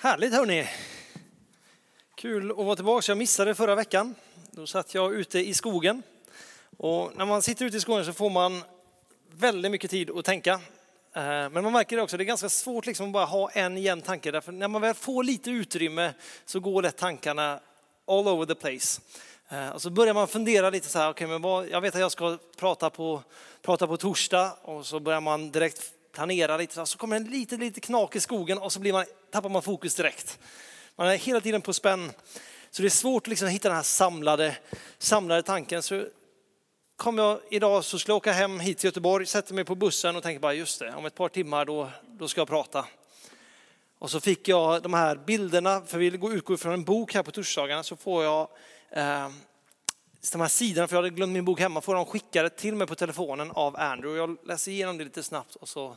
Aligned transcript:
Härligt 0.00 0.32
hörni! 0.32 0.68
Kul 2.14 2.50
att 2.50 2.56
vara 2.56 2.76
tillbaka. 2.76 3.10
Jag 3.10 3.18
missade 3.18 3.54
förra 3.54 3.74
veckan. 3.74 4.14
Då 4.50 4.66
satt 4.66 4.94
jag 4.94 5.14
ute 5.14 5.38
i 5.38 5.54
skogen. 5.54 6.02
Och 6.76 7.12
när 7.16 7.26
man 7.26 7.42
sitter 7.42 7.64
ute 7.64 7.76
i 7.76 7.80
skogen 7.80 8.04
så 8.04 8.12
får 8.12 8.30
man 8.30 8.62
väldigt 9.30 9.70
mycket 9.70 9.90
tid 9.90 10.10
att 10.10 10.24
tänka. 10.24 10.52
Eh, 10.52 11.22
men 11.22 11.62
man 11.62 11.72
märker 11.72 11.96
det 11.96 12.02
också, 12.02 12.16
det 12.16 12.22
är 12.22 12.26
ganska 12.26 12.48
svårt 12.48 12.86
liksom 12.86 13.06
att 13.06 13.12
bara 13.12 13.24
ha 13.24 13.50
en 13.50 13.78
jämn 13.78 14.02
tanke. 14.02 14.30
Därför 14.30 14.52
när 14.52 14.68
man 14.68 14.82
väl 14.82 14.94
får 14.94 15.24
lite 15.24 15.50
utrymme 15.50 16.12
så 16.44 16.60
går 16.60 16.82
lätt 16.82 16.96
tankarna 16.96 17.60
all 18.06 18.28
over 18.28 18.46
the 18.46 18.54
place. 18.54 19.00
Eh, 19.48 19.68
och 19.68 19.82
så 19.82 19.90
börjar 19.90 20.14
man 20.14 20.28
fundera 20.28 20.70
lite 20.70 20.88
så 20.88 20.98
här, 20.98 21.10
okay, 21.10 21.26
men 21.26 21.42
vad, 21.42 21.68
jag 21.68 21.80
vet 21.80 21.94
att 21.94 22.00
jag 22.00 22.12
ska 22.12 22.38
prata 22.56 22.90
på, 22.90 23.22
prata 23.62 23.86
på 23.86 23.96
torsdag 23.96 24.52
och 24.62 24.86
så 24.86 25.00
börjar 25.00 25.20
man 25.20 25.50
direkt 25.50 25.97
planera 26.18 26.56
lite, 26.56 26.86
så 26.86 26.98
kommer 26.98 27.16
en 27.16 27.24
liten, 27.24 27.60
liten 27.60 27.80
knak 27.80 28.16
i 28.16 28.20
skogen 28.20 28.58
och 28.58 28.72
så 28.72 28.80
blir 28.80 28.92
man, 28.92 29.04
tappar 29.30 29.48
man 29.48 29.62
fokus 29.62 29.94
direkt. 29.94 30.38
Man 30.96 31.08
är 31.08 31.16
hela 31.16 31.40
tiden 31.40 31.62
på 31.62 31.72
spänn. 31.72 32.12
Så 32.70 32.82
det 32.82 32.88
är 32.88 32.90
svårt 32.90 33.26
liksom 33.26 33.48
att 33.48 33.54
hitta 33.54 33.68
den 33.68 33.76
här 33.76 33.82
samlade, 33.82 34.56
samlade 34.98 35.42
tanken. 35.42 35.82
Så 35.82 36.06
kom 36.96 37.18
jag 37.18 37.40
idag 37.50 37.84
så 37.84 37.98
skulle 37.98 38.12
jag 38.12 38.16
åka 38.16 38.32
hem 38.32 38.60
hit 38.60 38.78
till 38.78 38.88
Göteborg, 38.88 39.26
sätter 39.26 39.54
mig 39.54 39.64
på 39.64 39.74
bussen 39.74 40.16
och 40.16 40.22
tänker 40.22 40.40
bara 40.40 40.54
just 40.54 40.78
det, 40.78 40.94
om 40.94 41.06
ett 41.06 41.14
par 41.14 41.28
timmar 41.28 41.64
då, 41.64 41.90
då 42.06 42.28
ska 42.28 42.40
jag 42.40 42.48
prata. 42.48 42.84
Och 43.98 44.10
så 44.10 44.20
fick 44.20 44.48
jag 44.48 44.82
de 44.82 44.94
här 44.94 45.16
bilderna, 45.16 45.82
för 45.86 45.98
vi 45.98 46.06
utgår 46.06 46.56
från 46.56 46.72
en 46.72 46.84
bok 46.84 47.14
här 47.14 47.22
på 47.22 47.30
torsdagarna, 47.30 47.82
så 47.82 47.96
får 47.96 48.24
jag 48.24 48.48
eh, 48.90 49.28
de 50.32 50.40
här 50.40 50.48
sidorna, 50.48 50.88
för 50.88 50.96
jag 50.96 51.02
hade 51.02 51.14
glömt 51.14 51.32
min 51.32 51.44
bok 51.44 51.60
hemma, 51.60 51.80
får 51.80 51.94
de 51.94 52.06
skickade 52.06 52.50
till 52.50 52.74
mig 52.74 52.86
på 52.86 52.94
telefonen 52.94 53.50
av 53.50 53.76
Andrew. 53.76 54.18
Jag 54.18 54.48
läser 54.48 54.72
igenom 54.72 54.98
det 54.98 55.04
lite 55.04 55.22
snabbt 55.22 55.54
och 55.54 55.68
så 55.68 55.96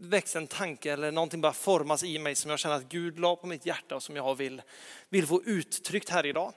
väcks 0.00 0.36
en 0.36 0.46
tanke 0.46 0.92
eller 0.92 1.12
någonting 1.12 1.40
bara 1.40 1.52
formas 1.52 2.04
i 2.04 2.18
mig 2.18 2.34
som 2.34 2.50
jag 2.50 2.58
känner 2.58 2.76
att 2.76 2.88
Gud 2.88 3.18
la 3.18 3.36
på 3.36 3.46
mitt 3.46 3.66
hjärta 3.66 3.96
och 3.96 4.02
som 4.02 4.16
jag 4.16 4.34
vill, 4.34 4.62
vill 5.08 5.26
få 5.26 5.42
uttryckt 5.44 6.08
här 6.08 6.26
idag. 6.26 6.52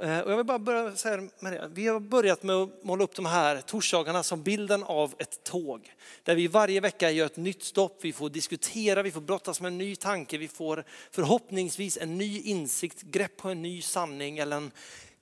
Eh, 0.00 0.20
och 0.20 0.32
jag 0.32 0.36
vill 0.36 0.46
bara 0.46 0.58
börja 0.58 0.96
säga 0.96 1.28
med 1.40 1.52
det. 1.52 1.70
Vi 1.72 1.86
har 1.86 2.00
börjat 2.00 2.42
med 2.42 2.56
att 2.56 2.84
måla 2.84 3.04
upp 3.04 3.14
de 3.14 3.26
här 3.26 3.60
torsdagarna 3.60 4.22
som 4.22 4.42
bilden 4.42 4.82
av 4.82 5.14
ett 5.18 5.44
tåg. 5.44 5.94
Där 6.22 6.34
vi 6.34 6.46
varje 6.46 6.80
vecka 6.80 7.10
gör 7.10 7.26
ett 7.26 7.36
nytt 7.36 7.62
stopp, 7.62 7.98
vi 8.02 8.12
får 8.12 8.30
diskutera, 8.30 9.02
vi 9.02 9.10
får 9.10 9.20
brottas 9.20 9.60
med 9.60 9.68
en 9.68 9.78
ny 9.78 9.96
tanke, 9.96 10.38
vi 10.38 10.48
får 10.48 10.84
förhoppningsvis 11.10 11.98
en 12.00 12.18
ny 12.18 12.40
insikt, 12.40 13.02
grepp 13.02 13.36
på 13.36 13.48
en 13.48 13.62
ny 13.62 13.82
sanning 13.82 14.38
eller 14.38 14.56
en 14.56 14.70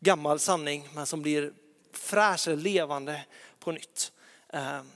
gammal 0.04 0.38
sanning, 0.38 0.88
men 0.94 1.06
som 1.06 1.22
blir 1.22 1.52
fräsch 1.92 2.48
eller 2.48 2.56
levande 2.56 3.24
på 3.58 3.72
nytt. 3.72 4.12
Ehm, 4.52 4.90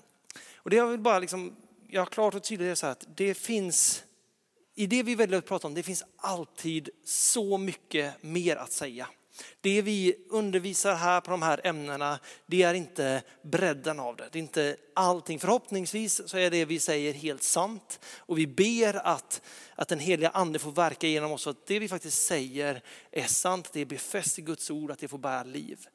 och 0.57 0.71
det 0.71 0.77
jag 0.77 0.87
vill 0.87 1.01
bara 1.01 1.19
liksom, 1.19 1.57
jag 1.89 2.01
har 2.01 2.07
klart 2.07 2.35
och 2.35 2.43
tydligt 2.43 2.79
så 2.79 2.87
att 2.87 3.07
det 3.17 3.35
finns, 3.35 4.05
i 4.75 4.87
det 4.87 5.03
vi 5.03 5.15
väljer 5.15 5.39
att 5.39 5.47
prata 5.47 5.67
om, 5.67 5.75
det 5.75 5.83
finns 5.83 6.05
alltid 6.17 6.91
så 7.05 7.59
mycket 7.59 8.23
mer 8.23 8.57
att 8.57 8.73
säga. 8.73 9.09
Det 9.61 9.83
vi 9.83 10.27
undervisar 10.31 10.95
här 10.95 11.21
på 11.21 11.31
de 11.31 11.43
här 11.43 11.61
ämnena, 11.65 12.19
det 12.47 12.63
är 12.63 12.75
inte 12.75 13.23
bredden 13.43 14.01
av 14.01 14.17
det. 14.17 14.29
Det 14.33 14.39
är 14.39 14.43
inte 14.43 14.77
allting. 14.95 15.41
Förhoppningsvis 15.41 16.29
så 16.29 16.39
är 16.39 16.51
det 16.51 16.65
vi 16.65 16.81
säger 16.81 17.13
helt 17.13 17.43
sant. 17.43 18.01
Och 18.19 18.39
vi 18.39 18.47
ber 18.47 19.07
att, 19.07 19.43
att 19.75 19.89
den 19.89 19.99
heliga 19.99 20.31
ande 20.31 20.59
får 20.59 20.73
verka 20.73 21.07
genom 21.07 21.33
oss. 21.33 21.47
att 21.47 21.67
det 21.67 21.79
vi 21.79 21.89
faktiskt 21.89 22.27
säger 22.27 22.83
är 23.11 23.27
sant. 23.27 23.71
Det 23.73 23.81
är 23.81 23.87
befäst 23.87 24.39
i 24.39 24.43
Guds 24.43 24.71
ord, 24.71 24.91
att 24.91 24.99
det 24.99 25.09
får 25.09 25.19
bära 25.19 25.45
liv. 25.45 25.87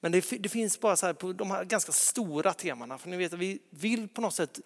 Men 0.00 0.12
det, 0.12 0.42
det 0.42 0.48
finns 0.48 0.80
bara 0.80 0.96
så 0.96 1.06
här 1.06 1.12
på 1.12 1.32
de 1.32 1.50
här 1.50 1.64
ganska 1.64 1.92
stora 1.92 2.52
temana. 2.52 2.98
För 2.98 3.08
ni 3.08 3.16
vet 3.16 3.32
att 3.32 3.38
vi 3.38 3.58
vill 3.70 4.08
på 4.08 4.20
något 4.20 4.34
sätt 4.34 4.60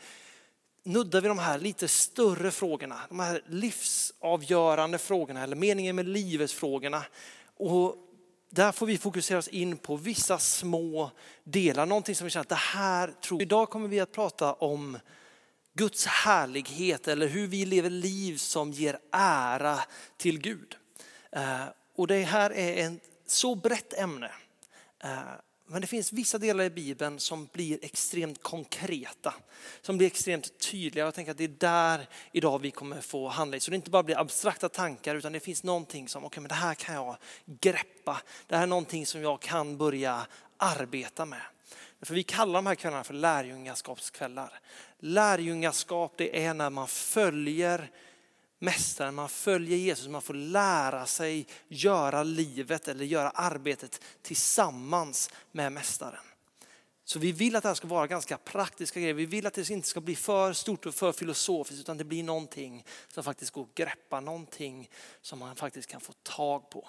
nuddar 0.83 1.21
vi 1.21 1.29
de 1.29 1.39
här 1.39 1.59
lite 1.59 1.89
större 1.89 2.51
frågorna, 2.51 3.01
de 3.09 3.21
här 3.21 3.43
livsavgörande 3.47 4.99
frågorna 4.99 5.43
eller 5.43 5.57
meningen 5.57 5.97
med 5.97 6.09
livet 6.09 6.53
frågorna. 6.53 7.05
Och 7.57 8.10
där 8.51 8.73
får 8.73 8.87
vi 8.87 8.99
fokusera 8.99 9.39
oss 9.39 9.49
in 9.49 9.77
på 9.77 9.97
vissa 9.97 10.39
små 10.39 11.11
delar, 11.45 11.87
någonting 11.87 12.15
som 12.15 12.25
vi 12.25 12.31
känner 12.31 12.43
att 12.43 12.49
det 12.49 12.55
här 12.55 13.13
tror 13.23 13.43
Idag 13.43 13.71
kommer 13.71 13.89
vi 13.89 14.01
att 14.01 14.13
prata 14.13 14.53
om 14.53 14.99
Guds 15.75 16.07
härlighet 16.07 17.09
eller 17.09 17.27
hur 17.29 17.47
vi 17.47 17.65
lever 17.65 17.91
liv 17.91 18.37
som 18.37 18.73
ger 18.73 18.99
ära 19.13 19.81
till 20.17 20.41
Gud. 20.41 20.77
Eh, 21.33 21.65
och 21.97 22.07
det 22.07 22.23
här 22.23 22.53
är 22.53 22.87
ett 22.87 23.03
så 23.27 23.55
brett 23.55 23.93
ämne. 23.93 24.31
Eh, 25.05 25.19
men 25.73 25.81
det 25.81 25.87
finns 25.87 26.13
vissa 26.13 26.39
delar 26.39 26.65
i 26.65 26.71
Bibeln 26.71 27.21
som 27.21 27.49
blir 27.53 27.79
extremt 27.83 28.43
konkreta, 28.43 29.35
som 29.81 29.99
blir 29.99 30.07
extremt 30.07 30.59
tydliga. 30.59 31.05
Jag 31.05 31.15
tänker 31.15 31.31
att 31.33 31.39
det 31.39 31.45
är 31.45 31.49
där 31.49 32.09
idag 32.33 32.59
vi 32.59 32.71
kommer 32.71 33.01
få 33.01 33.29
handla 33.29 33.61
Så 33.61 33.71
det 33.71 33.77
inte 33.77 33.91
bara 33.91 34.03
blir 34.03 34.19
abstrakta 34.19 34.69
tankar 34.69 35.15
utan 35.15 35.33
det 35.33 35.41
finns 35.41 35.63
någonting 35.63 36.09
som, 36.09 36.25
okej 36.25 36.27
okay, 36.27 36.41
men 36.41 36.49
det 36.49 36.55
här 36.55 36.75
kan 36.75 36.95
jag 36.95 37.17
greppa. 37.45 38.23
Det 38.47 38.57
här 38.57 38.63
är 38.63 38.67
någonting 38.67 39.07
som 39.07 39.23
jag 39.23 39.41
kan 39.41 39.77
börja 39.77 40.27
arbeta 40.57 41.25
med. 41.25 41.43
För 42.03 42.15
vi 42.15 42.23
kallar 42.23 42.55
de 42.55 42.67
här 42.67 42.75
kvällarna 42.75 43.05
för 43.05 43.15
lärjungaskapskvällar. 43.15 44.61
Lärjungaskap 44.99 46.15
det 46.17 46.45
är 46.45 46.55
när 46.55 46.71
man 46.71 46.89
följer 46.89 47.91
mästaren, 48.61 49.15
man 49.15 49.29
följer 49.29 49.77
Jesus, 49.79 50.09
man 50.09 50.23
får 50.23 50.35
lära 50.35 51.07
sig 51.07 51.47
göra 51.69 52.23
livet 52.23 52.89
eller 52.89 53.05
göra 53.05 53.31
arbetet 53.31 54.01
tillsammans 54.23 55.31
med 55.53 55.73
mästaren. 55.73 56.25
Så 57.05 57.19
vi 57.19 57.33
vill 57.33 57.57
att 57.57 57.63
det 57.63 57.69
här 57.69 57.75
ska 57.75 57.89
vara 57.89 58.07
ganska 58.07 58.39
praktiska 58.39 59.01
grejer. 59.01 59.15
Vi 59.15 59.27
vill 59.27 59.47
att 59.47 59.55
det 59.55 59.71
inte 59.71 59.89
ska 59.89 60.01
bli 60.01 60.17
för 60.17 60.53
stort 60.53 60.87
och 60.87 60.95
för 60.95 61.13
filosofiskt 61.13 61.81
utan 61.81 61.97
det 61.97 62.05
blir 62.05 62.23
någonting 62.23 62.85
som 63.09 63.25
faktiskt 63.25 63.51
går 63.51 63.63
att 63.63 63.75
greppa, 63.75 64.21
någonting 64.21 64.91
som 65.21 65.39
man 65.39 65.57
faktiskt 65.57 65.89
kan 65.89 66.01
få 66.01 66.13
tag 66.23 66.71
på. 66.71 66.89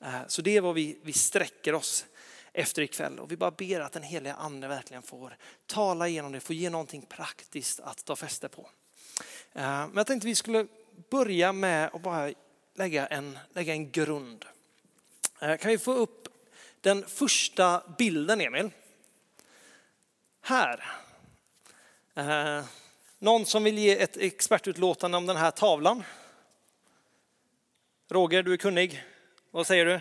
Eh, 0.00 0.20
så 0.26 0.42
det 0.42 0.56
är 0.56 0.60
vad 0.60 0.74
vi, 0.74 0.98
vi 1.02 1.12
sträcker 1.12 1.74
oss 1.74 2.06
efter 2.52 2.82
ikväll 2.82 3.18
och 3.18 3.32
vi 3.32 3.36
bara 3.36 3.50
ber 3.50 3.80
att 3.80 3.92
den 3.92 4.02
heliga 4.02 4.34
ande 4.34 4.68
verkligen 4.68 5.02
får 5.02 5.36
tala 5.66 6.08
igenom 6.08 6.32
det, 6.32 6.40
får 6.40 6.56
ge 6.56 6.70
någonting 6.70 7.02
praktiskt 7.02 7.80
att 7.80 8.04
ta 8.04 8.16
fäste 8.16 8.48
på. 8.48 8.70
Eh, 9.52 9.62
men 9.62 9.96
jag 9.96 10.06
tänkte 10.06 10.26
vi 10.26 10.34
skulle 10.34 10.66
börja 11.10 11.52
med 11.52 11.90
att 11.92 12.02
bara 12.02 12.32
lägga 12.74 13.06
en, 13.06 13.38
lägga 13.52 13.72
en 13.72 13.90
grund. 13.90 14.44
Eh, 15.40 15.56
kan 15.56 15.70
vi 15.70 15.78
få 15.78 15.92
upp 15.92 16.28
den 16.80 17.06
första 17.06 17.82
bilden 17.98 18.40
Emil? 18.40 18.70
Här. 20.40 20.84
Eh, 22.14 22.64
någon 23.18 23.46
som 23.46 23.64
vill 23.64 23.78
ge 23.78 24.02
ett 24.02 24.16
expertutlåtande 24.16 25.16
om 25.16 25.26
den 25.26 25.36
här 25.36 25.50
tavlan? 25.50 26.02
Roger, 28.08 28.42
du 28.42 28.52
är 28.52 28.56
kunnig. 28.56 29.04
Vad 29.50 29.66
säger 29.66 29.86
du? 29.86 30.00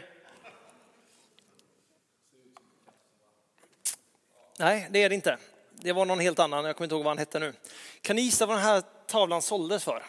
Nej, 4.60 4.88
det 4.92 5.04
är 5.04 5.10
det 5.10 5.16
inte. 5.16 5.38
Det 5.72 5.94
var 5.94 6.06
någon 6.06 6.20
helt 6.20 6.40
annan, 6.40 6.66
jag 6.66 6.76
kommer 6.76 6.86
inte 6.86 6.96
ihåg 6.96 7.04
vad 7.04 7.12
han 7.12 7.18
hette 7.18 7.40
nu. 7.40 7.54
Kan 8.02 8.16
ni 8.16 8.22
gissa 8.22 8.46
vad 8.46 8.58
den 8.58 8.64
här 8.64 8.84
tavlan 9.08 9.42
såldes 9.42 9.84
för? 9.84 10.04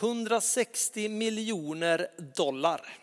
160 0.00 1.08
miljoner 1.08 2.08
dollar 2.36 2.98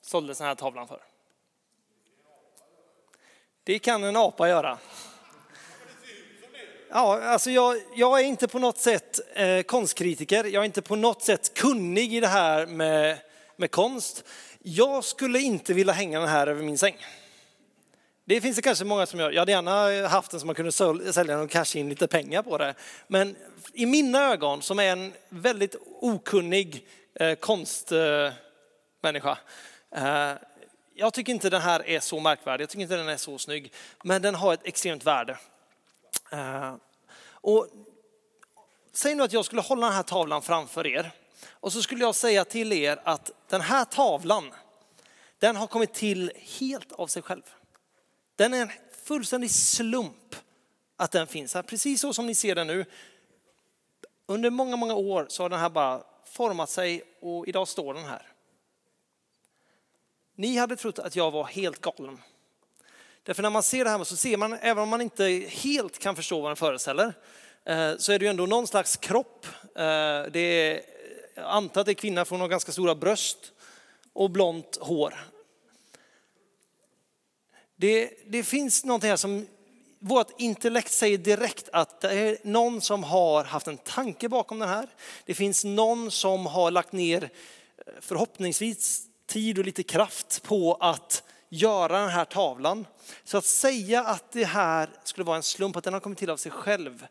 såldes 0.00 0.38
den 0.38 0.46
här 0.46 0.54
tavlan 0.54 0.88
för. 0.88 1.00
Det 3.64 3.78
kan 3.78 4.04
en 4.04 4.16
apa 4.16 4.48
göra. 4.48 4.78
Ja, 6.90 7.22
alltså 7.22 7.50
jag, 7.50 7.76
jag 7.96 8.20
är 8.20 8.24
inte 8.24 8.48
på 8.48 8.58
något 8.58 8.78
sätt 8.78 9.20
eh, 9.34 9.62
konstkritiker, 9.62 10.44
jag 10.44 10.60
är 10.60 10.64
inte 10.64 10.82
på 10.82 10.96
något 10.96 11.22
sätt 11.22 11.54
kunnig 11.54 12.14
i 12.14 12.20
det 12.20 12.28
här 12.28 12.66
med, 12.66 13.18
med 13.56 13.70
konst. 13.70 14.24
Jag 14.58 15.04
skulle 15.04 15.40
inte 15.40 15.74
vilja 15.74 15.92
hänga 15.92 16.20
den 16.20 16.28
här 16.28 16.46
över 16.46 16.62
min 16.62 16.78
säng. 16.78 16.96
Det 18.26 18.40
finns 18.40 18.56
det 18.56 18.62
kanske 18.62 18.84
många 18.84 19.06
som 19.06 19.20
gör. 19.20 19.30
Jag 19.30 19.40
hade 19.40 19.52
gärna 19.52 20.08
haft 20.08 20.30
den 20.30 20.40
så 20.40 20.46
man 20.46 20.54
kunde 20.54 20.72
sälja 20.72 21.24
den 21.24 21.40
och 21.40 21.50
casha 21.50 21.78
in 21.78 21.88
lite 21.88 22.06
pengar 22.06 22.42
på 22.42 22.58
det. 22.58 22.74
Men 23.06 23.36
i 23.72 23.86
mina 23.86 24.32
ögon, 24.32 24.62
som 24.62 24.78
är 24.78 24.92
en 24.92 25.12
väldigt 25.28 25.76
okunnig 26.00 26.86
eh, 27.14 27.34
konstmänniska, 27.34 29.38
eh, 29.90 30.32
jag 30.94 31.14
tycker 31.14 31.32
inte 31.32 31.50
den 31.50 31.62
här 31.62 31.88
är 31.88 32.00
så 32.00 32.20
märkvärdig, 32.20 32.62
jag 32.62 32.70
tycker 32.70 32.82
inte 32.82 32.96
den 32.96 33.08
är 33.08 33.16
så 33.16 33.38
snygg, 33.38 33.72
men 34.04 34.22
den 34.22 34.34
har 34.34 34.54
ett 34.54 34.66
extremt 34.66 35.06
värde. 35.06 35.38
Eh, 36.32 36.74
och 37.26 37.68
säg 38.92 39.14
nu 39.14 39.22
att 39.22 39.32
jag 39.32 39.44
skulle 39.44 39.62
hålla 39.62 39.86
den 39.86 39.96
här 39.96 40.02
tavlan 40.02 40.42
framför 40.42 40.86
er 40.86 41.10
och 41.50 41.72
så 41.72 41.82
skulle 41.82 42.04
jag 42.04 42.14
säga 42.14 42.44
till 42.44 42.72
er 42.72 43.00
att 43.04 43.30
den 43.48 43.60
här 43.60 43.84
tavlan, 43.84 44.52
den 45.38 45.56
har 45.56 45.66
kommit 45.66 45.94
till 45.94 46.32
helt 46.60 46.92
av 46.92 47.06
sig 47.06 47.22
själv. 47.22 47.42
Den 48.36 48.54
är 48.54 48.62
en 48.62 48.70
fullständig 49.04 49.50
slump 49.50 50.36
att 50.96 51.10
den 51.10 51.26
finns 51.26 51.54
här, 51.54 51.62
precis 51.62 52.00
så 52.00 52.12
som 52.12 52.26
ni 52.26 52.34
ser 52.34 52.54
den 52.54 52.66
nu. 52.66 52.84
Under 54.26 54.50
många, 54.50 54.76
många 54.76 54.94
år 54.94 55.26
så 55.28 55.42
har 55.42 55.50
den 55.50 55.60
här 55.60 55.70
bara 55.70 56.02
format 56.24 56.70
sig 56.70 57.02
och 57.20 57.48
idag 57.48 57.68
står 57.68 57.94
den 57.94 58.04
här. 58.04 58.28
Ni 60.34 60.56
hade 60.56 60.76
trott 60.76 60.98
att 60.98 61.16
jag 61.16 61.30
var 61.30 61.44
helt 61.44 61.80
galen. 61.80 62.18
Därför 63.22 63.42
när 63.42 63.50
man 63.50 63.62
ser 63.62 63.84
det 63.84 63.90
här 63.90 64.04
så 64.04 64.16
ser 64.16 64.36
man, 64.36 64.52
även 64.52 64.82
om 64.82 64.88
man 64.88 65.00
inte 65.00 65.24
helt 65.48 65.98
kan 65.98 66.16
förstå 66.16 66.40
vad 66.40 66.50
den 66.50 66.56
föreställer, 66.56 67.14
eh, 67.64 67.96
så 67.96 68.12
är 68.12 68.18
det 68.18 68.24
ju 68.24 68.30
ändå 68.30 68.46
någon 68.46 68.66
slags 68.66 68.96
kropp. 68.96 69.46
Eh, 69.62 70.22
det 70.32 70.40
är, 70.40 70.80
jag 71.34 71.44
antar 71.44 71.80
att 71.80 71.86
det 71.86 71.92
är 71.92 71.94
kvinna 71.94 72.24
från 72.24 72.40
har 72.40 72.48
ganska 72.48 72.72
stora 72.72 72.94
bröst 72.94 73.52
och 74.12 74.30
blont 74.30 74.78
hår. 74.80 75.14
Det, 77.84 78.10
det 78.26 78.44
finns 78.44 78.84
någonting 78.84 79.10
här 79.10 79.16
som 79.16 79.46
vårt 79.98 80.40
intellekt 80.40 80.92
säger 80.92 81.18
direkt 81.18 81.68
att 81.72 82.00
det 82.00 82.12
är 82.12 82.38
någon 82.42 82.80
som 82.80 83.04
har 83.04 83.44
haft 83.44 83.66
en 83.66 83.78
tanke 83.78 84.28
bakom 84.28 84.58
den 84.58 84.68
här. 84.68 84.88
Det 85.24 85.34
finns 85.34 85.64
någon 85.64 86.10
som 86.10 86.46
har 86.46 86.70
lagt 86.70 86.92
ner 86.92 87.22
eh, 87.22 87.30
förhoppningsvis 88.00 89.06
tid 89.26 89.58
och 89.58 89.64
lite 89.64 89.82
kraft 89.82 90.42
på 90.42 90.74
att 90.74 91.22
göra 91.48 92.00
den 92.00 92.10
här 92.10 92.24
tavlan. 92.24 92.86
Så 93.24 93.38
att 93.38 93.44
säga 93.44 94.04
att 94.04 94.32
det 94.32 94.44
här 94.44 94.90
skulle 95.04 95.24
vara 95.24 95.36
en 95.36 95.42
slump, 95.42 95.76
att 95.76 95.84
den 95.84 95.92
har 95.92 96.00
kommit 96.00 96.18
till 96.18 96.30
av 96.30 96.36
sig 96.36 96.52
själv, 96.52 97.06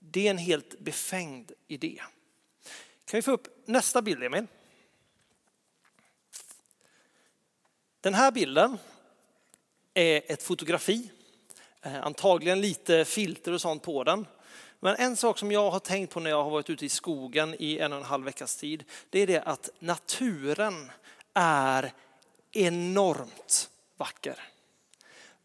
det 0.00 0.26
är 0.26 0.30
en 0.30 0.38
helt 0.38 0.78
befängd 0.80 1.52
idé. 1.68 2.02
Kan 3.04 3.18
vi 3.18 3.22
få 3.22 3.32
upp 3.32 3.48
nästa 3.66 4.02
bild 4.02 4.22
Emil? 4.22 4.46
Den 8.00 8.14
här 8.14 8.30
bilden 8.30 8.78
är 9.94 10.22
ett 10.26 10.42
fotografi, 10.42 11.10
eh, 11.82 12.04
antagligen 12.06 12.60
lite 12.60 13.04
filter 13.04 13.52
och 13.52 13.60
sånt 13.60 13.82
på 13.82 14.04
den. 14.04 14.26
Men 14.80 14.96
en 14.96 15.16
sak 15.16 15.38
som 15.38 15.52
jag 15.52 15.70
har 15.70 15.78
tänkt 15.78 16.12
på 16.12 16.20
när 16.20 16.30
jag 16.30 16.44
har 16.44 16.50
varit 16.50 16.70
ute 16.70 16.86
i 16.86 16.88
skogen 16.88 17.56
i 17.58 17.78
en 17.78 17.92
och 17.92 17.98
en 17.98 18.04
halv 18.04 18.24
veckas 18.24 18.56
tid, 18.56 18.84
det 19.10 19.18
är 19.18 19.26
det 19.26 19.40
att 19.40 19.70
naturen 19.78 20.90
är 21.34 21.92
enormt 22.52 23.70
vacker. 23.96 24.40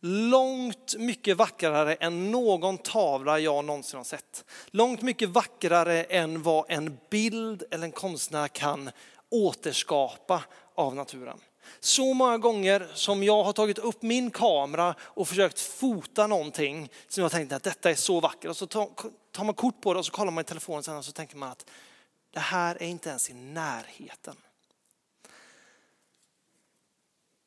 Långt 0.02 0.96
mycket 0.98 1.38
vackrare 1.38 1.96
än 1.96 2.32
någon 2.32 2.78
tavla 2.78 3.40
jag 3.40 3.66
någonsin 3.66 3.98
har 3.98 4.04
sett. 4.04 4.46
Långt 4.68 5.02
mycket 5.02 5.30
vackrare 5.30 6.04
än 6.04 6.44
vad 6.44 6.66
en 6.70 6.98
bild 7.10 7.64
eller 7.72 7.84
en 7.84 7.92
konstnär 7.92 8.48
kan 8.48 8.90
återskapa 9.30 10.44
av 10.76 10.96
naturen. 10.96 11.40
Så 11.80 12.14
många 12.14 12.38
gånger 12.38 12.88
som 12.94 13.24
jag 13.24 13.44
har 13.44 13.54
tagit 13.54 13.78
upp 13.78 14.02
min 14.02 14.32
kamera 14.32 14.96
och 15.02 15.28
försökt 15.28 15.60
fota 15.60 16.28
någonting 16.28 16.90
som 17.08 17.22
jag 17.22 17.32
tänkte 17.32 17.56
att 17.56 17.64
detta 17.64 17.90
är 17.90 17.96
så 17.96 18.20
vackert 18.20 18.50
och 18.50 18.58
så 18.58 18.68
tar 18.68 19.44
man 19.44 19.54
kort 19.54 19.82
på 19.82 19.94
det 19.94 20.00
och 20.00 20.06
så 20.06 20.12
kollar 20.12 20.32
man 20.32 20.42
i 20.42 20.46
telefonen 20.46 20.84
sen 20.84 20.98
och 20.98 21.06
så 21.06 21.12
tänker 21.12 21.38
man 21.38 21.50
att 21.50 21.70
det 22.32 22.40
här 22.40 22.76
är 22.84 22.88
inte 22.88 23.10
ens 23.10 23.30
i 23.30 23.34
närheten. 23.34 24.36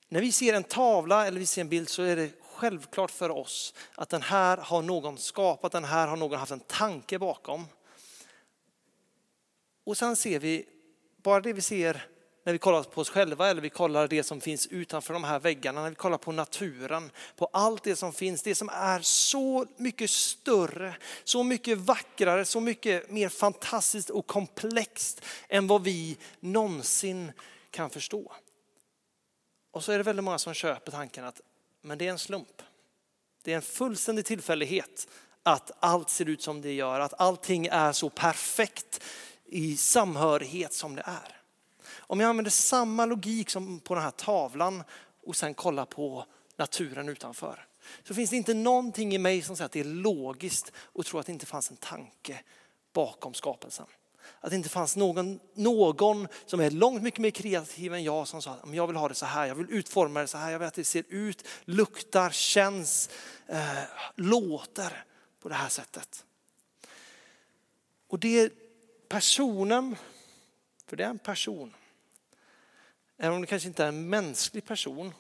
När 0.09 0.21
vi 0.21 0.33
ser 0.33 0.55
en 0.55 0.65
tavla 0.65 1.27
eller 1.27 1.39
vi 1.39 1.47
ser 1.47 1.61
en 1.61 1.69
bild 1.69 1.89
så 1.89 2.03
är 2.03 2.17
det 2.17 2.31
självklart 2.43 3.11
för 3.11 3.31
oss 3.31 3.75
att 3.95 4.09
den 4.09 4.23
här 4.23 4.57
har 4.57 4.83
någon 4.83 5.19
skapat, 5.19 5.73
den 5.73 5.85
här 5.85 6.07
har 6.07 6.17
någon 6.17 6.39
haft 6.39 6.53
en 6.53 6.61
tanke 6.61 7.19
bakom. 7.19 7.67
Och 9.85 9.97
sen 9.97 10.17
ser 10.17 10.39
vi, 10.39 10.67
bara 11.17 11.41
det 11.41 11.53
vi 11.53 11.61
ser 11.61 12.07
när 12.45 12.53
vi 12.53 12.59
kollar 12.59 12.83
på 12.83 13.01
oss 13.01 13.11
själva 13.11 13.51
eller 13.51 13.63
vi 13.63 13.71
kollar 13.71 14.09
det 14.09 14.23
som 14.23 14.41
finns 14.41 14.67
utanför 14.67 15.15
de 15.15 15.25
här 15.25 15.39
väggarna, 15.39 15.83
när 15.83 15.91
vi 15.91 15.95
kollar 15.95 16.19
på 16.19 16.33
naturen, 16.33 17.11
på 17.37 17.49
allt 17.53 17.83
det 17.83 17.97
som 17.97 18.13
finns, 18.13 18.43
det 18.43 18.55
som 18.55 18.69
är 18.69 19.01
så 19.01 19.67
mycket 19.77 20.11
större, 20.11 20.97
så 21.25 21.43
mycket 21.43 21.79
vackrare, 21.79 22.45
så 22.45 22.61
mycket 22.61 23.11
mer 23.11 23.29
fantastiskt 23.29 24.11
och 24.11 24.27
komplext 24.27 25.21
än 25.49 25.67
vad 25.67 25.83
vi 25.83 26.17
någonsin 26.41 27.33
kan 27.71 27.91
förstå. 27.91 28.33
Och 29.71 29.85
så 29.85 29.93
är 29.93 29.99
det 29.99 30.05
väldigt 30.05 30.25
många 30.25 30.39
som 30.39 30.55
köper 30.55 30.93
tanken 30.93 31.25
att 31.25 31.41
men 31.83 31.99
det 31.99 32.07
är 32.07 32.11
en 32.11 32.19
slump. 32.19 32.63
Det 33.43 33.53
är 33.53 33.57
en 33.57 33.63
fullständig 33.63 34.25
tillfällighet 34.25 35.09
att 35.43 35.71
allt 35.81 36.11
ser 36.11 36.29
ut 36.29 36.43
som 36.43 36.63
det 36.63 36.73
gör, 36.73 37.01
att 37.01 37.21
allting 37.21 37.67
är 37.67 37.93
så 37.93 38.11
perfekt 38.11 39.01
i 39.45 39.77
samhörighet 39.77 40.73
som 40.73 40.97
det 40.97 41.03
är. 41.07 41.42
Om 42.13 42.21
jag 42.21 42.29
använder 42.29 42.51
samma 42.51 43.07
logik 43.07 43.51
som 43.51 43.81
på 43.81 43.95
den 43.95 44.03
här 44.03 44.11
tavlan 44.11 44.83
och 45.27 45.37
sen 45.37 45.55
kollar 45.55 45.85
på 45.85 46.25
naturen 46.57 47.09
utanför 47.09 47.67
så 48.05 48.15
finns 48.15 48.31
det 48.31 48.37
inte 48.37 48.55
någonting 48.55 49.15
i 49.15 49.19
mig 49.19 49.43
som 49.43 49.57
säger 49.57 49.67
att 49.67 49.73
det 49.73 49.81
är 49.81 49.85
logiskt 49.85 50.73
och 50.77 51.07
tror 51.07 51.21
att 51.21 51.27
det 51.27 51.33
inte 51.33 51.47
fanns 51.47 51.71
en 51.71 51.77
tanke 51.77 52.41
bakom 52.93 53.35
skapelsen. 53.35 53.87
Att 54.41 54.51
det 54.51 54.57
inte 54.57 54.69
fanns 54.69 54.97
någon, 54.97 55.41
någon 55.55 56.29
som 56.47 56.61
är 56.61 56.71
långt 56.71 57.03
mycket 57.03 57.21
mer 57.21 57.31
kreativ 57.31 57.95
än 57.95 58.05
jag 58.05 58.29
som 58.29 58.43
sa 58.43 58.51
att 58.51 58.75
jag 58.75 58.87
vill 58.87 58.97
ha 58.97 59.09
det 59.09 59.15
så 59.15 59.27
här, 59.27 59.47
jag 59.47 59.55
vill 59.55 59.71
utforma 59.71 60.21
det 60.21 60.27
så 60.27 60.39
här, 60.39 60.51
jag 60.51 60.59
vill 60.59 60.69
att 60.69 60.75
det 60.75 60.85
ser 60.85 61.05
ut, 61.09 61.49
luktar, 61.65 62.31
känns, 62.31 63.11
eh, 63.47 63.79
låter 64.15 65.05
på 65.41 65.49
det 65.49 65.55
här 65.55 65.69
sättet. 65.69 66.25
Och 68.09 68.19
det 68.19 68.41
är 68.41 68.51
personen, 69.09 69.97
för 70.87 70.97
det 70.97 71.05
är 71.05 71.11
en 71.11 71.19
person, 71.19 71.75
även 73.23 73.35
om 73.35 73.41
det 73.41 73.47
kanske 73.47 73.69
inte 73.69 73.85
är 73.85 73.89
en 73.89 74.09
mänsklig 74.09 74.65
person, 74.65 75.15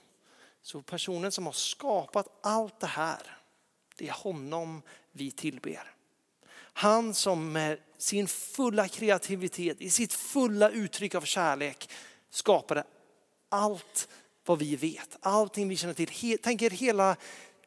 så 0.62 0.82
personen 0.82 1.32
som 1.32 1.46
har 1.46 1.52
skapat 1.52 2.28
allt 2.42 2.80
det 2.80 2.86
här, 2.86 3.38
det 3.96 4.08
är 4.08 4.12
honom 4.12 4.82
vi 5.12 5.30
tillber. 5.30 5.94
Han 6.54 7.14
som 7.14 7.52
med 7.52 7.78
sin 7.98 8.28
fulla 8.28 8.88
kreativitet, 8.88 9.80
i 9.80 9.90
sitt 9.90 10.12
fulla 10.12 10.70
uttryck 10.70 11.14
av 11.14 11.22
kärlek 11.22 11.90
skapade 12.30 12.84
allt 13.48 14.08
vad 14.44 14.58
vi 14.58 14.76
vet, 14.76 15.16
allting 15.20 15.68
vi 15.68 15.76
känner 15.76 15.94
till. 15.94 16.38
Tänk 16.42 16.62
er 16.62 16.70
hela 16.70 17.16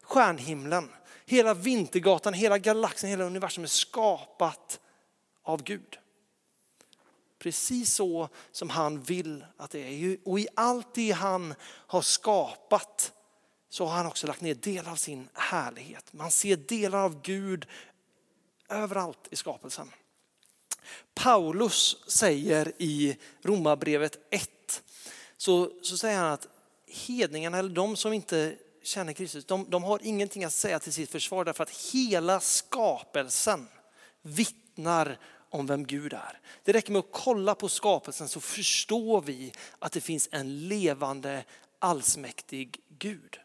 stjärnhimlen, 0.02 0.90
hela 1.26 1.54
Vintergatan, 1.54 2.34
hela 2.34 2.58
galaxen, 2.58 3.10
hela 3.10 3.24
universum 3.24 3.64
är 3.64 3.68
skapat 3.68 4.80
av 5.44 5.64
Gud. 5.64 6.00
Precis 7.46 7.94
så 7.94 8.30
som 8.52 8.70
han 8.70 9.02
vill 9.02 9.46
att 9.58 9.72
det 9.72 9.80
är. 9.80 10.18
Och 10.26 10.40
i 10.40 10.48
allt 10.56 10.94
det 10.94 11.12
han 11.12 11.54
har 11.64 12.02
skapat 12.02 13.12
så 13.70 13.86
har 13.86 13.98
han 13.98 14.06
också 14.06 14.28
lagt 14.28 14.42
ner 14.42 14.56
delar 14.56 14.92
av 14.92 14.96
sin 14.96 15.30
härlighet. 15.34 16.14
Man 16.14 16.32
ser 16.32 16.56
delar 16.56 17.00
av 17.00 17.22
Gud 17.22 17.66
överallt 18.70 19.28
i 19.32 19.36
skapelsen. 19.36 19.92
Paulus 21.14 21.98
säger 22.08 22.72
i 22.78 23.18
Romarbrevet 23.42 24.18
1, 24.32 24.84
så, 25.38 25.72
så 25.82 25.98
säger 25.98 26.18
han 26.18 26.32
att 26.32 26.48
hedningarna, 26.88 27.58
eller 27.58 27.70
de 27.70 27.96
som 27.96 28.14
inte 28.14 28.56
känner 28.84 29.14
Kristus, 29.14 29.46
de, 29.46 29.70
de 29.70 29.84
har 29.84 30.00
ingenting 30.04 30.44
att 30.44 30.54
säga 30.54 30.80
till 30.80 30.94
sitt 30.94 31.12
försvar 31.12 31.46
därför 31.46 31.64
att 31.64 31.92
hela 31.94 32.40
skapelsen 32.40 33.68
vittnar 34.22 35.20
om 35.56 35.66
vem 35.66 35.86
Gud 35.86 36.14
är. 36.14 36.40
Det 36.64 36.72
räcker 36.72 36.92
med 36.92 37.00
att 37.00 37.12
kolla 37.12 37.56
på 37.56 37.70
skapelsen 37.70 38.30
så 38.30 38.40
förstår 38.40 39.22
vi 39.22 39.54
att 39.80 39.92
det 39.92 40.02
finns 40.02 40.30
en 40.32 40.68
levande 40.68 41.44
allsmäktig 41.80 42.82
Gud. 42.90 43.40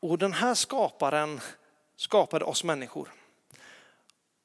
Och 0.00 0.18
den 0.18 0.32
här 0.32 0.54
skaparen 0.54 1.40
skapade 1.96 2.44
oss 2.44 2.64
människor. 2.64 3.14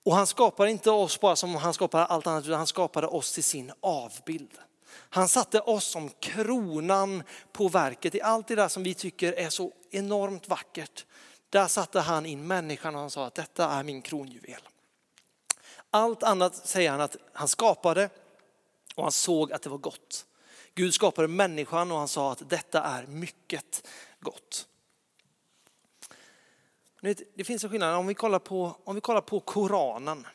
Och 0.06 0.16
han 0.16 0.28
skapade 0.28 0.72
inte 0.72 0.92
oss 0.92 1.20
bara 1.20 1.36
som 1.36 1.56
han 1.56 1.74
skapade 1.74 2.06
allt 2.06 2.28
annat, 2.28 2.44
utan 2.44 2.58
han 2.58 2.68
skapade 2.68 3.08
oss 3.08 3.34
till 3.34 3.44
sin 3.44 3.72
avbild. 3.80 4.52
Han 4.92 5.28
satte 5.28 5.62
oss 5.62 5.86
som 5.86 6.10
kronan 6.10 7.24
på 7.52 7.68
verket 7.68 8.16
i 8.16 8.22
allt 8.22 8.48
det 8.48 8.56
där 8.56 8.68
som 8.68 8.84
vi 8.84 8.94
tycker 8.94 9.34
är 9.34 9.50
så 9.50 9.72
enormt 9.92 10.50
vackert. 10.50 11.06
Där 11.50 11.68
satte 11.68 12.00
han 12.00 12.25
in 12.25 12.48
människan 12.48 12.96
och 12.96 13.01
han 13.01 13.10
sa 13.10 13.25
att 13.25 13.36
detta 13.36 13.70
är 13.70 13.84
min 13.84 14.01
kronjuvel. 14.01 14.62
Allt 15.89 16.24
annat 16.24 16.56
säger 16.56 16.91
han 16.91 17.01
att 17.01 17.18
han 17.34 17.48
skapade 17.48 18.10
och 18.96 19.03
han 19.03 19.12
såg 19.12 19.51
att 19.51 19.62
det 19.62 19.70
var 19.70 19.77
gott. 19.77 20.25
Gud 20.75 20.94
skapade 20.94 21.27
människan 21.27 21.91
och 21.91 21.98
han 21.98 22.08
sa 22.08 22.32
att 22.32 22.50
detta 22.50 22.84
är 22.84 23.08
mycket 23.08 23.88
gott. 24.20 24.68
Det 27.36 27.44
finns 27.44 27.63
en 27.63 27.70
skillnad 27.70 27.96
om 27.96 28.08
vi 28.08 28.13
kollar 28.13 28.39
på, 28.39 28.75
om 28.84 28.96
vi 28.96 29.01
kollar 29.01 29.22
på 29.22 29.39
Koranen. 29.39 30.27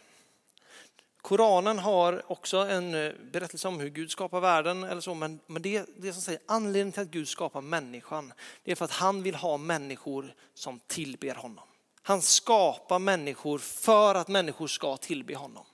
Koranen 1.24 1.78
har 1.78 2.32
också 2.32 2.56
en 2.56 2.94
eh, 2.94 3.12
berättelse 3.32 3.68
om 3.68 3.80
hur 3.80 3.88
Gud 3.88 4.10
skapar 4.10 4.40
världen 4.40 4.84
eller 4.84 5.00
så, 5.00 5.14
men, 5.14 5.40
men 5.46 5.62
det, 5.62 5.86
det 5.96 6.12
som 6.12 6.22
säger 6.22 6.40
anledningen 6.46 6.92
till 6.92 7.02
att 7.02 7.08
Gud 7.08 7.28
skapar 7.28 7.60
människan, 7.60 8.32
det 8.64 8.70
är 8.70 8.76
för 8.76 8.84
att 8.84 8.90
han 8.90 9.22
vill 9.22 9.34
ha 9.34 9.56
människor 9.56 10.34
som 10.54 10.80
tillber 10.86 11.34
honom. 11.34 11.64
Han 12.02 12.22
skapar 12.22 12.98
människor 12.98 13.58
för 13.58 14.14
att 14.14 14.28
människor 14.28 14.66
ska 14.66 14.96
tillbe 14.96 15.34
honom. 15.34 15.66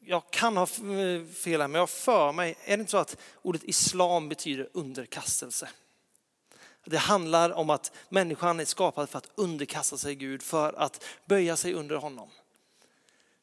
Jag 0.00 0.30
kan 0.30 0.56
ha 0.56 0.62
eh, 0.62 1.24
fel 1.26 1.60
här, 1.60 1.68
men 1.68 1.78
jag 1.78 1.90
för 1.90 2.32
mig, 2.32 2.56
är 2.64 2.76
det 2.76 2.80
inte 2.80 2.90
så 2.90 2.98
att 2.98 3.16
ordet 3.42 3.64
islam 3.64 4.28
betyder 4.28 4.68
underkastelse? 4.72 5.68
Det 6.84 6.98
handlar 6.98 7.50
om 7.50 7.70
att 7.70 7.92
människan 8.08 8.60
är 8.60 8.64
skapad 8.64 9.08
för 9.10 9.18
att 9.18 9.30
underkasta 9.34 9.96
sig 9.96 10.14
Gud, 10.14 10.42
för 10.42 10.72
att 10.72 11.04
böja 11.24 11.56
sig 11.56 11.74
under 11.74 11.96
honom. 11.96 12.30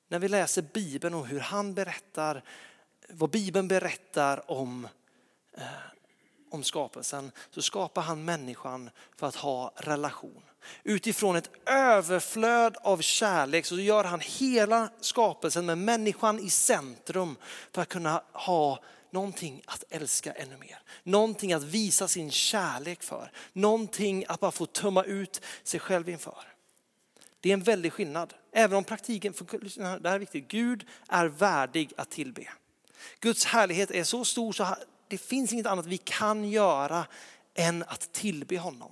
När 0.08 0.20
vi 0.20 0.28
läser 0.28 0.62
Bibeln 0.62 1.14
och 1.14 1.28
hur 1.28 1.40
han 1.40 1.74
berättar, 1.74 2.44
vad 3.10 3.30
Bibeln 3.30 3.68
berättar 3.68 4.52
om, 4.52 4.88
eh, 5.58 5.64
om 6.52 6.64
skapelsen 6.64 7.32
så 7.50 7.62
skapar 7.62 8.02
han 8.02 8.26
människan 8.26 8.90
för 9.18 9.28
att 9.28 9.36
ha 9.36 9.74
relation. 9.76 10.44
Utifrån 10.84 11.36
ett 11.36 11.50
överflöd 11.66 12.78
av 12.82 13.02
kärlek 13.02 13.66
så 13.66 13.80
gör 13.80 14.04
han 14.04 14.20
hela 14.20 14.90
skapelsen 15.00 15.66
med 15.66 15.78
människan 15.78 16.40
i 16.40 16.50
centrum 16.50 17.36
för 17.72 17.82
att 17.82 17.90
kunna 17.90 18.24
ha 18.32 18.80
någonting 19.12 19.62
att 19.66 19.84
älska 19.90 20.34
ännu 20.34 20.58
mer. 20.58 20.80
Någonting 21.04 21.54
att 21.54 21.64
visa 21.64 22.08
sin 22.08 22.32
kärlek 22.32 23.04
för. 23.04 23.32
Någonting 23.54 24.26
att 24.28 24.40
bara 24.40 24.52
få 24.52 24.66
tömma 24.66 25.04
ut 25.04 25.42
sig 25.64 25.80
själv 25.80 26.10
inför. 26.10 26.56
Det 27.40 27.50
är 27.50 27.54
en 27.54 27.64
väldig 27.64 27.94
skillnad. 27.94 28.34
Även 28.58 28.78
om 28.78 28.84
praktiken, 28.84 29.34
det 30.00 30.10
här 30.10 30.16
är 30.16 30.20
viktigt, 30.20 30.48
Gud 30.48 30.86
är 31.08 31.26
värdig 31.26 31.94
att 31.98 32.10
tillbe. 32.10 32.48
Guds 33.20 33.46
härlighet 33.46 33.92
är 33.92 34.04
så 34.04 34.26
stor 34.26 34.54
så 34.54 34.76
det 35.08 35.18
finns 35.18 35.54
inget 35.54 35.66
annat 35.66 35.86
vi 35.86 35.98
kan 35.98 36.50
göra 36.50 37.06
än 37.54 37.84
att 37.84 38.14
tillbe 38.14 38.58
honom. 38.58 38.92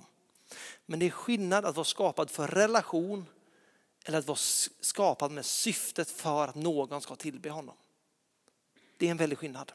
Men 0.86 0.98
det 0.98 1.06
är 1.06 1.10
skillnad 1.10 1.64
att 1.64 1.76
vara 1.76 1.84
skapad 1.84 2.30
för 2.30 2.48
relation 2.48 3.26
eller 4.04 4.18
att 4.18 4.26
vara 4.26 4.38
skapad 4.80 5.30
med 5.30 5.44
syftet 5.44 6.10
för 6.10 6.44
att 6.48 6.54
någon 6.54 7.00
ska 7.00 7.16
tillbe 7.16 7.50
honom. 7.50 7.74
Det 8.98 9.06
är 9.06 9.10
en 9.10 9.16
väldig 9.16 9.38
skillnad. 9.38 9.72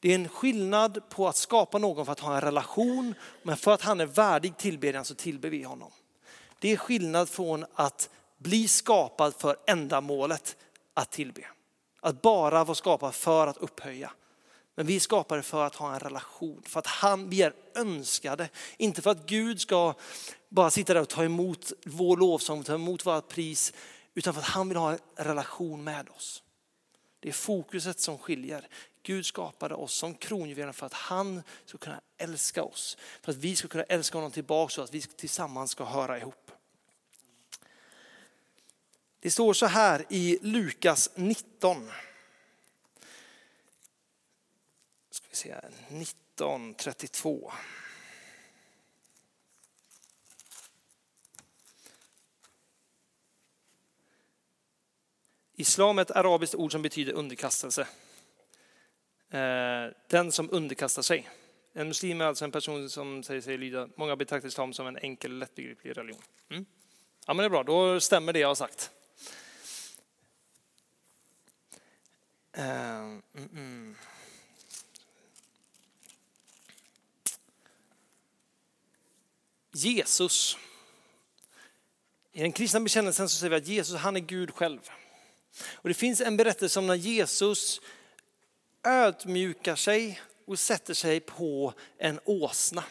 Det 0.00 0.10
är 0.10 0.14
en 0.14 0.28
skillnad 0.28 1.08
på 1.08 1.28
att 1.28 1.36
skapa 1.36 1.78
någon 1.78 2.04
för 2.04 2.12
att 2.12 2.20
ha 2.20 2.34
en 2.34 2.40
relation, 2.40 3.14
men 3.42 3.56
för 3.56 3.72
att 3.72 3.82
han 3.82 4.00
är 4.00 4.06
värdig 4.06 4.56
tillbedjan 4.56 5.04
så 5.04 5.14
tillber 5.14 5.50
vi 5.50 5.62
honom. 5.62 5.90
Det 6.58 6.72
är 6.72 6.76
skillnad 6.76 7.28
från 7.28 7.64
att 7.74 8.10
bli 8.38 8.68
skapad 8.68 9.34
för 9.34 9.56
ändamålet 9.66 10.56
att 10.94 11.10
tillbe. 11.10 11.46
Att 12.00 12.22
bara 12.22 12.64
vara 12.64 12.74
skapad 12.74 13.14
för 13.14 13.46
att 13.46 13.56
upphöja. 13.56 14.10
Men 14.74 14.86
vi 14.86 14.96
är 14.96 15.00
skapade 15.00 15.42
för 15.42 15.64
att 15.64 15.74
ha 15.74 15.94
en 15.94 16.00
relation, 16.00 16.62
för 16.66 16.78
att 16.78 16.86
han, 16.86 17.28
vi 17.28 17.42
är 17.42 17.52
önskade. 17.74 18.48
Inte 18.76 19.02
för 19.02 19.10
att 19.10 19.26
Gud 19.26 19.60
ska 19.60 19.94
bara 20.48 20.70
sitta 20.70 20.94
där 20.94 21.00
och 21.00 21.08
ta 21.08 21.24
emot 21.24 21.72
vår 21.86 22.16
lovsång, 22.16 22.62
ta 22.62 22.74
emot 22.74 23.06
vårt 23.06 23.28
pris, 23.28 23.72
utan 24.14 24.34
för 24.34 24.40
att 24.40 24.46
han 24.46 24.68
vill 24.68 24.78
ha 24.78 24.92
en 24.92 24.98
relation 25.16 25.84
med 25.84 26.08
oss. 26.08 26.42
Det 27.20 27.28
är 27.28 27.32
fokuset 27.32 28.00
som 28.00 28.18
skiljer. 28.18 28.68
Gud 29.02 29.26
skapade 29.26 29.74
oss 29.74 29.94
som 29.94 30.14
kronjuvelen 30.14 30.74
för 30.74 30.86
att 30.86 30.92
han 30.92 31.42
ska 31.64 31.78
kunna 31.78 32.00
älska 32.18 32.62
oss. 32.62 32.96
För 33.22 33.32
att 33.32 33.38
vi 33.38 33.56
ska 33.56 33.68
kunna 33.68 33.84
älska 33.84 34.18
honom 34.18 34.30
tillbaka 34.30 34.70
så 34.70 34.82
att 34.82 34.94
vi 34.94 35.00
tillsammans 35.00 35.70
ska 35.70 35.84
höra 35.84 36.18
ihop. 36.18 36.43
Det 39.24 39.30
står 39.30 39.52
så 39.52 39.66
här 39.66 40.04
i 40.08 40.38
Lukas 40.42 41.10
19. 41.14 41.90
Ska 45.10 45.26
vi 45.30 45.36
se 45.36 45.52
1932. 45.52 47.52
Islam 55.56 55.98
är 55.98 56.02
ett 56.02 56.10
arabiskt 56.10 56.54
ord 56.54 56.72
som 56.72 56.82
betyder 56.82 57.12
underkastelse. 57.12 57.86
Eh, 59.30 59.86
den 60.08 60.32
som 60.32 60.48
underkastar 60.52 61.02
sig. 61.02 61.28
En 61.72 61.88
muslim 61.88 62.20
är 62.20 62.24
alltså 62.24 62.44
en 62.44 62.52
person 62.52 62.90
som 62.90 63.22
säger 63.22 63.40
sig 63.40 63.58
lyda, 63.58 63.88
många 63.96 64.16
betraktar 64.16 64.48
islam 64.48 64.72
som 64.72 64.86
en 64.86 64.96
enkel 64.96 65.38
lättbegriplig 65.38 65.98
religion. 65.98 66.22
Mm. 66.50 66.66
Ja 67.26 67.34
men 67.34 67.36
det 67.36 67.44
är 67.44 67.50
bra, 67.50 67.62
då 67.62 68.00
stämmer 68.00 68.32
det 68.32 68.38
jag 68.38 68.48
har 68.48 68.54
sagt. 68.54 68.90
Ehm, 72.56 73.22
mm, 73.34 73.48
mm. 73.52 73.96
Jesus. 79.72 80.56
I 82.32 82.40
den 82.40 82.52
kristna 82.52 82.80
bekännelsen 82.80 83.28
så 83.28 83.36
säger 83.36 83.50
vi 83.50 83.56
att 83.56 83.66
Jesus 83.66 84.00
han 84.00 84.16
är 84.16 84.20
Gud 84.20 84.54
själv. 84.54 84.80
Och 85.72 85.88
det 85.88 85.94
finns 85.94 86.20
en 86.20 86.36
berättelse 86.36 86.78
om 86.78 86.86
när 86.86 86.94
Jesus 86.94 87.80
ödmjukar 88.84 89.76
sig 89.76 90.20
och 90.44 90.58
sätter 90.58 90.94
sig 90.94 91.20
på 91.20 91.74
en 91.98 92.20
åsna. 92.24 92.84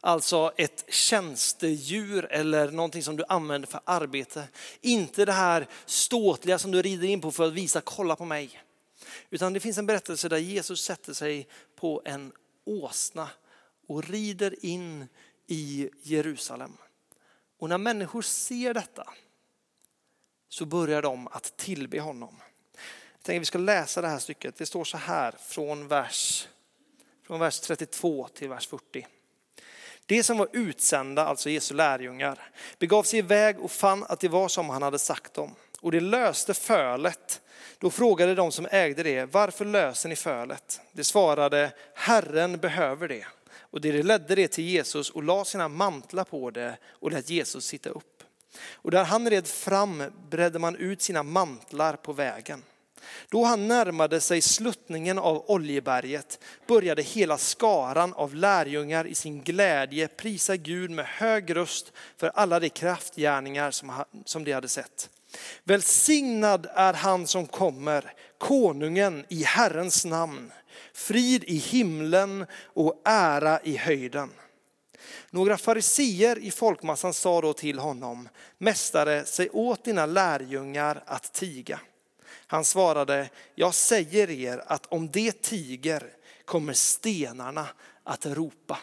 Alltså 0.00 0.52
ett 0.56 0.84
tjänstedjur 0.88 2.24
eller 2.24 2.70
någonting 2.70 3.02
som 3.02 3.16
du 3.16 3.24
använder 3.28 3.68
för 3.68 3.80
arbete. 3.84 4.48
Inte 4.80 5.24
det 5.24 5.32
här 5.32 5.66
ståtliga 5.86 6.58
som 6.58 6.70
du 6.70 6.82
rider 6.82 7.08
in 7.08 7.20
på 7.20 7.32
för 7.32 7.46
att 7.46 7.52
visa, 7.52 7.80
kolla 7.80 8.16
på 8.16 8.24
mig. 8.24 8.63
Utan 9.30 9.52
det 9.52 9.60
finns 9.60 9.78
en 9.78 9.86
berättelse 9.86 10.28
där 10.28 10.38
Jesus 10.38 10.84
sätter 10.84 11.12
sig 11.12 11.48
på 11.76 12.02
en 12.04 12.32
åsna 12.64 13.30
och 13.86 14.04
rider 14.04 14.64
in 14.64 15.08
i 15.46 15.90
Jerusalem. 16.02 16.76
Och 17.58 17.68
när 17.68 17.78
människor 17.78 18.22
ser 18.22 18.74
detta 18.74 19.12
så 20.48 20.66
börjar 20.66 21.02
de 21.02 21.28
att 21.28 21.56
tillbe 21.56 22.00
honom. 22.00 22.36
Jag 23.12 23.22
tänker 23.22 23.38
vi 23.38 23.44
ska 23.44 23.58
läsa 23.58 24.00
det 24.00 24.08
här 24.08 24.18
stycket. 24.18 24.56
Det 24.56 24.66
står 24.66 24.84
så 24.84 24.96
här 24.96 25.34
från 25.40 25.88
vers, 25.88 26.48
från 27.26 27.40
vers 27.40 27.60
32 27.60 28.28
till 28.28 28.48
vers 28.48 28.68
40. 28.68 29.06
Det 30.06 30.22
som 30.22 30.38
var 30.38 30.48
utsända, 30.52 31.26
alltså 31.26 31.50
Jesu 31.50 31.74
lärjungar, 31.74 32.50
begav 32.78 33.02
sig 33.02 33.18
iväg 33.18 33.60
och 33.60 33.70
fann 33.70 34.04
att 34.04 34.20
det 34.20 34.28
var 34.28 34.48
som 34.48 34.70
han 34.70 34.82
hade 34.82 34.98
sagt 34.98 35.34
dem. 35.34 35.54
Och 35.80 35.92
det 35.92 36.00
löste 36.00 36.54
fölet. 36.54 37.40
Då 37.84 37.90
frågade 37.90 38.34
de 38.34 38.52
som 38.52 38.66
ägde 38.70 39.02
det, 39.02 39.24
varför 39.24 39.64
löser 39.64 40.08
ni 40.08 40.16
fölet? 40.16 40.80
De 40.92 41.04
svarade, 41.04 41.72
Herren 41.94 42.58
behöver 42.58 43.08
det. 43.08 43.26
Och 43.56 43.80
de 43.80 44.02
ledde 44.02 44.34
det 44.34 44.48
till 44.48 44.64
Jesus 44.64 45.10
och 45.10 45.22
la 45.22 45.44
sina 45.44 45.68
mantlar 45.68 46.24
på 46.24 46.50
det 46.50 46.76
och 46.86 47.12
lät 47.12 47.30
Jesus 47.30 47.64
sitta 47.64 47.90
upp. 47.90 48.22
Och 48.72 48.90
där 48.90 49.04
han 49.04 49.30
red 49.30 49.46
fram 49.46 50.02
bredde 50.30 50.58
man 50.58 50.76
ut 50.76 51.02
sina 51.02 51.22
mantlar 51.22 51.96
på 51.96 52.12
vägen. 52.12 52.62
Då 53.28 53.44
han 53.44 53.68
närmade 53.68 54.20
sig 54.20 54.42
sluttningen 54.42 55.18
av 55.18 55.50
Oljeberget 55.50 56.38
började 56.66 57.02
hela 57.02 57.38
skaran 57.38 58.12
av 58.14 58.34
lärjungar 58.34 59.06
i 59.06 59.14
sin 59.14 59.42
glädje 59.42 60.08
prisa 60.08 60.56
Gud 60.56 60.90
med 60.90 61.06
hög 61.06 61.56
röst 61.56 61.92
för 62.16 62.32
alla 62.34 62.60
de 62.60 62.68
kraftgärningar 62.68 63.70
som 64.24 64.44
de 64.44 64.52
hade 64.52 64.68
sett. 64.68 65.10
Välsignad 65.64 66.66
är 66.74 66.92
han 66.92 67.26
som 67.26 67.46
kommer, 67.46 68.12
konungen 68.38 69.24
i 69.28 69.42
Herrens 69.42 70.04
namn. 70.04 70.52
Frid 70.92 71.44
i 71.44 71.56
himlen 71.56 72.46
och 72.64 73.02
ära 73.04 73.60
i 73.60 73.76
höjden. 73.76 74.30
Några 75.30 75.58
fariseer 75.58 76.38
i 76.38 76.50
folkmassan 76.50 77.14
sa 77.14 77.40
då 77.40 77.52
till 77.52 77.78
honom, 77.78 78.28
Mästare, 78.58 79.24
säg 79.24 79.48
åt 79.50 79.84
dina 79.84 80.06
lärjungar 80.06 81.02
att 81.06 81.32
tiga. 81.32 81.80
Han 82.46 82.64
svarade, 82.64 83.30
jag 83.54 83.74
säger 83.74 84.30
er 84.30 84.64
att 84.66 84.86
om 84.86 85.10
det 85.10 85.42
tiger 85.42 86.10
kommer 86.44 86.72
stenarna 86.72 87.66
att 88.04 88.26
ropa. 88.26 88.78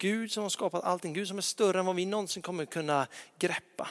Gud 0.00 0.32
som 0.32 0.42
har 0.42 0.50
skapat 0.50 0.84
allting, 0.84 1.12
Gud 1.12 1.28
som 1.28 1.38
är 1.38 1.42
större 1.42 1.78
än 1.78 1.86
vad 1.86 1.96
vi 1.96 2.06
någonsin 2.06 2.42
kommer 2.42 2.64
kunna 2.64 3.06
greppa. 3.38 3.88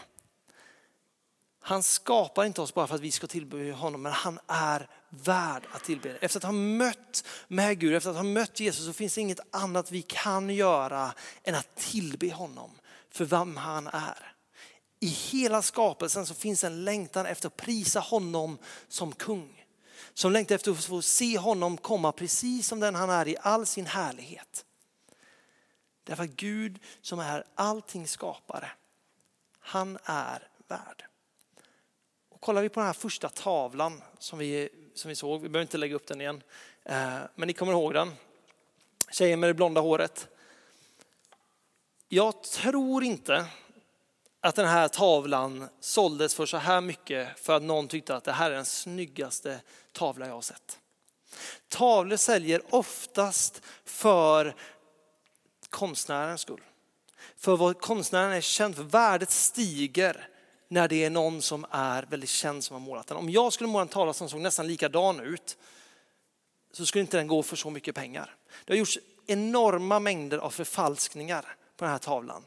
Han 1.61 1.83
skapar 1.83 2.45
inte 2.45 2.61
oss 2.61 2.73
bara 2.73 2.87
för 2.87 2.95
att 2.95 3.01
vi 3.01 3.11
ska 3.11 3.27
tillbe 3.27 3.71
honom, 3.71 4.01
men 4.01 4.11
han 4.11 4.39
är 4.47 4.89
värd 5.09 5.63
att 5.71 5.83
tillbe. 5.83 6.17
Efter 6.21 6.39
att 6.39 6.43
ha 6.43 6.51
mött 6.51 7.23
med 7.47 7.79
Gud, 7.79 7.93
efter 7.93 8.09
att 8.09 8.15
ha 8.15 8.23
mött 8.23 8.59
Jesus 8.59 8.85
så 8.85 8.93
finns 8.93 9.15
det 9.15 9.21
inget 9.21 9.39
annat 9.51 9.91
vi 9.91 10.01
kan 10.01 10.49
göra 10.49 11.13
än 11.43 11.55
att 11.55 11.75
tillbe 11.75 12.33
honom 12.33 12.71
för 13.11 13.25
vem 13.25 13.57
han 13.57 13.87
är. 13.87 14.33
I 14.99 15.07
hela 15.07 15.61
skapelsen 15.61 16.25
så 16.25 16.33
finns 16.33 16.63
en 16.63 16.85
längtan 16.85 17.25
efter 17.25 17.47
att 17.47 17.57
prisa 17.57 17.99
honom 17.99 18.57
som 18.87 19.11
kung. 19.11 19.65
Som 20.13 20.31
längtar 20.31 20.55
efter 20.55 20.71
att 20.71 20.85
få 20.85 21.01
se 21.01 21.37
honom 21.37 21.77
komma 21.77 22.11
precis 22.11 22.67
som 22.67 22.79
den 22.79 22.95
han 22.95 23.09
är 23.09 23.27
i 23.27 23.35
all 23.41 23.65
sin 23.65 23.85
härlighet. 23.85 24.65
Därför 26.09 26.23
att 26.23 26.29
Gud 26.29 26.79
som 27.01 27.19
är 27.19 27.43
allting 27.55 28.07
skapare, 28.07 28.71
han 29.59 29.97
är 30.03 30.47
värd. 30.67 31.05
Och 32.29 32.41
kollar 32.41 32.61
vi 32.61 32.69
på 32.69 32.79
den 32.79 32.87
här 32.87 32.93
första 32.93 33.29
tavlan 33.29 34.01
som 34.19 34.39
vi, 34.39 34.69
som 34.95 35.09
vi 35.09 35.15
såg, 35.15 35.41
vi 35.41 35.49
behöver 35.49 35.61
inte 35.61 35.77
lägga 35.77 35.95
upp 35.95 36.07
den 36.07 36.21
igen, 36.21 36.43
eh, 36.83 37.17
men 37.35 37.47
ni 37.47 37.53
kommer 37.53 37.71
ihåg 37.71 37.93
den. 37.93 38.11
Tjejen 39.11 39.39
med 39.39 39.49
det 39.49 39.53
blonda 39.53 39.81
håret. 39.81 40.27
Jag 42.07 42.43
tror 42.43 43.03
inte 43.03 43.45
att 44.41 44.55
den 44.55 44.67
här 44.67 44.87
tavlan 44.87 45.69
såldes 45.79 46.35
för 46.35 46.45
så 46.45 46.57
här 46.57 46.81
mycket 46.81 47.39
för 47.39 47.55
att 47.55 47.63
någon 47.63 47.87
tyckte 47.87 48.15
att 48.15 48.23
det 48.23 48.31
här 48.31 48.51
är 48.51 48.55
den 48.55 48.65
snyggaste 48.65 49.61
tavla 49.91 50.27
jag 50.27 50.33
har 50.33 50.41
sett. 50.41 50.79
Tavlor 51.67 52.17
säljer 52.17 52.61
oftast 52.69 53.61
för 53.85 54.55
konstnärens 55.69 56.41
skull. 56.41 56.61
För 57.37 57.57
vad 57.57 57.81
konstnären 57.81 58.31
är 58.31 58.41
känd 58.41 58.75
för. 58.75 58.83
Värdet 58.83 59.31
stiger 59.31 60.27
när 60.67 60.87
det 60.87 61.03
är 61.03 61.09
någon 61.09 61.41
som 61.41 61.65
är 61.71 62.03
väldigt 62.03 62.29
känd 62.29 62.63
som 62.63 62.73
har 62.73 62.81
målat 62.81 63.07
den. 63.07 63.17
Om 63.17 63.29
jag 63.29 63.53
skulle 63.53 63.69
måla 63.69 63.81
en 63.81 63.87
tavla 63.87 64.13
som 64.13 64.29
såg 64.29 64.41
nästan 64.41 64.67
likadan 64.67 65.19
ut, 65.19 65.57
så 66.71 66.85
skulle 66.85 67.01
inte 67.01 67.17
den 67.17 67.27
gå 67.27 67.43
för 67.43 67.55
så 67.55 67.69
mycket 67.69 67.95
pengar. 67.95 68.35
Det 68.65 68.73
har 68.73 68.77
gjorts 68.77 68.99
enorma 69.27 69.99
mängder 69.99 70.37
av 70.37 70.49
förfalskningar 70.49 71.55
på 71.77 71.85
den 71.85 71.91
här 71.91 71.99
tavlan. 71.99 72.45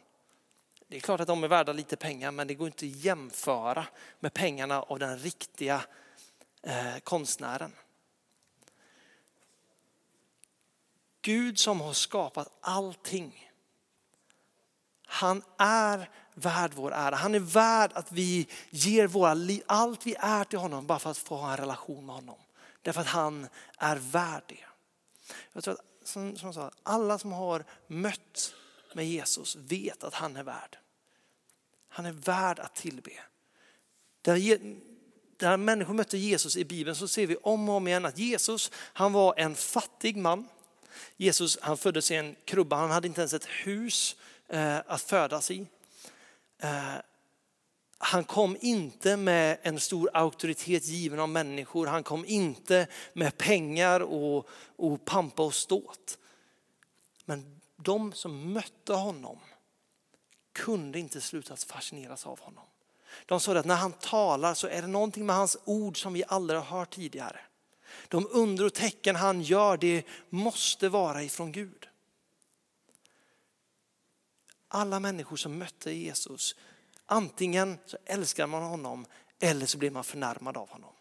Det 0.88 0.97
är 0.97 1.00
klart 1.00 1.21
att 1.21 1.26
de 1.26 1.45
är 1.45 1.49
värda 1.49 1.73
lite 1.73 1.97
pengar 1.97 2.31
men 2.31 2.47
det 2.47 2.55
går 2.55 2.67
inte 2.67 2.87
att 2.87 2.93
jämföra 2.93 3.87
med 4.21 4.35
pengarna 4.35 4.83
av 4.83 4.99
den 4.99 5.19
riktiga 5.19 5.85
eh, 6.62 6.99
konstnären. 7.02 7.73
Gud 11.23 11.59
som 11.59 11.81
har 11.81 11.93
skapat 11.93 12.49
allting. 12.61 13.52
Han 15.07 15.43
är 15.59 16.11
värd 16.35 16.73
vår 16.75 16.93
ära. 16.93 17.14
Han 17.14 17.35
är 17.35 17.38
värd 17.38 17.91
att 17.95 18.12
vi 18.12 18.47
ger 18.71 19.07
våra 19.07 19.35
liv, 19.35 19.62
allt 19.67 20.07
vi 20.07 20.14
är 20.19 20.45
till 20.45 20.59
honom 20.59 20.87
bara 20.87 20.99
för 20.99 21.11
att 21.11 21.19
få 21.19 21.37
ha 21.37 21.50
en 21.50 21.57
relation 21.57 22.07
med 22.07 22.14
honom. 22.14 22.38
Därför 22.83 23.00
att 23.00 23.07
han 23.07 23.49
är 23.79 23.97
värd 23.97 24.43
det. 24.47 24.64
Jag 25.52 25.64
tror 25.64 25.75
att, 25.75 26.09
som, 26.09 26.37
som 26.37 26.55
sa, 26.55 26.71
alla 26.83 27.19
som 27.19 27.33
har 27.33 27.64
mött 27.87 28.55
med 28.95 29.09
Jesus 29.09 29.57
vet 29.57 30.05
att 30.05 30.14
han 30.14 30.37
är 30.37 30.43
värd. 30.43 30.79
Han 31.88 32.07
är 32.07 32.12
värd 32.12 32.59
att 32.59 32.75
tillbe. 32.75 33.12
Där, 34.23 34.61
där 35.37 35.57
människor 35.57 35.95
mötte 35.95 36.19
Jesus 36.19 36.57
i 36.57 36.64
Bibeln 36.64 36.97
så 36.97 37.09
ser 37.09 37.26
vi 37.26 37.37
om 37.37 37.69
och 37.69 37.75
om 37.75 37.88
igen 37.88 38.05
att 38.05 38.19
Jesus, 38.19 38.71
han 38.75 39.12
var 39.12 39.35
en 39.37 39.55
fattig 39.55 40.17
man. 40.17 40.49
Jesus 41.16 41.58
han 41.62 41.76
föddes 41.76 42.11
i 42.11 42.14
en 42.14 42.37
krubba, 42.44 42.76
han 42.76 42.90
hade 42.90 43.08
inte 43.08 43.20
ens 43.20 43.34
ett 43.34 43.46
hus 43.46 44.16
eh, 44.49 44.78
att 44.87 45.02
födas 45.02 45.50
i. 45.50 45.66
Eh, 46.58 46.94
han 47.99 48.25
kom 48.25 48.56
inte 48.61 49.16
med 49.16 49.58
en 49.62 49.80
stor 49.80 50.11
auktoritet 50.14 50.87
given 50.87 51.20
av 51.20 51.28
människor. 51.28 51.87
Han 51.87 52.02
kom 52.02 52.25
inte 52.25 52.87
med 53.12 53.38
pengar 53.38 54.00
och, 54.00 54.49
och 54.76 55.04
pampa 55.04 55.42
och 55.42 55.54
ståt. 55.54 56.18
Men 57.25 57.61
de 57.76 58.12
som 58.12 58.52
mötte 58.52 58.92
honom 58.92 59.38
kunde 60.52 60.99
inte 60.99 61.20
sluta 61.20 61.56
fascineras 61.56 62.26
av 62.26 62.40
honom. 62.40 62.64
De 63.26 63.40
sa 63.40 63.58
att 63.58 63.66
när 63.66 63.75
han 63.75 63.92
talar 63.92 64.54
så 64.54 64.66
är 64.66 64.82
det 64.82 64.88
någonting 64.88 65.26
med 65.26 65.37
hans 65.37 65.56
ord 65.64 66.02
som 66.02 66.12
vi 66.12 66.25
aldrig 66.28 66.61
har 66.61 66.78
hört 66.78 66.94
tidigare. 66.94 67.40
De 68.08 68.26
under 68.30 68.64
och 68.64 68.75
tecken 68.75 69.16
han 69.16 69.42
gör, 69.42 69.76
det 69.76 70.06
måste 70.28 70.88
vara 70.88 71.22
ifrån 71.22 71.52
Gud. 71.52 71.88
Alla 74.68 75.00
människor 75.00 75.37
som 75.37 75.58
mötte 75.58 75.92
Jesus, 75.92 76.56
antingen 77.06 77.78
så 77.87 77.96
älskar 78.04 78.46
man 78.46 78.62
honom 78.62 79.06
eller 79.38 79.66
så 79.66 79.78
blir 79.78 79.90
man 79.90 80.04
förnärmad 80.04 80.56
av 80.56 80.70
honom. 80.70 80.92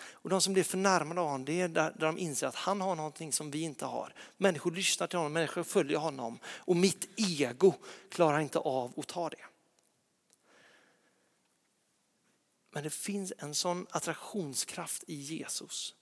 Och 0.00 0.30
de 0.30 0.40
som 0.40 0.52
blir 0.52 0.64
förnärmade 0.64 1.20
av 1.20 1.26
honom, 1.26 1.44
det 1.44 1.60
är 1.60 1.68
där, 1.68 1.96
de 1.98 2.18
inser 2.18 2.46
att 2.46 2.54
han 2.54 2.80
har 2.80 2.94
någonting 2.94 3.32
som 3.32 3.50
vi 3.50 3.60
inte 3.60 3.84
har. 3.84 4.14
Människor 4.36 4.70
lyssnar 4.70 5.06
till 5.06 5.18
honom, 5.18 5.32
människor 5.32 5.62
följer 5.62 5.98
honom 5.98 6.38
och 6.46 6.76
mitt 6.76 7.08
ego 7.16 7.74
klarar 8.08 8.40
inte 8.40 8.58
av 8.58 8.92
att 8.96 9.06
ta 9.06 9.30
det. 9.30 9.44
Men 12.70 12.82
det 12.82 12.90
finns 12.90 13.32
en 13.38 13.54
sån 13.54 13.86
attraktionskraft 13.90 15.04
i 15.06 15.14
Jesus. 15.14 15.94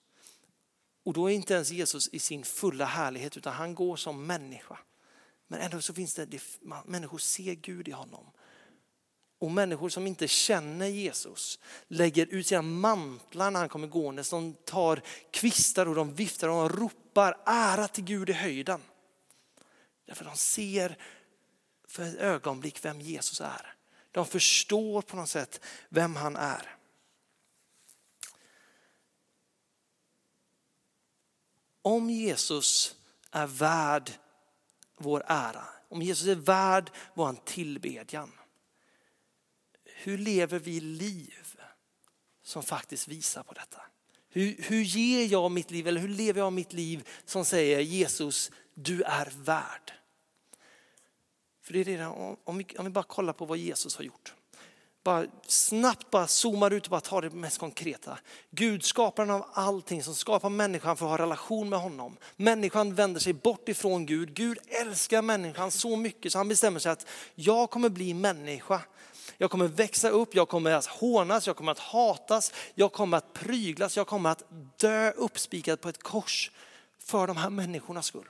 Och 1.04 1.12
då 1.12 1.30
är 1.30 1.34
inte 1.34 1.54
ens 1.54 1.70
Jesus 1.70 2.08
i 2.12 2.18
sin 2.18 2.44
fulla 2.44 2.84
härlighet 2.84 3.36
utan 3.36 3.52
han 3.52 3.74
går 3.74 3.96
som 3.96 4.26
människa. 4.26 4.78
Men 5.48 5.60
ändå 5.60 5.80
så 5.80 5.94
finns 5.94 6.14
det, 6.14 6.26
det 6.26 6.42
människor 6.84 7.18
ser 7.18 7.54
Gud 7.54 7.88
i 7.88 7.92
honom. 7.92 8.30
Och 9.38 9.50
människor 9.50 9.88
som 9.88 10.06
inte 10.06 10.28
känner 10.28 10.86
Jesus 10.86 11.58
lägger 11.88 12.26
ut 12.26 12.46
sina 12.46 12.62
mantlar 12.62 13.50
när 13.50 13.60
han 13.60 13.68
kommer 13.68 13.88
gående. 13.88 14.22
De 14.30 14.54
tar 14.54 15.02
kvistar 15.30 15.88
och 15.88 15.94
de 15.94 16.14
viftar 16.14 16.48
och 16.48 16.68
de 16.68 16.78
ropar 16.78 17.38
ära 17.46 17.88
till 17.88 18.04
Gud 18.04 18.30
i 18.30 18.32
höjden. 18.32 18.80
Därför 20.06 20.24
de 20.24 20.36
ser 20.36 20.98
för 21.88 22.02
ett 22.02 22.16
ögonblick 22.16 22.84
vem 22.84 23.00
Jesus 23.00 23.40
är. 23.40 23.74
De 24.10 24.26
förstår 24.26 25.02
på 25.02 25.16
något 25.16 25.28
sätt 25.28 25.64
vem 25.88 26.16
han 26.16 26.36
är. 26.36 26.76
Om 31.82 32.10
Jesus 32.10 32.94
är 33.30 33.46
värd 33.46 34.10
vår 34.96 35.24
ära, 35.26 35.64
om 35.88 36.02
Jesus 36.02 36.28
är 36.28 36.34
värd 36.34 36.90
vår 37.14 37.36
tillbedjan, 37.44 38.32
hur 39.84 40.18
lever 40.18 40.58
vi 40.58 40.80
liv 40.80 41.60
som 42.42 42.62
faktiskt 42.62 43.08
visar 43.08 43.42
på 43.42 43.52
detta? 43.52 43.82
Hur, 44.28 44.56
hur 44.58 44.82
ger 44.82 45.26
jag 45.26 45.50
mitt 45.50 45.70
liv, 45.70 45.88
eller 45.88 46.00
hur 46.00 46.08
lever 46.08 46.40
jag 46.40 46.52
mitt 46.52 46.72
liv 46.72 47.08
som 47.24 47.44
säger 47.44 47.80
Jesus, 47.80 48.50
du 48.74 49.02
är 49.02 49.32
värd. 49.36 49.92
För 51.62 51.72
det 51.72 51.80
är 51.80 51.98
det, 51.98 52.06
om, 52.44 52.58
vi, 52.58 52.66
om 52.78 52.84
vi 52.84 52.90
bara 52.90 53.04
kollar 53.04 53.32
på 53.32 53.44
vad 53.44 53.58
Jesus 53.58 53.96
har 53.96 54.04
gjort. 54.04 54.34
Bara 55.04 55.26
snabbt 55.46 56.10
bara 56.10 56.26
zoomar 56.26 56.70
ut 56.70 56.84
och 56.84 56.90
bara 56.90 57.00
tar 57.00 57.22
det 57.22 57.30
mest 57.30 57.58
konkreta. 57.58 58.18
Gud, 58.50 58.84
skaparen 58.84 59.30
av 59.30 59.46
allting 59.52 60.02
som 60.02 60.14
skapar 60.14 60.50
människan 60.50 60.96
för 60.96 61.06
att 61.06 61.10
ha 61.10 61.18
relation 61.18 61.68
med 61.68 61.78
honom. 61.78 62.16
Människan 62.36 62.94
vänder 62.94 63.20
sig 63.20 63.32
bort 63.32 63.68
ifrån 63.68 64.06
Gud. 64.06 64.34
Gud 64.34 64.58
älskar 64.68 65.22
människan 65.22 65.70
så 65.70 65.96
mycket 65.96 66.32
så 66.32 66.38
han 66.38 66.48
bestämmer 66.48 66.80
sig 66.80 66.92
att 66.92 67.06
jag 67.34 67.70
kommer 67.70 67.88
bli 67.88 68.14
människa 68.14 68.80
jag 69.38 69.50
kommer 69.50 69.68
växa 69.68 70.08
upp, 70.08 70.34
jag 70.34 70.48
kommer 70.48 70.70
att 70.70 70.86
hånas, 70.86 71.46
jag 71.46 71.56
kommer 71.56 71.72
att 71.72 71.78
hatas, 71.78 72.52
jag 72.74 72.92
kommer 72.92 73.16
att 73.16 73.32
pryglas, 73.32 73.96
jag 73.96 74.06
kommer 74.06 74.30
att 74.30 74.42
dö 74.76 75.10
uppspikad 75.10 75.80
på 75.80 75.88
ett 75.88 76.02
kors 76.02 76.50
för 76.98 77.26
de 77.26 77.36
här 77.36 77.50
människornas 77.50 78.06
skull. 78.06 78.28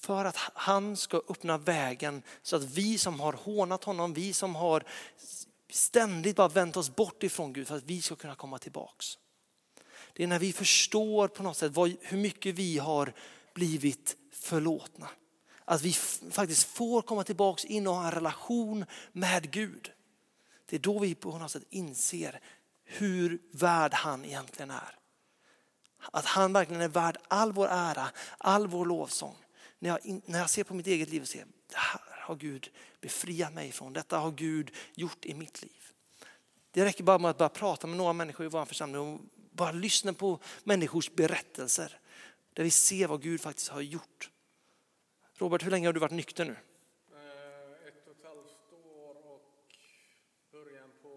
För 0.00 0.24
att 0.24 0.36
han 0.36 0.96
ska 0.96 1.22
öppna 1.28 1.58
vägen 1.58 2.22
så 2.42 2.56
att 2.56 2.64
vi 2.64 2.98
som 2.98 3.20
har 3.20 3.32
hånat 3.32 3.84
honom, 3.84 4.14
vi 4.14 4.32
som 4.32 4.54
har 4.54 4.84
ständigt 5.70 6.36
bara 6.36 6.48
vänt 6.48 6.76
oss 6.76 6.96
bort 6.96 7.22
ifrån 7.22 7.52
Gud 7.52 7.68
för 7.68 7.76
att 7.76 7.84
vi 7.84 8.02
ska 8.02 8.16
kunna 8.16 8.34
komma 8.34 8.58
tillbaks. 8.58 9.18
Det 10.12 10.22
är 10.22 10.26
när 10.26 10.38
vi 10.38 10.52
förstår 10.52 11.28
på 11.28 11.42
något 11.42 11.56
sätt 11.56 11.72
hur 12.00 12.16
mycket 12.16 12.54
vi 12.54 12.78
har 12.78 13.12
blivit 13.54 14.16
förlåtna. 14.32 15.08
Att 15.64 15.82
vi 15.82 15.92
faktiskt 16.30 16.64
får 16.64 17.02
komma 17.02 17.24
tillbaks 17.24 17.64
in 17.64 17.86
och 17.86 17.94
ha 17.94 18.04
en 18.04 18.10
relation 18.10 18.84
med 19.12 19.50
Gud. 19.50 19.92
Det 20.66 20.76
är 20.76 20.80
då 20.80 20.98
vi 20.98 21.14
på 21.14 21.38
något 21.38 21.50
sätt 21.50 21.66
inser 21.70 22.40
hur 22.84 23.38
värd 23.52 23.94
han 23.94 24.24
egentligen 24.24 24.70
är. 24.70 24.98
Att 26.12 26.24
han 26.24 26.52
verkligen 26.52 26.82
är 26.82 26.88
värd 26.88 27.18
all 27.28 27.52
vår 27.52 27.68
ära, 27.68 28.10
all 28.38 28.66
vår 28.66 28.86
lovsång. 28.86 29.36
När 29.82 29.90
jag, 29.90 30.20
när 30.24 30.38
jag 30.38 30.50
ser 30.50 30.64
på 30.64 30.74
mitt 30.74 30.86
eget 30.86 31.08
liv 31.08 31.22
och 31.22 31.28
ser, 31.28 31.44
det 31.68 31.76
här 31.76 32.00
har 32.20 32.36
Gud 32.36 32.70
befriat 33.00 33.52
mig 33.52 33.72
från, 33.72 33.92
detta 33.92 34.18
har 34.18 34.30
Gud 34.30 34.70
gjort 34.94 35.24
i 35.24 35.34
mitt 35.34 35.62
liv. 35.62 35.92
Det 36.70 36.84
räcker 36.84 37.04
bara 37.04 37.18
med 37.18 37.30
att 37.30 37.38
bara 37.38 37.48
prata 37.48 37.86
med 37.86 37.96
några 37.96 38.12
människor 38.12 38.46
i 38.46 38.48
vår 38.48 38.64
församling 38.64 39.00
och 39.00 39.20
bara 39.50 39.72
lyssna 39.72 40.12
på 40.12 40.38
människors 40.64 41.10
berättelser. 41.10 41.98
Där 42.52 42.64
vi 42.64 42.70
ser 42.70 43.06
vad 43.06 43.22
Gud 43.22 43.40
faktiskt 43.40 43.68
har 43.68 43.80
gjort. 43.80 44.30
Robert, 45.34 45.64
hur 45.64 45.70
länge 45.70 45.88
har 45.88 45.92
du 45.92 46.00
varit 46.00 46.12
nykter 46.12 46.44
nu? 46.44 46.56
Eh, 47.12 47.88
ett 47.88 48.06
och 48.06 48.12
ett 48.12 48.24
halvt 48.24 48.72
år 48.72 49.14
och 49.14 49.76
början 50.52 50.90
på 51.02 51.14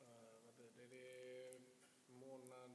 eh, 0.00 0.86
det 0.90 1.58
månad... 2.08 2.70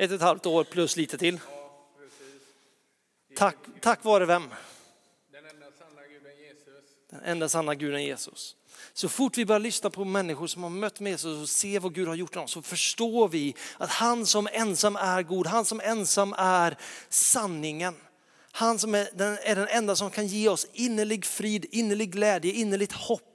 Ett 0.00 0.10
och 0.10 0.16
ett 0.16 0.22
halvt 0.22 0.46
år 0.46 0.64
plus 0.64 0.96
lite 0.96 1.18
till. 1.18 1.40
Ja, 1.46 1.86
precis. 1.98 3.38
Tack, 3.38 3.56
tack 3.80 4.04
vare 4.04 4.26
vem? 4.26 4.42
Den 5.32 5.44
enda 5.44 5.66
sanna 5.78 6.02
guden 6.02 6.38
Jesus. 6.38 6.84
Den 7.10 7.20
enda 7.24 7.48
sanna 7.48 7.74
guden 7.74 8.04
Jesus. 8.04 8.56
Så 8.92 9.08
fort 9.08 9.38
vi 9.38 9.46
börjar 9.46 9.60
lyssna 9.60 9.90
på 9.90 10.04
människor 10.04 10.46
som 10.46 10.62
har 10.62 10.70
mött 10.70 11.00
med 11.00 11.10
Jesus 11.10 11.42
och 11.42 11.48
ser 11.48 11.80
vad 11.80 11.94
Gud 11.94 12.08
har 12.08 12.14
gjort 12.14 12.32
dem 12.32 12.48
så 12.48 12.62
förstår 12.62 13.28
vi 13.28 13.54
att 13.78 13.90
han 13.90 14.26
som 14.26 14.48
ensam 14.52 14.96
är 14.96 15.22
god, 15.22 15.46
han 15.46 15.64
som 15.64 15.80
ensam 15.80 16.34
är 16.38 16.76
sanningen. 17.08 17.94
Han 18.52 18.78
som 18.78 18.94
är 18.94 19.08
den, 19.14 19.38
är 19.42 19.56
den 19.56 19.68
enda 19.68 19.96
som 19.96 20.10
kan 20.10 20.26
ge 20.26 20.48
oss 20.48 20.66
innerlig 20.72 21.24
frid, 21.24 21.66
innerlig 21.70 22.12
glädje, 22.12 22.52
innerligt 22.52 22.92
hopp. 22.92 23.29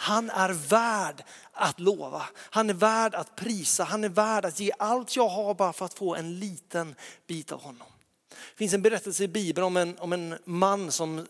Han 0.00 0.30
är 0.30 0.48
värd 0.48 1.24
att 1.52 1.80
lova, 1.80 2.22
han 2.36 2.70
är 2.70 2.74
värd 2.74 3.14
att 3.14 3.36
prisa, 3.36 3.84
han 3.84 4.04
är 4.04 4.08
värd 4.08 4.44
att 4.44 4.60
ge 4.60 4.72
allt 4.78 5.16
jag 5.16 5.28
har 5.28 5.54
bara 5.54 5.72
för 5.72 5.84
att 5.84 5.94
få 5.94 6.14
en 6.14 6.38
liten 6.38 6.94
bit 7.26 7.52
av 7.52 7.62
honom. 7.62 7.86
Det 8.28 8.56
finns 8.56 8.74
en 8.74 8.82
berättelse 8.82 9.24
i 9.24 9.28
Bibeln 9.28 9.66
om 9.66 9.76
en, 9.76 9.98
om 9.98 10.12
en 10.12 10.38
man 10.44 10.92
som 10.92 11.26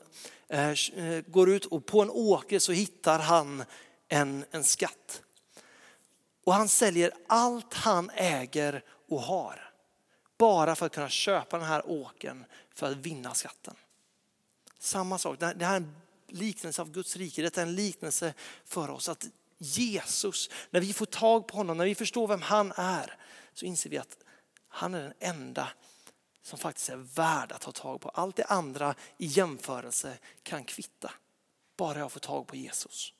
Eh, 0.51 0.71
eh 0.71 1.21
går 1.27 1.51
ut 1.51 1.65
och 1.65 1.87
på 1.87 2.03
en 2.03 2.11
åker 2.11 2.59
så 2.59 2.73
hittar 2.73 3.19
han 3.19 3.65
en, 4.09 4.45
en 4.51 4.65
skatt. 4.65 5.23
Och 6.45 6.55
han 6.55 6.69
säljer 6.69 7.13
allt 7.27 7.75
han 7.75 8.11
äger 8.15 8.85
och 9.09 9.21
har. 9.21 9.73
Bara 10.39 10.77
för 10.77 10.87
att 10.87 10.93
kunna 10.93 11.09
köpa 11.09 11.59
den 11.59 11.67
här 11.67 11.91
åken 11.91 12.45
för 12.75 12.91
att 12.91 12.97
vinna 12.97 13.35
skatten. 13.35 13.75
Samma 14.79 15.19
sak, 15.19 15.41
det 15.41 15.65
här 15.65 15.73
är 15.73 15.77
en 15.77 15.97
liknelse 16.33 16.83
av 16.83 16.91
Guds 16.91 17.17
rike. 17.17 17.43
Detta 17.43 17.63
är 17.63 17.67
en 17.67 17.75
liknelse 17.75 18.35
för 18.65 18.91
oss 18.91 19.09
att 19.09 19.27
Jesus, 19.59 20.51
när 20.71 20.81
vi 20.81 20.93
får 20.93 21.07
tag 21.07 21.49
på 21.49 21.57
honom, 21.57 21.77
när 21.77 21.85
vi 21.85 21.95
förstår 21.95 22.29
vem 22.29 22.43
han 22.43 22.73
är, 22.77 23.17
så 23.55 23.67
inser 23.67 23.91
vi 23.91 23.99
att 23.99 24.17
han 24.69 24.95
är 24.95 25.03
den 25.03 25.15
enda 25.19 25.69
som 26.43 26.59
faktiskt 26.59 26.89
är 26.89 26.97
värd 26.97 27.53
att 27.53 27.61
ta 27.61 27.73
tag 27.73 28.01
på. 28.01 28.09
Allt 28.09 28.37
det 28.37 28.45
andra 28.45 28.95
i 29.19 29.27
jämförelse 29.27 30.19
kan 30.43 30.65
kvitta. 30.65 31.13
Bara 31.77 31.99
jag 31.99 32.13
får 32.13 32.21
tag 32.21 32.47
på 32.47 32.57
Jesus. 32.57 33.13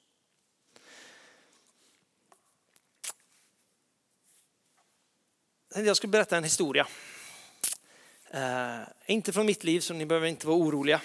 Jag 5.75 5.97
ska 5.97 6.09
berätta 6.09 6.37
en 6.37 6.45
historia. 6.45 6.87
Eh, 8.31 8.81
inte 9.07 9.33
från 9.33 9.47
mitt 9.47 9.65
liv 9.65 9.81
så 9.81 9.95
ni 9.95 10.07
behöver 10.07 10.27
inte 10.27 10.47
vara 10.47 10.57
oroliga. 10.57 11.01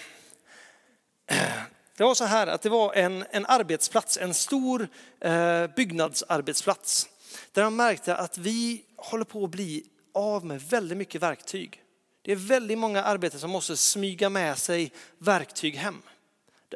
Eh, 1.25 1.61
det 1.97 2.03
var 2.03 2.15
så 2.15 2.25
här 2.25 2.47
att 2.47 2.61
det 2.61 2.69
var 2.69 2.93
en, 2.93 3.25
en 3.31 3.45
arbetsplats, 3.45 4.17
en 4.17 4.33
stor 4.33 4.87
eh, 5.19 5.67
byggnadsarbetsplats. 5.67 7.09
Där 7.51 7.63
de 7.63 7.75
märkte 7.75 8.15
att 8.15 8.37
vi 8.37 8.83
håller 8.97 9.25
på 9.25 9.43
att 9.43 9.49
bli 9.49 9.83
av 10.13 10.45
med 10.45 10.61
väldigt 10.61 10.97
mycket 10.97 11.21
verktyg. 11.21 11.81
Det 12.21 12.31
är 12.31 12.35
väldigt 12.35 12.77
många 12.77 13.03
arbetare 13.03 13.39
som 13.39 13.51
måste 13.51 13.77
smyga 13.77 14.29
med 14.29 14.57
sig 14.57 14.91
verktyg 15.17 15.75
hem. 15.75 16.01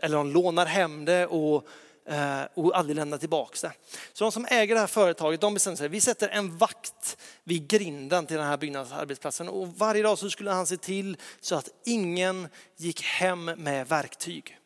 Eller 0.02 0.18
de 0.18 0.32
lånar 0.32 0.66
hem 0.66 1.06
det 1.06 1.28
och, 1.28 1.68
eh, 2.10 2.42
och 2.54 2.78
aldrig 2.78 2.96
lämnar 2.96 3.18
tillbaka 3.18 3.68
det. 3.68 3.74
Så 4.14 4.24
de 4.24 4.32
som 4.32 4.46
äger 4.46 4.76
det 4.76 4.82
här 4.82 4.88
företaget 4.88 5.42
de 5.42 5.54
bestämde 5.54 5.78
sig, 5.78 5.88
vi 5.88 6.02
sätter 6.02 6.30
en 6.30 6.58
vakt 6.58 7.18
vid 7.44 7.68
grinden 7.68 8.26
till 8.26 8.38
den 8.38 8.46
här 8.46 8.58
byggnadsarbetsplatsen. 8.58 9.50
Och 9.50 9.68
varje 9.68 10.04
dag 10.04 10.18
så 10.18 10.30
skulle 10.30 10.52
han 10.52 10.68
se 10.68 10.78
till 10.78 11.18
så 11.42 11.56
att 11.56 11.70
ingen 11.86 12.48
gick 12.78 13.02
hem 13.02 13.46
med 13.46 13.88
verktyg. 13.88 14.59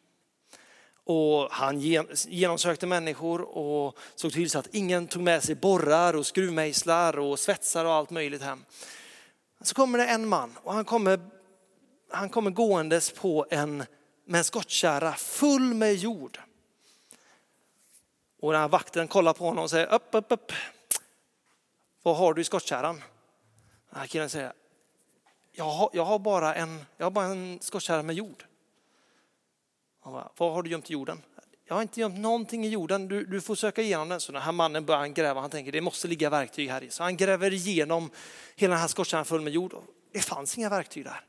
Och 1.05 1.51
han 1.51 1.79
genomsökte 1.79 2.87
människor 2.87 3.41
och 3.41 3.97
såg 4.15 4.33
till 4.33 4.49
så 4.49 4.59
att 4.59 4.67
ingen 4.71 5.07
tog 5.07 5.21
med 5.21 5.43
sig 5.43 5.55
borrar 5.55 6.15
och 6.15 6.25
skruvmejslar 6.25 7.19
och 7.19 7.39
svetsar 7.39 7.85
och 7.85 7.93
allt 7.93 8.09
möjligt 8.09 8.41
hem. 8.41 8.65
Så 9.61 9.75
kommer 9.75 9.97
det 9.97 10.05
en 10.05 10.27
man 10.27 10.57
och 10.63 10.73
han 10.73 10.85
kommer, 10.85 11.19
han 12.11 12.29
kommer 12.29 12.51
gåendes 12.51 13.11
på 13.11 13.45
en, 13.49 13.77
med 14.25 14.37
en 14.37 14.43
skottkärra 14.43 15.13
full 15.13 15.73
med 15.73 15.95
jord. 15.95 16.39
Och 18.41 18.51
den 18.51 18.61
här 18.61 18.67
vakten 18.67 19.07
kollar 19.07 19.33
på 19.33 19.45
honom 19.45 19.63
och 19.63 19.69
säger 19.69 19.93
upp, 19.93 20.07
upp, 20.11 20.25
upp. 20.29 20.51
Vad 22.03 22.17
har 22.17 22.33
du 22.33 22.41
i 22.41 22.45
skottkärran? 22.45 23.03
Den 23.89 23.99
här 23.99 24.07
killen 24.07 24.29
säger 24.29 24.53
jag 25.55 25.65
har, 25.65 25.89
jag 25.93 26.05
har, 26.05 26.19
bara, 26.19 26.55
en, 26.55 26.85
jag 26.97 27.05
har 27.05 27.11
bara 27.11 27.25
en 27.25 27.59
skottkärra 27.61 28.03
med 28.03 28.15
jord. 28.15 28.43
Bara, 30.03 30.29
Vad 30.37 30.53
har 30.53 30.63
du 30.63 30.69
gömt 30.69 30.89
i 30.89 30.93
jorden? 30.93 31.21
Jag 31.65 31.75
har 31.75 31.81
inte 31.81 31.99
gömt 31.99 32.19
någonting 32.19 32.65
i 32.65 32.69
jorden, 32.69 33.07
du, 33.07 33.25
du 33.25 33.41
får 33.41 33.55
söka 33.55 33.81
igenom 33.81 34.09
den. 34.09 34.19
Så 34.19 34.31
den 34.31 34.41
här 34.41 34.51
mannen 34.51 34.85
börjar 34.85 35.07
gräva, 35.07 35.41
han 35.41 35.49
tänker 35.49 35.71
det 35.71 35.81
måste 35.81 36.07
ligga 36.07 36.29
verktyg 36.29 36.69
här 36.69 36.83
i. 36.83 36.89
Så 36.89 37.03
han 37.03 37.17
gräver 37.17 37.53
igenom 37.53 38.09
hela 38.55 38.73
den 38.73 38.81
här 38.81 38.87
skottkärran 38.87 39.25
full 39.25 39.41
med 39.41 39.53
jord. 39.53 39.75
Det 40.11 40.21
fanns 40.21 40.57
inga 40.57 40.69
verktyg 40.69 41.05
där. 41.05 41.21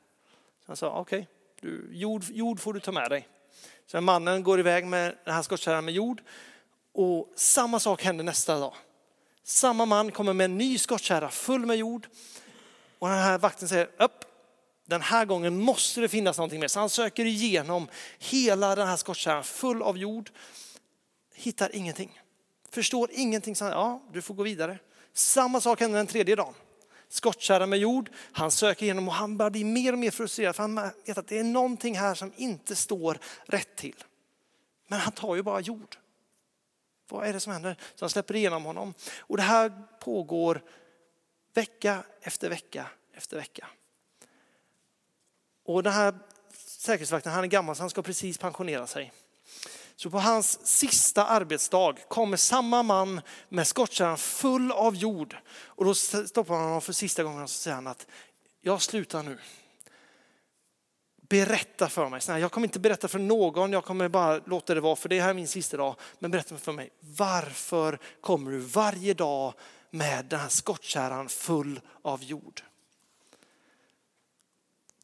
Så 0.60 0.66
han 0.66 0.76
sa 0.76 0.90
okej, 0.90 1.28
okay, 1.58 1.70
jord, 1.90 2.22
jord 2.30 2.60
får 2.60 2.72
du 2.72 2.80
ta 2.80 2.92
med 2.92 3.10
dig. 3.10 3.28
Så 3.86 4.00
mannen 4.00 4.42
går 4.42 4.60
iväg 4.60 4.86
med 4.86 5.16
den 5.24 5.34
här 5.34 5.42
skottkärran 5.42 5.84
med 5.84 5.94
jord 5.94 6.22
och 6.92 7.32
samma 7.36 7.80
sak 7.80 8.02
händer 8.02 8.24
nästa 8.24 8.58
dag. 8.58 8.74
Samma 9.44 9.86
man 9.86 10.10
kommer 10.10 10.32
med 10.32 10.44
en 10.44 10.58
ny 10.58 10.78
skottkärra 10.78 11.28
full 11.28 11.66
med 11.66 11.76
jord 11.76 12.06
och 12.98 13.08
den 13.08 13.18
här 13.18 13.38
vakten 13.38 13.68
säger 13.68 13.88
upp, 13.98 14.24
den 14.86 15.02
här 15.02 15.24
gången 15.24 15.60
måste 15.60 16.00
det 16.00 16.08
finnas 16.08 16.38
någonting 16.38 16.60
mer. 16.60 16.68
Så 16.68 16.80
han 16.80 16.90
söker 16.90 17.24
igenom 17.24 17.88
hela 18.18 18.74
den 18.74 18.86
här 18.86 18.96
skottkärran 18.96 19.44
full 19.44 19.82
av 19.82 19.98
jord. 19.98 20.30
Hittar 21.34 21.74
ingenting. 21.74 22.20
Förstår 22.70 23.10
ingenting. 23.12 23.56
Så 23.56 23.64
han, 23.64 23.72
ja, 23.72 24.02
du 24.12 24.22
får 24.22 24.34
gå 24.34 24.42
vidare. 24.42 24.78
Samma 25.12 25.60
sak 25.60 25.80
händer 25.80 25.96
den 25.98 26.06
tredje 26.06 26.36
dagen. 26.36 26.54
Skottkärra 27.08 27.66
med 27.66 27.78
jord. 27.78 28.10
Han 28.32 28.50
söker 28.50 28.84
igenom 28.84 29.08
och 29.08 29.14
han 29.14 29.36
börjar 29.36 29.50
bli 29.50 29.64
mer 29.64 29.92
och 29.92 29.98
mer 29.98 30.10
frustrerad. 30.10 30.56
För 30.56 30.62
han 30.62 30.90
vet 31.06 31.18
att 31.18 31.28
det 31.28 31.38
är 31.38 31.44
någonting 31.44 31.98
här 31.98 32.14
som 32.14 32.32
inte 32.36 32.76
står 32.76 33.18
rätt 33.44 33.76
till. 33.76 34.04
Men 34.88 35.00
han 35.00 35.12
tar 35.12 35.36
ju 35.36 35.42
bara 35.42 35.60
jord. 35.60 35.96
Vad 37.08 37.28
är 37.28 37.32
det 37.32 37.40
som 37.40 37.52
händer? 37.52 37.76
Så 37.94 38.04
han 38.04 38.10
släpper 38.10 38.36
igenom 38.36 38.64
honom. 38.64 38.94
Och 39.18 39.36
det 39.36 39.42
här 39.42 39.72
pågår 40.00 40.62
vecka 41.54 42.04
efter 42.20 42.48
vecka 42.48 42.86
efter 43.12 43.36
vecka. 43.36 43.66
Och 45.64 45.82
den 45.82 45.92
här 45.92 46.14
säkerhetsvakten, 46.56 47.32
han 47.32 47.44
är 47.44 47.48
gammal 47.48 47.76
så 47.76 47.82
han 47.82 47.90
ska 47.90 48.02
precis 48.02 48.38
pensionera 48.38 48.86
sig. 48.86 49.12
Så 49.96 50.10
på 50.10 50.18
hans 50.18 50.66
sista 50.66 51.26
arbetsdag 51.26 51.94
kommer 52.08 52.36
samma 52.36 52.82
man 52.82 53.20
med 53.48 53.66
skottkärran 53.66 54.18
full 54.18 54.72
av 54.72 54.96
jord. 54.96 55.36
Och 55.66 55.84
då 55.84 55.94
stoppar 55.94 56.54
han 56.54 56.64
honom 56.64 56.80
för 56.80 56.92
sista 56.92 57.22
gången 57.22 57.42
och 57.42 57.50
säger 57.50 57.74
han 57.74 57.86
att 57.86 58.06
jag 58.60 58.82
slutar 58.82 59.22
nu. 59.22 59.38
Berätta 61.28 61.88
för 61.88 62.08
mig. 62.08 62.20
Jag 62.26 62.52
kommer 62.52 62.66
inte 62.66 62.80
berätta 62.80 63.08
för 63.08 63.18
någon, 63.18 63.72
jag 63.72 63.84
kommer 63.84 64.08
bara 64.08 64.40
låta 64.46 64.74
det 64.74 64.80
vara 64.80 64.96
för 64.96 65.08
det 65.08 65.20
här 65.20 65.30
är 65.30 65.34
min 65.34 65.48
sista 65.48 65.76
dag. 65.76 65.96
Men 66.18 66.30
berätta 66.30 66.56
för 66.56 66.72
mig, 66.72 66.90
varför 67.00 67.98
kommer 68.20 68.50
du 68.50 68.58
varje 68.58 69.14
dag 69.14 69.54
med 69.90 70.24
den 70.24 70.40
här 70.40 70.48
skottkärran 70.48 71.28
full 71.28 71.80
av 72.02 72.22
jord? 72.22 72.62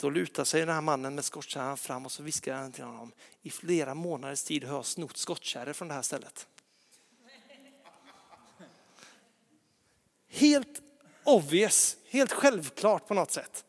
Då 0.00 0.10
lutar 0.10 0.44
sig 0.44 0.60
den 0.60 0.74
här 0.74 0.80
mannen 0.80 1.14
med 1.14 1.24
skottkärran 1.24 1.76
fram 1.76 2.06
och 2.06 2.12
så 2.12 2.22
viskar 2.22 2.54
han 2.54 2.72
till 2.72 2.84
honom. 2.84 3.12
I 3.42 3.50
flera 3.50 3.94
månaders 3.94 4.42
tid 4.42 4.64
har 4.64 4.76
jag 4.76 4.86
snott 4.86 5.16
skottkärror 5.16 5.72
från 5.72 5.88
det 5.88 5.94
här 5.94 6.02
stället. 6.02 6.46
Helt 10.28 10.82
obvious, 11.24 11.96
helt 12.08 12.32
självklart 12.32 13.08
på 13.08 13.14
något 13.14 13.30
sätt. 13.30 13.64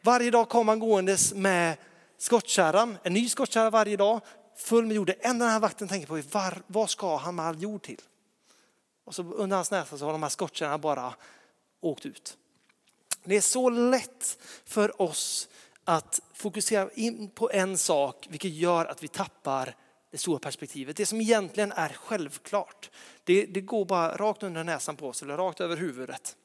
Varje 0.00 0.30
dag 0.30 0.48
kom 0.48 0.68
han 0.68 0.78
gåendes 0.78 1.34
med 1.34 1.76
skottkärran, 2.18 2.98
en 3.02 3.12
ny 3.12 3.28
skottkärra 3.28 3.70
varje 3.70 3.96
dag, 3.96 4.20
full 4.56 4.86
med 4.86 4.96
jord. 4.96 5.06
Det 5.06 5.26
enda 5.26 5.44
den 5.44 5.52
här 5.52 5.60
vakten 5.60 5.88
tänker 5.88 6.06
på 6.06 6.18
är 6.18 6.22
var, 6.22 6.62
vad 6.66 6.90
ska 6.90 7.16
han 7.16 7.34
med 7.34 7.44
all 7.44 7.62
jord 7.62 7.82
till? 7.82 8.00
Och 9.04 9.14
så 9.14 9.22
under 9.22 9.56
hans 9.56 9.70
näsa 9.70 9.98
så 9.98 10.04
har 10.04 10.12
de 10.12 10.22
här 10.22 10.30
skottkärrorna 10.30 10.78
bara 10.78 11.14
åkt 11.80 12.06
ut. 12.06 12.36
Det 13.26 13.36
är 13.36 13.40
så 13.40 13.70
lätt 13.70 14.38
för 14.64 15.02
oss 15.02 15.48
att 15.84 16.20
fokusera 16.32 16.90
in 16.90 17.30
på 17.30 17.50
en 17.50 17.78
sak, 17.78 18.26
vilket 18.30 18.52
gör 18.52 18.84
att 18.86 19.02
vi 19.02 19.08
tappar 19.08 19.76
det 20.10 20.18
stora 20.18 20.38
perspektivet. 20.38 20.96
Det 20.96 21.06
som 21.06 21.20
egentligen 21.20 21.72
är 21.72 21.88
självklart. 21.88 22.90
Det, 23.24 23.46
det 23.46 23.60
går 23.60 23.84
bara 23.84 24.16
rakt 24.16 24.42
under 24.42 24.64
näsan 24.64 24.96
på 24.96 25.08
oss 25.08 25.22
eller 25.22 25.36
rakt 25.36 25.60
över 25.60 25.76
huvudet. 25.76 26.36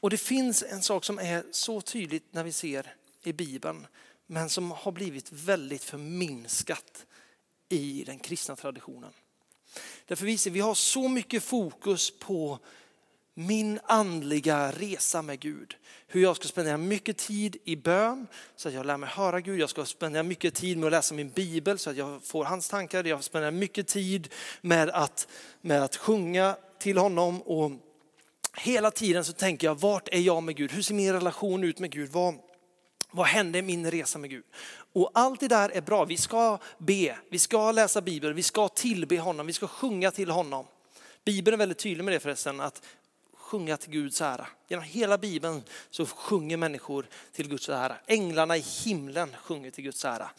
Och 0.00 0.10
det 0.10 0.16
finns 0.16 0.62
en 0.62 0.82
sak 0.82 1.04
som 1.04 1.18
är 1.18 1.44
så 1.50 1.80
tydligt 1.80 2.24
när 2.30 2.44
vi 2.44 2.52
ser 2.52 2.94
i 3.22 3.32
Bibeln, 3.32 3.86
men 4.26 4.50
som 4.50 4.70
har 4.70 4.92
blivit 4.92 5.32
väldigt 5.32 5.84
förminskat 5.84 7.06
i 7.68 8.04
den 8.06 8.18
kristna 8.18 8.56
traditionen. 8.56 9.12
Därför 10.06 10.26
vi, 10.26 10.50
vi 10.50 10.60
har 10.60 10.74
så 10.74 11.08
mycket 11.08 11.42
fokus 11.42 12.18
på 12.18 12.58
min 13.34 13.80
andliga 13.84 14.70
resa 14.72 15.22
med 15.22 15.40
Gud. 15.40 15.76
Hur 16.06 16.22
jag 16.22 16.36
ska 16.36 16.48
spendera 16.48 16.76
mycket 16.76 17.18
tid 17.18 17.56
i 17.64 17.76
bön 17.76 18.26
så 18.56 18.68
att 18.68 18.74
jag 18.74 18.86
lär 18.86 18.96
mig 18.96 19.08
höra 19.08 19.40
Gud. 19.40 19.60
Jag 19.60 19.70
ska 19.70 19.84
spendera 19.84 20.22
mycket 20.22 20.54
tid 20.54 20.78
med 20.78 20.86
att 20.86 20.92
läsa 20.92 21.14
min 21.14 21.30
bibel 21.30 21.78
så 21.78 21.90
att 21.90 21.96
jag 21.96 22.24
får 22.24 22.44
hans 22.44 22.68
tankar. 22.68 23.04
Jag 23.04 23.24
spenderar 23.24 23.50
mycket 23.50 23.86
tid 23.86 24.28
med 24.60 24.90
att, 24.90 25.28
med 25.60 25.82
att 25.82 25.96
sjunga 25.96 26.56
till 26.78 26.98
honom. 26.98 27.42
Och 27.42 27.72
hela 28.56 28.90
tiden 28.90 29.24
så 29.24 29.32
tänker 29.32 29.66
jag, 29.66 29.80
vart 29.80 30.08
är 30.08 30.20
jag 30.20 30.42
med 30.42 30.56
Gud? 30.56 30.72
Hur 30.72 30.82
ser 30.82 30.94
min 30.94 31.12
relation 31.12 31.64
ut 31.64 31.78
med 31.78 31.90
Gud? 31.90 32.10
Vad, 32.10 32.34
vad 33.10 33.26
hände 33.26 33.58
i 33.58 33.62
min 33.62 33.90
resa 33.90 34.18
med 34.18 34.30
Gud? 34.30 34.44
Och 34.92 35.10
allt 35.14 35.40
det 35.40 35.48
där 35.48 35.68
är 35.68 35.80
bra. 35.80 36.04
Vi 36.04 36.16
ska 36.16 36.58
be, 36.78 37.16
vi 37.30 37.38
ska 37.38 37.72
läsa 37.72 38.00
Bibeln, 38.00 38.36
vi 38.36 38.42
ska 38.42 38.68
tillbe 38.68 39.18
honom, 39.18 39.46
vi 39.46 39.52
ska 39.52 39.66
sjunga 39.66 40.10
till 40.10 40.30
honom. 40.30 40.66
Bibeln 41.24 41.54
är 41.54 41.58
väldigt 41.58 41.78
tydlig 41.78 42.04
med 42.04 42.14
det 42.14 42.20
förresten, 42.20 42.60
att 42.60 42.82
sjunga 43.54 43.76
till 43.76 43.90
Guds 43.90 44.20
ära. 44.20 44.46
Genom 44.68 44.84
hela 44.84 45.18
Bibeln 45.18 45.62
så 45.90 46.06
sjunger 46.06 46.56
människor 46.56 47.06
till 47.32 47.48
Guds 47.48 47.68
ära. 47.68 47.96
Änglarna 48.06 48.56
i 48.56 48.60
himlen 48.60 49.36
sjunger 49.42 49.70
till 49.70 49.84
Guds 49.84 50.04
ära. 50.04 50.30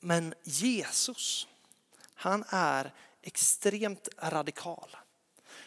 Men 0.00 0.34
Jesus, 0.42 1.46
han 2.14 2.44
är 2.48 2.92
extremt 3.22 4.08
radikal. 4.18 4.96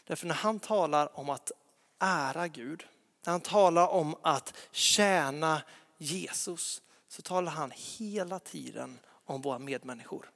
Därför 0.03 0.27
när 0.27 0.35
han 0.35 0.59
talar 0.59 1.19
om 1.19 1.29
att 1.29 1.51
ära 1.99 2.47
Gud, 2.47 2.85
när 3.23 3.31
han 3.31 3.41
talar 3.41 3.87
om 3.87 4.15
att 4.21 4.53
tjäna 4.71 5.61
Jesus, 5.97 6.81
så 7.07 7.21
talar 7.21 7.51
han 7.51 7.71
hela 7.75 8.39
tiden 8.39 8.99
om 9.25 9.41
våra 9.41 9.59
medmänniskor. 9.59 10.29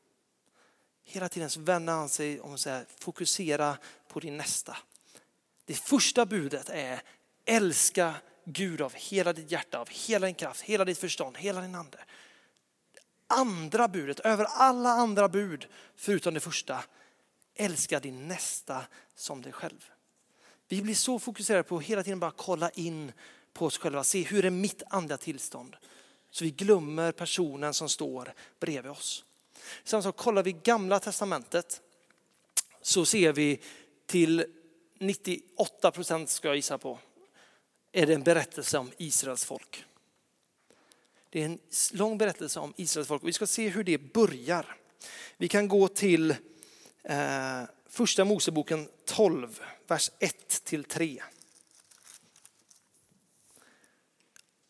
Hela 1.04 1.30
tiden 1.30 1.50
så 1.50 1.60
vänder 1.60 1.94
han 1.94 2.10
sig 2.10 2.40
om 2.40 2.52
och 2.52 2.60
säger 2.60 2.86
fokusera 3.00 3.78
på 4.08 4.20
din 4.20 4.38
nästa. 4.38 4.78
Det 5.66 5.74
första 5.74 6.26
budet 6.26 6.70
är 6.70 7.02
älska 7.46 8.16
Gud 8.46 8.82
av 8.82 8.94
hela 8.94 9.34
ditt 9.34 9.52
hjärta, 9.52 9.80
av 9.80 9.90
hela 9.90 10.26
din 10.26 10.36
kraft, 10.36 10.62
hela 10.62 10.86
ditt 10.86 10.98
förstånd, 10.98 11.38
hela 11.38 11.62
din 11.62 11.76
ande. 11.76 11.98
Andra 13.28 13.88
budet, 13.88 14.20
över 14.20 14.46
alla 14.46 14.90
andra 14.90 15.30
bud, 15.30 15.68
förutom 15.96 16.34
det 16.34 16.40
första, 16.40 16.84
älska 17.56 18.00
din 18.00 18.28
nästa 18.28 18.86
som 19.16 19.42
dig 19.42 19.52
själv. 19.52 19.92
Vi 20.68 20.82
blir 20.82 20.96
så 20.96 21.20
fokuserade 21.20 21.64
på 21.64 21.78
att 21.78 21.84
hela 21.84 22.04
tiden 22.04 22.20
bara 22.20 22.32
kolla 22.32 22.70
in 22.70 23.12
på 23.54 23.66
oss 23.66 23.78
själva, 23.78 24.04
se 24.04 24.24
hur 24.24 24.46
är 24.46 24.50
mitt 24.50 24.84
andliga 24.90 25.18
tillstånd? 25.18 25.76
Så 26.32 26.44
vi 26.44 26.52
glömmer 26.52 27.12
personen 27.12 27.74
som 27.74 27.90
står 27.90 28.34
bredvid 28.60 28.92
oss. 28.92 29.26
Sen 29.84 30.04
så 30.04 30.12
kollar 30.12 30.44
vi 30.44 30.52
gamla 30.52 31.00
testamentet 31.00 31.82
så 32.82 33.06
ser 33.06 33.34
vi 33.34 33.62
till 34.06 34.46
98 35.00 35.92
procent 35.92 36.30
ska 36.30 36.48
jag 36.48 36.56
gissa 36.56 36.78
på, 36.78 37.00
är 37.92 38.08
det 38.08 38.14
en 38.14 38.24
berättelse 38.24 38.78
om 38.78 38.92
Israels 38.98 39.46
folk. 39.46 39.86
Det 41.30 41.42
är 41.42 41.46
en 41.46 41.60
lång 41.94 42.18
berättelse 42.18 42.60
om 42.60 42.74
Israels 42.78 43.08
folk 43.08 43.22
och 43.22 43.28
vi 43.28 43.34
ska 43.34 43.48
se 43.48 43.70
hur 43.70 43.84
det 43.84 43.98
börjar. 43.98 44.78
Vi 45.38 45.48
kan 45.48 45.68
gå 45.68 45.88
till 45.88 46.36
eh, 47.04 47.64
första 47.90 48.26
Moseboken 48.26 48.88
12, 49.06 49.60
vers 49.88 50.12
1 50.20 50.64
till 50.64 50.84
3. 50.84 51.24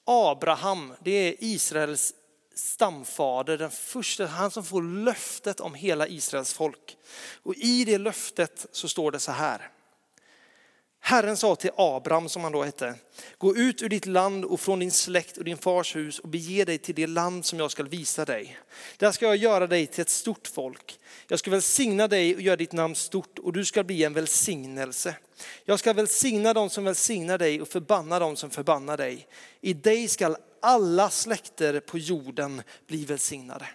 Abraham, 0.03 0.93
det 1.03 1.11
är 1.11 1.35
Israels 1.39 2.13
stamfader, 2.55 3.57
den 3.57 3.71
första, 3.71 4.25
han 4.25 4.51
som 4.51 4.63
får 4.63 4.81
löftet 4.81 5.59
om 5.59 5.73
hela 5.73 6.07
Israels 6.07 6.53
folk. 6.53 6.97
Och 7.43 7.55
i 7.55 7.85
det 7.85 7.97
löftet 7.97 8.65
så 8.71 8.89
står 8.89 9.11
det 9.11 9.19
så 9.19 9.31
här. 9.31 9.71
Herren 11.03 11.37
sa 11.37 11.55
till 11.55 11.71
Abraham, 11.77 12.29
som 12.29 12.43
han 12.43 12.51
då 12.51 12.63
hette, 12.63 12.95
gå 13.37 13.55
ut 13.55 13.81
ur 13.81 13.89
ditt 13.89 14.05
land 14.05 14.45
och 14.45 14.59
från 14.59 14.79
din 14.79 14.91
släkt 14.91 15.37
och 15.37 15.43
din 15.43 15.57
fars 15.57 15.95
hus 15.95 16.19
och 16.19 16.29
bege 16.29 16.65
dig 16.65 16.77
till 16.77 16.95
det 16.95 17.07
land 17.07 17.45
som 17.45 17.59
jag 17.59 17.71
ska 17.71 17.83
visa 17.83 18.25
dig. 18.25 18.57
Där 18.97 19.11
ska 19.11 19.25
jag 19.25 19.35
göra 19.35 19.67
dig 19.67 19.87
till 19.87 20.01
ett 20.01 20.09
stort 20.09 20.47
folk. 20.47 20.99
Jag 21.27 21.39
ska 21.39 21.51
välsigna 21.51 22.07
dig 22.07 22.35
och 22.35 22.41
göra 22.41 22.55
ditt 22.55 22.71
namn 22.71 22.95
stort 22.95 23.39
och 23.39 23.53
du 23.53 23.65
ska 23.65 23.83
bli 23.83 24.03
en 24.03 24.13
välsignelse. 24.13 25.15
Jag 25.65 25.79
ska 25.79 25.93
välsigna 25.93 26.53
dem 26.53 26.69
som 26.69 26.83
välsignar 26.83 27.37
dig 27.37 27.61
och 27.61 27.67
förbanna 27.67 28.19
dem 28.19 28.35
som 28.35 28.49
förbannar 28.49 28.97
dig. 28.97 29.27
I 29.61 29.73
dig 29.73 30.07
skall 30.07 30.35
alla 30.61 31.09
släkter 31.09 31.79
på 31.79 31.97
jorden 31.97 32.63
bli 32.87 33.05
välsignade. 33.05 33.67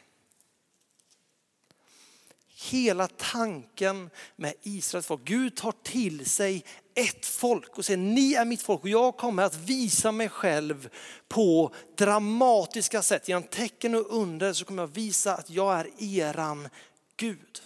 Hela 2.70 3.08
tanken 3.08 4.10
med 4.36 4.54
Israels 4.62 5.06
folk, 5.06 5.24
Gud 5.24 5.56
tar 5.56 5.72
till 5.82 6.26
sig 6.26 6.64
ett 6.94 7.26
folk 7.26 7.78
och 7.78 7.84
säger 7.84 7.98
ni 7.98 8.34
är 8.34 8.44
mitt 8.44 8.62
folk 8.62 8.82
och 8.82 8.88
jag 8.88 9.16
kommer 9.16 9.42
att 9.42 9.54
visa 9.54 10.12
mig 10.12 10.28
själv 10.28 10.88
på 11.28 11.74
dramatiska 11.96 13.02
sätt. 13.02 13.28
Genom 13.28 13.42
tecken 13.42 13.94
och 13.94 14.16
under 14.16 14.52
så 14.52 14.64
kommer 14.64 14.82
jag 14.82 14.88
visa 14.88 15.34
att 15.34 15.50
jag 15.50 15.80
är 15.80 16.02
eran 16.02 16.68
Gud. 17.16 17.62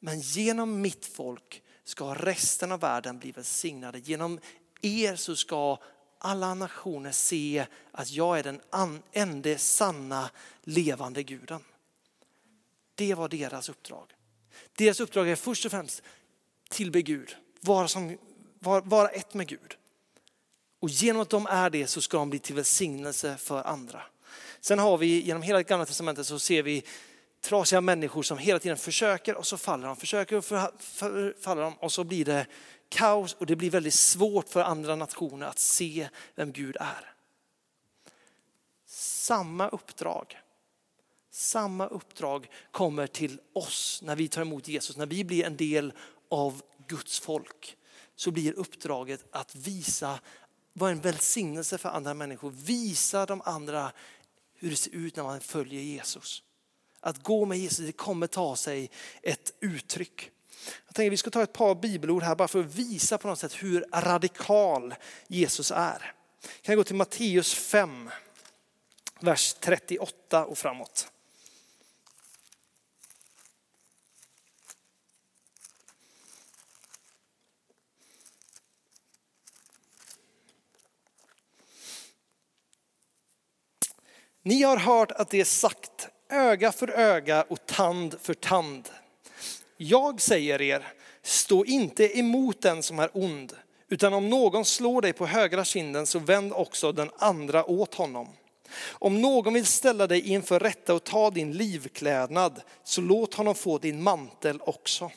Men 0.00 0.20
genom 0.20 0.80
mitt 0.80 1.06
folk 1.06 1.62
ska 1.84 2.14
resten 2.14 2.72
av 2.72 2.80
världen 2.80 3.18
bli 3.18 3.32
välsignade. 3.32 3.98
Genom 3.98 4.40
er 4.82 5.16
så 5.16 5.36
ska 5.36 5.78
alla 6.24 6.54
nationer 6.54 7.12
se 7.12 7.66
att 7.92 8.10
jag 8.10 8.38
är 8.38 8.42
den 8.42 8.60
enda 9.12 9.58
sanna 9.58 10.30
levande 10.62 11.22
guden. 11.22 11.60
Det 12.94 13.14
var 13.14 13.28
deras 13.28 13.68
uppdrag. 13.68 14.06
Deras 14.76 15.00
uppdrag 15.00 15.28
är 15.28 15.36
först 15.36 15.64
och 15.64 15.70
främst 15.70 16.02
tillbe 16.70 17.02
Gud, 17.02 17.36
vara, 17.60 17.88
som, 17.88 18.18
vara, 18.58 18.80
vara 18.80 19.08
ett 19.08 19.34
med 19.34 19.48
Gud. 19.48 19.76
Och 20.80 20.88
genom 20.88 21.22
att 21.22 21.30
de 21.30 21.46
är 21.46 21.70
det 21.70 21.86
så 21.86 22.00
ska 22.00 22.16
de 22.16 22.30
bli 22.30 22.38
till 22.38 22.54
välsignelse 22.54 23.36
för 23.36 23.62
andra. 23.62 24.02
Sen 24.60 24.78
har 24.78 24.98
vi 24.98 25.20
genom 25.20 25.42
hela 25.42 25.62
gamla 25.62 25.86
testamentet 25.86 26.26
så 26.26 26.38
ser 26.38 26.62
vi 26.62 26.84
trasiga 27.40 27.80
människor 27.80 28.22
som 28.22 28.38
hela 28.38 28.58
tiden 28.58 28.76
försöker 28.76 29.34
och 29.34 29.46
så 29.46 29.58
faller 29.58 29.86
de, 29.86 29.96
försöker 29.96 30.36
och 30.36 30.44
faller 30.44 31.62
de 31.62 31.74
och 31.74 31.92
så 31.92 32.04
blir 32.04 32.24
det 32.24 32.46
kaos 32.94 33.34
och 33.34 33.46
det 33.46 33.56
blir 33.56 33.70
väldigt 33.70 33.94
svårt 33.94 34.48
för 34.48 34.60
andra 34.60 34.96
nationer 34.96 35.46
att 35.46 35.58
se 35.58 36.08
vem 36.34 36.52
Gud 36.52 36.76
är. 36.80 37.14
Samma 38.86 39.68
uppdrag, 39.68 40.38
samma 41.30 41.86
uppdrag 41.86 42.48
kommer 42.70 43.06
till 43.06 43.40
oss 43.52 44.00
när 44.02 44.16
vi 44.16 44.28
tar 44.28 44.42
emot 44.42 44.68
Jesus, 44.68 44.96
när 44.96 45.06
vi 45.06 45.24
blir 45.24 45.44
en 45.44 45.56
del 45.56 45.92
av 46.30 46.62
Guds 46.86 47.20
folk. 47.20 47.76
Så 48.16 48.30
blir 48.30 48.52
uppdraget 48.52 49.24
att 49.30 49.54
visa, 49.54 50.20
vara 50.72 50.90
en 50.90 51.00
välsignelse 51.00 51.78
för 51.78 51.88
andra 51.88 52.14
människor, 52.14 52.50
visa 52.50 53.26
de 53.26 53.42
andra 53.44 53.92
hur 54.54 54.70
det 54.70 54.76
ser 54.76 54.94
ut 54.94 55.16
när 55.16 55.24
man 55.24 55.40
följer 55.40 55.82
Jesus. 55.82 56.42
Att 57.00 57.22
gå 57.22 57.44
med 57.44 57.58
Jesus, 57.58 57.86
det 57.86 57.92
kommer 57.92 58.26
ta 58.26 58.56
sig 58.56 58.90
ett 59.22 59.52
uttryck. 59.60 60.30
Jag 60.86 60.94
tänker 60.94 61.10
vi 61.10 61.16
ska 61.16 61.30
ta 61.30 61.42
ett 61.42 61.52
par 61.52 61.74
bibelord 61.74 62.22
här 62.22 62.34
bara 62.34 62.48
för 62.48 62.60
att 62.60 62.74
visa 62.74 63.18
på 63.18 63.28
något 63.28 63.38
sätt 63.38 63.62
hur 63.62 63.84
radikal 63.92 64.94
Jesus 65.26 65.70
är. 65.70 66.14
Kan 66.62 66.72
jag 66.72 66.76
gå 66.76 66.84
till 66.84 66.96
Matteus 66.96 67.54
5, 67.54 68.10
vers 69.20 69.54
38 69.60 70.44
och 70.44 70.58
framåt. 70.58 71.10
Ni 84.42 84.62
har 84.62 84.76
hört 84.76 85.12
att 85.12 85.30
det 85.30 85.40
är 85.40 85.44
sagt 85.44 86.08
öga 86.28 86.72
för 86.72 86.90
öga 86.90 87.42
och 87.42 87.66
tand 87.66 88.16
för 88.20 88.34
tand. 88.34 88.88
Jag 89.86 90.20
säger 90.20 90.62
er, 90.62 90.86
stå 91.22 91.64
inte 91.64 92.18
emot 92.18 92.62
den 92.62 92.82
som 92.82 92.98
är 92.98 93.10
ond, 93.12 93.52
utan 93.88 94.12
om 94.14 94.30
någon 94.30 94.64
slår 94.64 95.02
dig 95.02 95.12
på 95.12 95.26
högra 95.26 95.64
kinden 95.64 96.06
så 96.06 96.18
vänd 96.18 96.52
också 96.52 96.92
den 96.92 97.10
andra 97.18 97.70
åt 97.70 97.94
honom. 97.94 98.28
Om 98.90 99.20
någon 99.20 99.54
vill 99.54 99.66
ställa 99.66 100.06
dig 100.06 100.20
inför 100.20 100.60
rätta 100.60 100.94
och 100.94 101.04
ta 101.04 101.30
din 101.30 101.52
livklädnad, 101.52 102.62
så 102.84 103.00
låt 103.00 103.34
honom 103.34 103.54
få 103.54 103.78
din 103.78 104.02
mantel 104.02 104.60
också. 104.60 105.10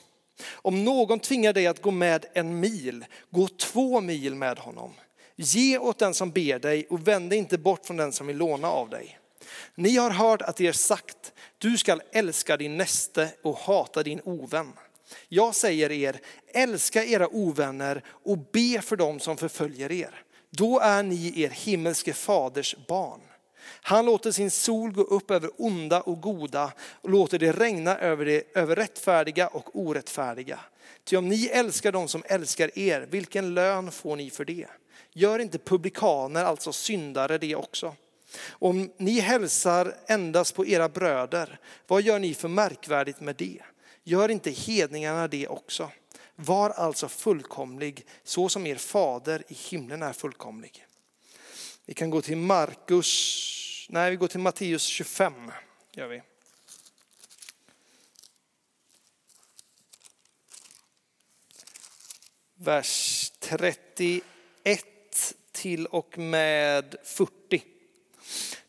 Om 0.52 0.84
någon 0.84 1.20
tvingar 1.20 1.54
dig 1.54 1.68
att 1.68 1.82
gå 1.82 1.92
med 1.92 2.26
en 2.34 2.60
mil, 2.60 3.06
gå 3.30 3.48
två 3.48 4.02
mil 4.02 4.36
med 4.36 4.60
honom. 4.60 4.94
Ge 5.36 5.78
åt 5.78 6.00
den 6.00 6.14
som 6.14 6.32
ber 6.32 6.60
dig 6.60 6.88
och 6.90 7.08
vänd 7.08 7.30
dig 7.30 7.40
inte 7.40 7.58
bort 7.58 7.86
från 7.86 7.98
den 7.98 8.12
som 8.12 8.28
vill 8.28 8.38
låna 8.38 8.68
av 8.68 8.90
dig. 8.90 9.20
Ni 9.76 9.98
har 9.98 10.10
hört 10.10 10.42
att 10.42 10.62
er 10.62 10.72
sagt, 10.72 11.34
du 11.58 11.78
skall 11.78 12.02
älska 12.12 12.58
din 12.58 12.78
näste 12.78 13.30
och 13.42 13.58
hata 13.58 14.04
din 14.04 14.22
ovän. 14.24 14.74
Jag 15.30 15.56
säger 15.56 15.92
er, 15.92 16.20
älska 16.54 17.06
era 17.06 17.28
ovänner 17.28 18.04
och 18.08 18.38
be 18.38 18.82
för 18.82 18.96
dem 18.96 19.20
som 19.20 19.38
förföljer 19.38 19.92
er. 19.92 20.24
Då 20.50 20.80
är 20.80 21.04
ni 21.04 21.42
er 21.42 21.50
himmelske 21.50 22.14
faders 22.14 22.76
barn. 22.88 23.22
Han 23.82 24.06
låter 24.06 24.32
sin 24.32 24.52
sol 24.52 24.92
gå 24.92 25.02
upp 25.02 25.32
över 25.32 25.50
onda 25.58 26.02
och 26.02 26.22
goda 26.22 26.74
och 26.80 27.10
låter 27.10 27.40
det 27.40 27.52
regna 27.52 27.98
över, 27.98 28.26
det, 28.26 28.58
över 28.58 28.76
rättfärdiga 28.76 29.48
och 29.48 29.80
orättfärdiga. 29.80 30.60
Ty 31.04 31.18
om 31.18 31.30
ni 31.30 31.46
älskar 31.46 31.92
dem 31.92 32.08
som 32.08 32.24
älskar 32.26 32.80
er, 32.80 33.08
vilken 33.10 33.54
lön 33.54 33.92
får 33.92 34.16
ni 34.16 34.30
för 34.30 34.46
det? 34.46 34.68
Gör 35.14 35.40
inte 35.40 35.58
publikaner, 35.58 36.44
alltså 36.44 36.74
syndare, 36.74 37.38
det 37.38 37.56
också? 37.56 37.96
Om 38.50 38.92
ni 38.98 39.20
hälsar 39.20 39.98
endast 40.08 40.56
på 40.56 40.66
era 40.66 40.90
bröder, 40.90 41.60
vad 41.88 42.02
gör 42.02 42.20
ni 42.20 42.34
för 42.34 42.48
märkvärdigt 42.48 43.20
med 43.20 43.36
det? 43.36 43.62
Gör 44.04 44.30
inte 44.30 44.52
hedningarna 44.52 45.28
det 45.28 45.48
också? 45.48 45.92
Var 46.36 46.70
alltså 46.70 47.08
fullkomlig 47.08 48.06
så 48.24 48.50
som 48.50 48.68
er 48.68 48.76
fader 48.76 49.44
i 49.48 49.54
himlen 49.54 50.04
är 50.04 50.14
fullkomlig. 50.14 50.86
Vi 51.86 51.94
kan 51.94 52.10
gå 52.10 52.22
till 52.22 52.38
Markus, 52.38 53.88
nej 53.90 54.12
vi 54.12 54.18
går 54.18 54.28
till 54.28 54.40
Matteus 54.40 54.84
25. 54.84 55.52
Gör 55.92 56.08
vi. 56.08 56.22
Vers 62.56 63.32
31 63.40 64.24
till 65.52 65.86
och 65.86 66.18
med 66.18 66.96
40. 67.04 67.64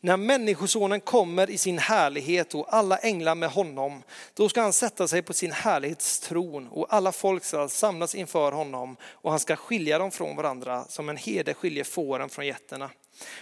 När 0.01 0.17
människosonen 0.17 1.01
kommer 1.01 1.49
i 1.49 1.57
sin 1.57 1.77
härlighet 1.77 2.55
och 2.55 2.73
alla 2.73 2.97
änglar 2.97 3.35
med 3.35 3.49
honom, 3.49 4.03
då 4.33 4.49
ska 4.49 4.61
han 4.61 4.73
sätta 4.73 5.07
sig 5.07 5.21
på 5.21 5.33
sin 5.33 5.51
härlighetstron 5.51 6.67
och 6.67 6.93
alla 6.93 7.11
folk 7.11 7.43
ska 7.43 7.67
samlas 7.69 8.15
inför 8.15 8.51
honom 8.51 8.97
och 9.03 9.31
han 9.31 9.39
ska 9.39 9.55
skilja 9.55 9.99
dem 9.99 10.11
från 10.11 10.35
varandra 10.35 10.85
som 10.89 11.09
en 11.09 11.17
herde 11.17 11.53
skiljer 11.53 11.83
fåren 11.83 12.29
från 12.29 12.45
getterna. 12.45 12.89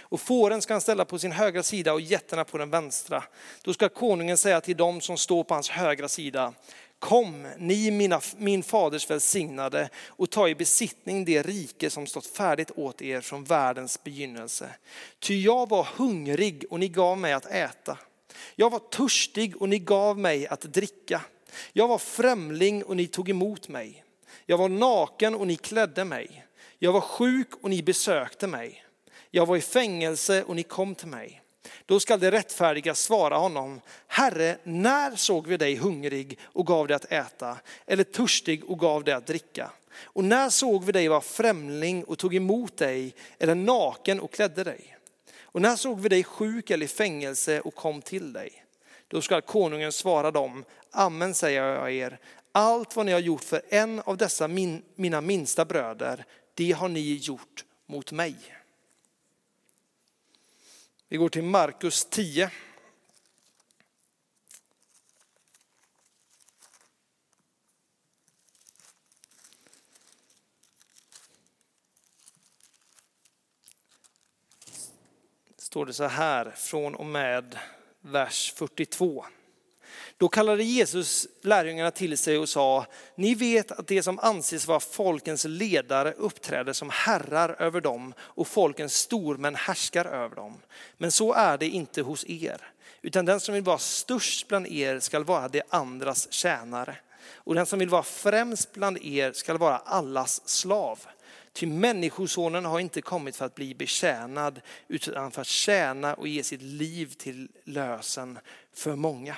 Och 0.00 0.20
fåren 0.20 0.62
ska 0.62 0.74
han 0.74 0.80
ställa 0.80 1.04
på 1.04 1.18
sin 1.18 1.32
högra 1.32 1.62
sida 1.62 1.92
och 1.92 2.00
getterna 2.00 2.44
på 2.44 2.58
den 2.58 2.70
vänstra. 2.70 3.22
Då 3.62 3.74
ska 3.74 3.88
konungen 3.88 4.36
säga 4.36 4.60
till 4.60 4.76
dem 4.76 5.00
som 5.00 5.16
står 5.16 5.44
på 5.44 5.54
hans 5.54 5.70
högra 5.70 6.08
sida, 6.08 6.52
Kom, 6.98 7.48
ni 7.58 7.90
mina, 7.90 8.20
min 8.36 8.62
faders 8.62 9.10
välsignade 9.10 9.88
och 10.06 10.30
ta 10.30 10.48
i 10.48 10.54
besittning 10.54 11.24
det 11.24 11.42
rike 11.42 11.90
som 11.90 12.06
stått 12.06 12.26
färdigt 12.26 12.70
åt 12.76 13.02
er 13.02 13.20
från 13.20 13.44
världens 13.44 14.04
begynnelse. 14.04 14.70
Ty 15.18 15.42
jag 15.42 15.68
var 15.68 15.88
hungrig 15.96 16.64
och 16.70 16.80
ni 16.80 16.88
gav 16.88 17.18
mig 17.18 17.32
att 17.32 17.46
äta. 17.46 17.98
Jag 18.56 18.70
var 18.70 18.78
törstig 18.78 19.62
och 19.62 19.68
ni 19.68 19.78
gav 19.78 20.18
mig 20.18 20.46
att 20.46 20.60
dricka. 20.60 21.22
Jag 21.72 21.88
var 21.88 21.98
främling 21.98 22.84
och 22.84 22.96
ni 22.96 23.06
tog 23.06 23.30
emot 23.30 23.68
mig. 23.68 24.04
Jag 24.46 24.58
var 24.58 24.68
naken 24.68 25.34
och 25.34 25.46
ni 25.46 25.56
klädde 25.56 26.04
mig. 26.04 26.44
Jag 26.78 26.92
var 26.92 27.00
sjuk 27.00 27.48
och 27.62 27.70
ni 27.70 27.82
besökte 27.82 28.46
mig. 28.46 28.84
Jag 29.30 29.46
var 29.46 29.56
i 29.56 29.60
fängelse 29.60 30.42
och 30.42 30.56
ni 30.56 30.62
kom 30.62 30.94
till 30.94 31.08
mig. 31.08 31.42
Då 31.86 32.00
skall 32.00 32.20
det 32.20 32.30
rättfärdiga 32.30 32.94
svara 32.94 33.36
honom, 33.36 33.80
Herre, 34.06 34.58
när 34.62 35.16
såg 35.16 35.46
vi 35.46 35.56
dig 35.56 35.76
hungrig 35.76 36.38
och 36.42 36.66
gav 36.66 36.86
dig 36.86 36.94
att 36.94 37.12
äta, 37.12 37.58
eller 37.86 38.04
törstig 38.04 38.64
och 38.64 38.78
gav 38.78 39.04
dig 39.04 39.14
att 39.14 39.26
dricka? 39.26 39.70
Och 40.00 40.24
när 40.24 40.50
såg 40.50 40.84
vi 40.84 40.92
dig 40.92 41.08
vara 41.08 41.20
främling 41.20 42.04
och 42.04 42.18
tog 42.18 42.34
emot 42.34 42.76
dig, 42.76 43.14
eller 43.38 43.54
naken 43.54 44.20
och 44.20 44.32
klädde 44.32 44.64
dig? 44.64 44.96
Och 45.42 45.62
när 45.62 45.76
såg 45.76 46.00
vi 46.00 46.08
dig 46.08 46.24
sjuk 46.24 46.70
eller 46.70 46.84
i 46.84 46.88
fängelse 46.88 47.60
och 47.60 47.74
kom 47.74 48.02
till 48.02 48.32
dig? 48.32 48.64
Då 49.08 49.22
skall 49.22 49.42
konungen 49.42 49.92
svara 49.92 50.30
dem, 50.30 50.64
Amen 50.92 51.34
säger 51.34 51.62
jag 51.62 51.92
er, 51.92 52.18
allt 52.52 52.96
vad 52.96 53.06
ni 53.06 53.12
har 53.12 53.20
gjort 53.20 53.44
för 53.44 53.62
en 53.68 54.00
av 54.00 54.16
dessa 54.16 54.48
min, 54.48 54.82
mina 54.94 55.20
minsta 55.20 55.64
bröder, 55.64 56.24
det 56.54 56.72
har 56.72 56.88
ni 56.88 57.14
gjort 57.14 57.64
mot 57.86 58.12
mig. 58.12 58.36
Vi 61.10 61.16
går 61.16 61.28
till 61.28 61.42
Markus 61.42 62.04
10. 62.04 62.50
Står 75.56 75.86
det 75.86 75.92
så 75.92 76.04
här 76.04 76.50
från 76.50 76.94
och 76.94 77.06
med 77.06 77.58
vers 78.00 78.52
42. 78.56 79.26
Då 80.18 80.28
kallade 80.28 80.64
Jesus 80.64 81.28
lärjungarna 81.42 81.90
till 81.90 82.18
sig 82.18 82.38
och 82.38 82.48
sa, 82.48 82.86
ni 83.14 83.34
vet 83.34 83.72
att 83.72 83.86
det 83.86 84.02
som 84.02 84.18
anses 84.18 84.66
vara 84.66 84.80
folkens 84.80 85.44
ledare 85.44 86.12
uppträder 86.12 86.72
som 86.72 86.90
herrar 86.90 87.56
över 87.58 87.80
dem 87.80 88.14
och 88.20 88.48
folkens 88.48 88.94
stormän 88.94 89.54
härskar 89.54 90.04
över 90.04 90.36
dem. 90.36 90.58
Men 90.96 91.12
så 91.12 91.32
är 91.32 91.58
det 91.58 91.68
inte 91.68 92.02
hos 92.02 92.24
er, 92.28 92.60
utan 93.02 93.24
den 93.24 93.40
som 93.40 93.54
vill 93.54 93.62
vara 93.62 93.78
störst 93.78 94.48
bland 94.48 94.66
er 94.66 95.00
skall 95.00 95.24
vara 95.24 95.48
de 95.48 95.62
andras 95.68 96.32
tjänare. 96.32 96.96
Och 97.32 97.54
den 97.54 97.66
som 97.66 97.78
vill 97.78 97.88
vara 97.88 98.02
främst 98.02 98.72
bland 98.72 98.98
er 99.04 99.32
skall 99.32 99.58
vara 99.58 99.78
allas 99.78 100.48
slav. 100.48 100.98
Ty 101.52 101.66
människosonen 101.66 102.64
har 102.64 102.80
inte 102.80 103.00
kommit 103.02 103.36
för 103.36 103.46
att 103.46 103.54
bli 103.54 103.74
betjänad, 103.74 104.60
utan 104.88 105.30
för 105.30 105.40
att 105.40 105.46
tjäna 105.46 106.14
och 106.14 106.28
ge 106.28 106.42
sitt 106.42 106.62
liv 106.62 107.14
till 107.18 107.48
lösen 107.64 108.38
för 108.74 108.96
många. 108.96 109.36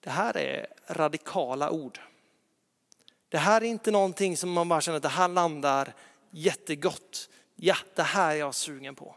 Det 0.00 0.10
här 0.10 0.36
är 0.36 0.66
radikala 0.86 1.70
ord. 1.70 2.00
Det 3.28 3.38
här 3.38 3.60
är 3.60 3.64
inte 3.64 3.90
någonting 3.90 4.36
som 4.36 4.52
man 4.52 4.68
bara 4.68 4.80
känner 4.80 4.96
att 4.96 5.02
det 5.02 5.08
här 5.08 5.28
landar 5.28 5.94
jättegott. 6.30 7.28
Ja, 7.56 7.76
det 7.94 8.02
här 8.02 8.30
är 8.30 8.38
jag 8.38 8.54
sugen 8.54 8.94
på. 8.94 9.16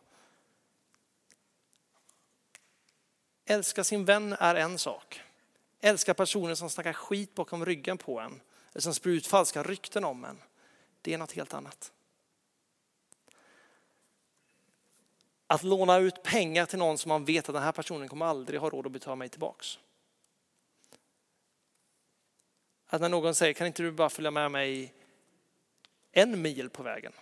Älska 3.46 3.84
sin 3.84 4.06
vän 4.06 4.36
är 4.39 4.56
en 4.56 4.80
sak. 4.80 5.22
Älska 5.80 6.13
personer 6.13 6.56
som 6.56 6.69
snackar 6.69 6.93
skit 6.93 7.36
bakom 7.36 7.65
ryggen 7.65 7.98
på 7.98 8.19
en, 8.19 8.41
eller 8.72 8.82
som 8.82 8.93
sprider 8.93 9.17
ut 9.17 9.28
falska 9.28 9.63
rykten 9.63 10.04
om 10.04 10.26
en. 10.26 10.41
Det 11.02 11.13
är 11.13 11.17
något 11.17 11.32
helt 11.32 11.54
annat. 11.54 11.91
Att 15.48 15.63
låna 15.63 15.98
ut 15.98 16.24
pengar 16.24 16.65
till 16.65 16.80
någon 16.80 16.98
som 16.98 17.10
man 17.10 17.26
vet 17.26 17.50
att 17.50 17.56
den 17.56 17.63
här 17.63 17.72
personen 17.72 18.10
kommer 18.10 18.26
aldrig 18.26 18.60
ha 18.60 18.69
råd 18.69 18.86
att 18.86 18.91
betala 18.91 19.15
mig 19.15 19.30
tillbaks. 19.30 19.80
Att 22.94 23.02
när 23.02 23.10
någon 23.10 23.36
säger, 23.36 23.54
kan 23.54 23.68
inte 23.68 23.84
du 23.84 23.92
bara 23.92 24.10
följa 24.10 24.32
med 24.32 24.52
mig 24.52 24.94
en 26.12 26.42
mil 26.42 26.70
på 26.70 26.84
vägen? 26.84 27.14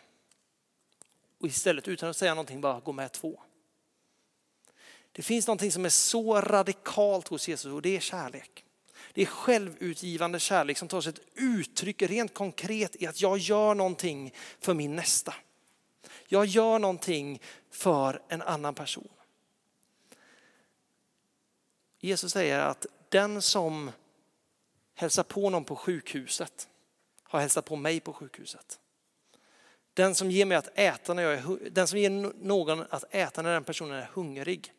Och 1.39 1.47
istället 1.47 1.87
utan 1.87 2.09
att 2.09 2.17
säga 2.17 2.33
någonting 2.33 2.61
bara 2.61 2.79
gå 2.79 2.91
med 2.91 3.11
två. 3.11 3.41
Det 5.11 5.21
finns 5.21 5.47
någonting 5.47 5.71
som 5.71 5.85
är 5.85 5.89
så 5.89 6.41
radikalt 6.41 7.27
hos 7.27 7.47
Jesus 7.47 7.73
och 7.73 7.81
det 7.81 7.95
är 7.95 7.99
kärlek. 7.99 8.65
Det 9.13 9.21
är 9.21 9.25
självutgivande 9.25 10.39
kärlek 10.39 10.77
som 10.77 10.87
tar 10.87 11.01
sig 11.01 11.09
ett 11.09 11.21
uttryck 11.35 12.01
rent 12.01 12.33
konkret 12.33 12.95
i 13.01 13.07
att 13.07 13.21
jag 13.21 13.37
gör 13.37 13.75
någonting 13.75 14.33
för 14.59 14.73
min 14.73 14.95
nästa. 14.95 15.33
Jag 16.27 16.45
gör 16.45 16.79
någonting 16.79 17.41
för 17.69 18.21
en 18.27 18.41
annan 18.41 18.75
person. 18.75 19.09
Jesus 21.99 22.31
säger 22.31 22.59
att 22.59 22.85
den 23.09 23.41
som 23.41 23.91
Hälsa 25.01 25.23
på 25.23 25.49
någon 25.49 25.65
på 25.65 25.75
sjukhuset 25.75 26.69
har 27.23 27.39
hälsat 27.39 27.65
på 27.65 27.75
mig 27.75 27.99
på 27.99 28.13
sjukhuset. 28.13 28.79
Den 29.93 30.15
som 30.15 30.31
ger 30.31 30.45
mig 30.45 30.57
att 30.57 30.69
äta 30.77 31.13
när 31.13 31.23
jag 31.23 31.33
är, 31.33 31.69
den 31.69 31.87
som 31.87 31.99
ger 31.99 32.09
någon 32.43 32.85
att 32.89 33.03
äta 33.09 33.41
när 33.41 33.53
den 33.53 33.63
personen 33.63 33.97
är 33.97 34.09
hungrig, 34.13 34.73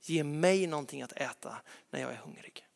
ger 0.00 0.24
mig 0.24 0.66
någonting 0.66 1.02
att 1.02 1.12
äta 1.12 1.56
när 1.90 2.00
jag 2.00 2.12
är 2.12 2.16
hungrig. 2.16 2.66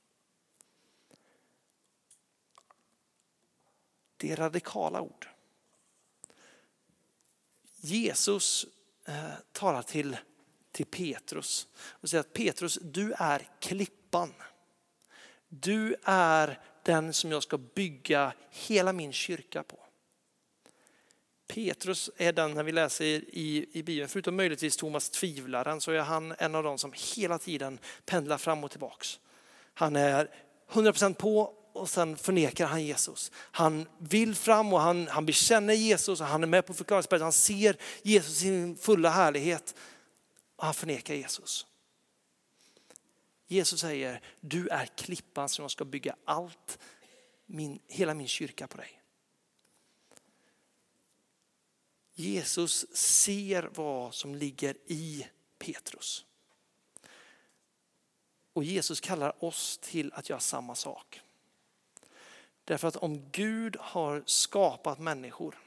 Det 4.16 4.32
är 4.32 4.36
radikala 4.36 5.00
ord. 5.00 5.28
Jesus 7.76 8.66
eh, 9.04 9.32
talar 9.52 9.82
till, 9.82 10.16
till 10.72 10.86
Petrus 10.86 11.68
och 11.78 12.10
säger 12.10 12.20
att 12.20 12.32
Petrus, 12.32 12.78
du 12.82 13.12
är 13.12 13.48
klippan. 13.60 14.34
Du 15.48 15.96
är 16.02 16.60
den 16.82 17.12
som 17.12 17.32
jag 17.32 17.42
ska 17.42 17.58
bygga 17.58 18.32
hela 18.50 18.92
min 18.92 19.12
kyrka 19.12 19.62
på. 19.62 19.78
Petrus 21.46 22.10
är 22.16 22.32
den, 22.32 22.54
när 22.54 22.62
vi 22.62 22.72
läser 22.72 23.04
i, 23.04 23.68
i 23.72 23.82
Bibeln, 23.82 24.08
förutom 24.08 24.36
möjligtvis 24.36 24.76
Thomas 24.76 25.10
tvivlaren, 25.10 25.80
så 25.80 25.92
är 25.92 26.00
han 26.00 26.34
en 26.38 26.54
av 26.54 26.62
de 26.62 26.78
som 26.78 26.92
hela 27.16 27.38
tiden 27.38 27.78
pendlar 28.04 28.38
fram 28.38 28.64
och 28.64 28.70
tillbaks. 28.70 29.20
Han 29.74 29.96
är 29.96 30.28
100% 30.72 31.14
på 31.14 31.54
och 31.72 31.88
sen 31.88 32.16
förnekar 32.16 32.66
han 32.66 32.84
Jesus. 32.84 33.32
Han 33.34 33.86
vill 33.98 34.34
fram 34.34 34.72
och 34.72 34.80
han, 34.80 35.08
han 35.08 35.26
bekänner 35.26 35.74
Jesus 35.74 36.20
och 36.20 36.26
han 36.26 36.42
är 36.42 36.46
med 36.46 36.66
på 36.66 36.74
förklaringsberget. 36.74 37.22
Han 37.22 37.32
ser 37.32 37.76
Jesus 38.02 38.32
i 38.32 38.40
sin 38.40 38.76
fulla 38.76 39.10
härlighet 39.10 39.74
och 40.56 40.64
han 40.64 40.74
förnekar 40.74 41.14
Jesus. 41.14 41.66
Jesus 43.52 43.80
säger, 43.80 44.20
du 44.40 44.68
är 44.68 44.86
klippan 44.86 45.48
som 45.48 45.62
jag 45.62 45.70
ska 45.70 45.84
bygga 45.84 46.16
allt, 46.24 46.78
min, 47.46 47.80
hela 47.86 48.14
min 48.14 48.28
kyrka 48.28 48.66
på 48.66 48.76
dig. 48.76 49.00
Jesus 52.14 52.96
ser 52.96 53.70
vad 53.74 54.14
som 54.14 54.34
ligger 54.34 54.76
i 54.86 55.26
Petrus. 55.58 56.24
Och 58.52 58.64
Jesus 58.64 59.00
kallar 59.00 59.44
oss 59.44 59.78
till 59.78 60.12
att 60.12 60.28
göra 60.28 60.40
samma 60.40 60.74
sak. 60.74 61.20
Därför 62.64 62.88
att 62.88 62.96
om 62.96 63.30
Gud 63.30 63.76
har 63.80 64.22
skapat 64.26 64.98
människor, 64.98 65.58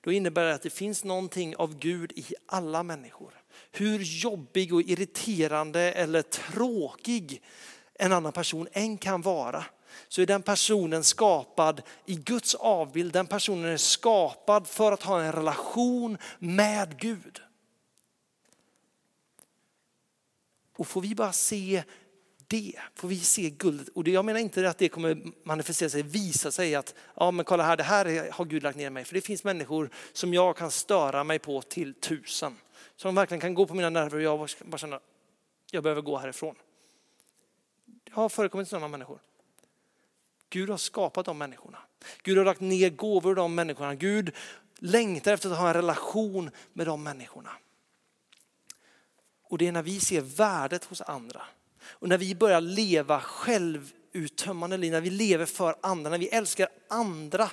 då 0.00 0.12
innebär 0.12 0.44
det 0.44 0.54
att 0.54 0.62
det 0.62 0.70
finns 0.70 1.04
någonting 1.04 1.56
av 1.56 1.78
Gud 1.78 2.12
i 2.12 2.34
alla 2.46 2.82
människor 2.82 3.42
hur 3.72 3.98
jobbig 3.98 4.74
och 4.74 4.82
irriterande 4.82 5.80
eller 5.80 6.22
tråkig 6.22 7.42
en 7.94 8.12
annan 8.12 8.32
person 8.32 8.68
än 8.72 8.98
kan 8.98 9.22
vara, 9.22 9.64
så 10.08 10.22
är 10.22 10.26
den 10.26 10.42
personen 10.42 11.04
skapad 11.04 11.82
i 12.06 12.14
Guds 12.14 12.54
avbild. 12.54 13.12
Den 13.12 13.26
personen 13.26 13.64
är 13.64 13.76
skapad 13.76 14.66
för 14.66 14.92
att 14.92 15.02
ha 15.02 15.22
en 15.22 15.32
relation 15.32 16.18
med 16.38 16.98
Gud. 16.98 17.40
Och 20.76 20.86
får 20.86 21.00
vi 21.00 21.14
bara 21.14 21.32
se 21.32 21.82
det, 22.48 22.72
får 22.94 23.08
vi 23.08 23.20
se 23.20 23.50
guldet. 23.50 23.88
Och 23.88 24.08
jag 24.08 24.24
menar 24.24 24.40
inte 24.40 24.68
att 24.68 24.78
det 24.78 24.88
kommer 24.88 25.22
manifestera 25.44 25.88
sig, 25.88 26.02
visa 26.02 26.50
sig 26.50 26.74
att 26.74 26.94
ja 27.14 27.30
men 27.30 27.44
kolla 27.44 27.64
här, 27.64 27.76
det 27.76 27.82
här 27.82 28.30
har 28.32 28.44
Gud 28.44 28.62
lagt 28.62 28.76
ner 28.76 28.90
mig. 28.90 29.04
För 29.04 29.14
det 29.14 29.20
finns 29.20 29.44
människor 29.44 29.90
som 30.12 30.34
jag 30.34 30.56
kan 30.56 30.70
störa 30.70 31.24
mig 31.24 31.38
på 31.38 31.62
till 31.62 31.94
tusen 31.94 32.56
som 32.96 33.14
verkligen 33.14 33.40
kan 33.40 33.54
gå 33.54 33.66
på 33.66 33.74
mina 33.74 33.90
nerver 33.90 34.16
och 34.16 34.22
jag 34.22 34.48
bara 34.64 34.78
känner, 34.78 35.00
jag 35.70 35.82
behöver 35.82 36.02
gå 36.02 36.16
härifrån. 36.18 36.54
Det 37.84 38.12
har 38.12 38.28
förekommit 38.28 38.68
sådana 38.68 38.88
människor. 38.88 39.18
Gud 40.50 40.70
har 40.70 40.76
skapat 40.76 41.26
de 41.26 41.38
människorna. 41.38 41.78
Gud 42.22 42.38
har 42.38 42.44
lagt 42.44 42.60
ner 42.60 42.90
gåvor 42.90 43.32
i 43.32 43.34
de 43.34 43.54
människorna. 43.54 43.94
Gud 43.94 44.34
längtar 44.78 45.32
efter 45.32 45.50
att 45.50 45.58
ha 45.58 45.68
en 45.68 45.74
relation 45.74 46.50
med 46.72 46.86
de 46.86 47.02
människorna. 47.02 47.50
Och 49.42 49.58
det 49.58 49.66
är 49.66 49.72
när 49.72 49.82
vi 49.82 50.00
ser 50.00 50.20
värdet 50.20 50.84
hos 50.84 51.00
andra, 51.00 51.42
Och 51.84 52.08
när 52.08 52.18
vi 52.18 52.34
börjar 52.34 52.60
leva 52.60 53.20
självuttömmande 53.20 54.76
liv, 54.76 54.92
när 54.92 55.00
vi 55.00 55.10
lever 55.10 55.46
för 55.46 55.76
andra, 55.80 56.10
när 56.10 56.18
vi 56.18 56.28
älskar 56.28 56.68
andra, 56.88 57.50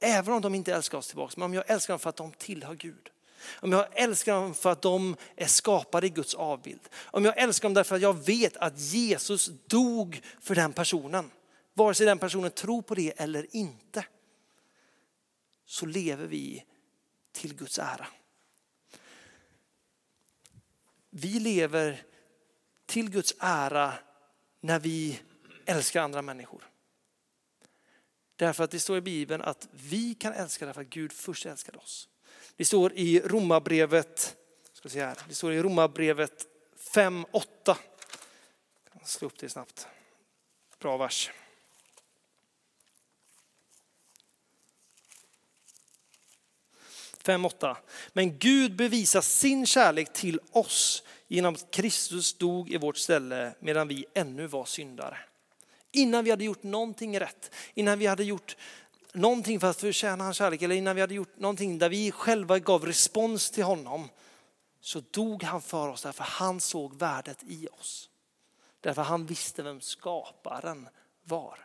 även 0.00 0.34
om 0.34 0.42
de 0.42 0.54
inte 0.54 0.74
älskar 0.74 0.98
oss 0.98 1.06
tillbaka, 1.08 1.34
men 1.36 1.44
om 1.44 1.54
jag 1.54 1.70
älskar 1.70 1.94
dem 1.94 1.98
för 1.98 2.10
att 2.10 2.16
de 2.16 2.32
tillhör 2.32 2.74
Gud. 2.74 3.10
Om 3.54 3.72
jag 3.72 3.86
älskar 3.92 4.34
dem 4.34 4.54
för 4.54 4.72
att 4.72 4.82
de 4.82 5.16
är 5.36 5.46
skapade 5.46 6.06
i 6.06 6.10
Guds 6.10 6.34
avbild. 6.34 6.88
Om 6.94 7.24
jag 7.24 7.38
älskar 7.38 7.68
dem 7.68 7.74
därför 7.74 7.96
att 7.96 8.02
jag 8.02 8.26
vet 8.26 8.56
att 8.56 8.78
Jesus 8.78 9.50
dog 9.66 10.22
för 10.40 10.54
den 10.54 10.72
personen. 10.72 11.30
Vare 11.74 11.94
sig 11.94 12.06
den 12.06 12.18
personen 12.18 12.50
tror 12.50 12.82
på 12.82 12.94
det 12.94 13.20
eller 13.20 13.56
inte. 13.56 14.04
Så 15.66 15.86
lever 15.86 16.26
vi 16.26 16.64
till 17.32 17.54
Guds 17.54 17.78
ära. 17.78 18.06
Vi 21.10 21.40
lever 21.40 22.02
till 22.86 23.10
Guds 23.10 23.34
ära 23.40 23.94
när 24.60 24.78
vi 24.78 25.20
älskar 25.66 26.02
andra 26.02 26.22
människor. 26.22 26.70
Därför 28.36 28.64
att 28.64 28.70
det 28.70 28.80
står 28.80 28.96
i 28.96 29.00
Bibeln 29.00 29.42
att 29.42 29.68
vi 29.72 30.14
kan 30.14 30.32
älska 30.32 30.66
därför 30.66 30.80
att 30.80 30.86
Gud 30.86 31.12
först 31.12 31.46
älskade 31.46 31.78
oss. 31.78 32.08
Det 32.60 32.64
står 32.64 32.92
i 32.92 33.20
Romarbrevet, 33.20 34.36
ska 34.72 34.88
se 34.88 35.04
här, 35.04 35.18
det 35.28 35.34
står 35.34 35.52
i 35.52 35.62
Romarbrevet 35.62 36.46
5.8. 36.94 37.76
Slå 39.04 39.26
upp 39.26 39.38
det 39.38 39.48
snabbt. 39.48 39.86
Bra 40.78 40.96
vers. 40.96 41.30
Fem, 47.18 47.44
åtta. 47.44 47.76
Men 48.12 48.38
Gud 48.38 48.76
bevisar 48.76 49.20
sin 49.20 49.66
kärlek 49.66 50.12
till 50.12 50.40
oss 50.52 51.02
genom 51.28 51.54
att 51.54 51.70
Kristus 51.70 52.34
dog 52.34 52.70
i 52.70 52.76
vårt 52.76 52.96
ställe 52.96 53.54
medan 53.60 53.88
vi 53.88 54.06
ännu 54.14 54.46
var 54.46 54.64
syndare. 54.64 55.18
Innan 55.92 56.24
vi 56.24 56.30
hade 56.30 56.44
gjort 56.44 56.62
någonting 56.62 57.20
rätt, 57.20 57.54
innan 57.74 57.98
vi 57.98 58.06
hade 58.06 58.24
gjort 58.24 58.56
någonting 59.14 59.60
för 59.60 59.70
att 59.70 59.80
förtjäna 59.80 60.24
hans 60.24 60.36
kärlek 60.36 60.62
eller 60.62 60.74
innan 60.74 60.94
vi 60.94 61.00
hade 61.00 61.14
gjort 61.14 61.38
någonting 61.38 61.78
där 61.78 61.88
vi 61.88 62.12
själva 62.12 62.58
gav 62.58 62.86
respons 62.86 63.50
till 63.50 63.64
honom 63.64 64.08
så 64.80 65.00
dog 65.10 65.42
han 65.42 65.62
för 65.62 65.88
oss 65.88 66.02
därför 66.02 66.24
han 66.24 66.60
såg 66.60 66.98
värdet 66.98 67.42
i 67.42 67.68
oss. 67.80 68.10
Därför 68.80 69.02
han 69.02 69.26
visste 69.26 69.62
vem 69.62 69.80
skaparen 69.80 70.88
var. 71.24 71.58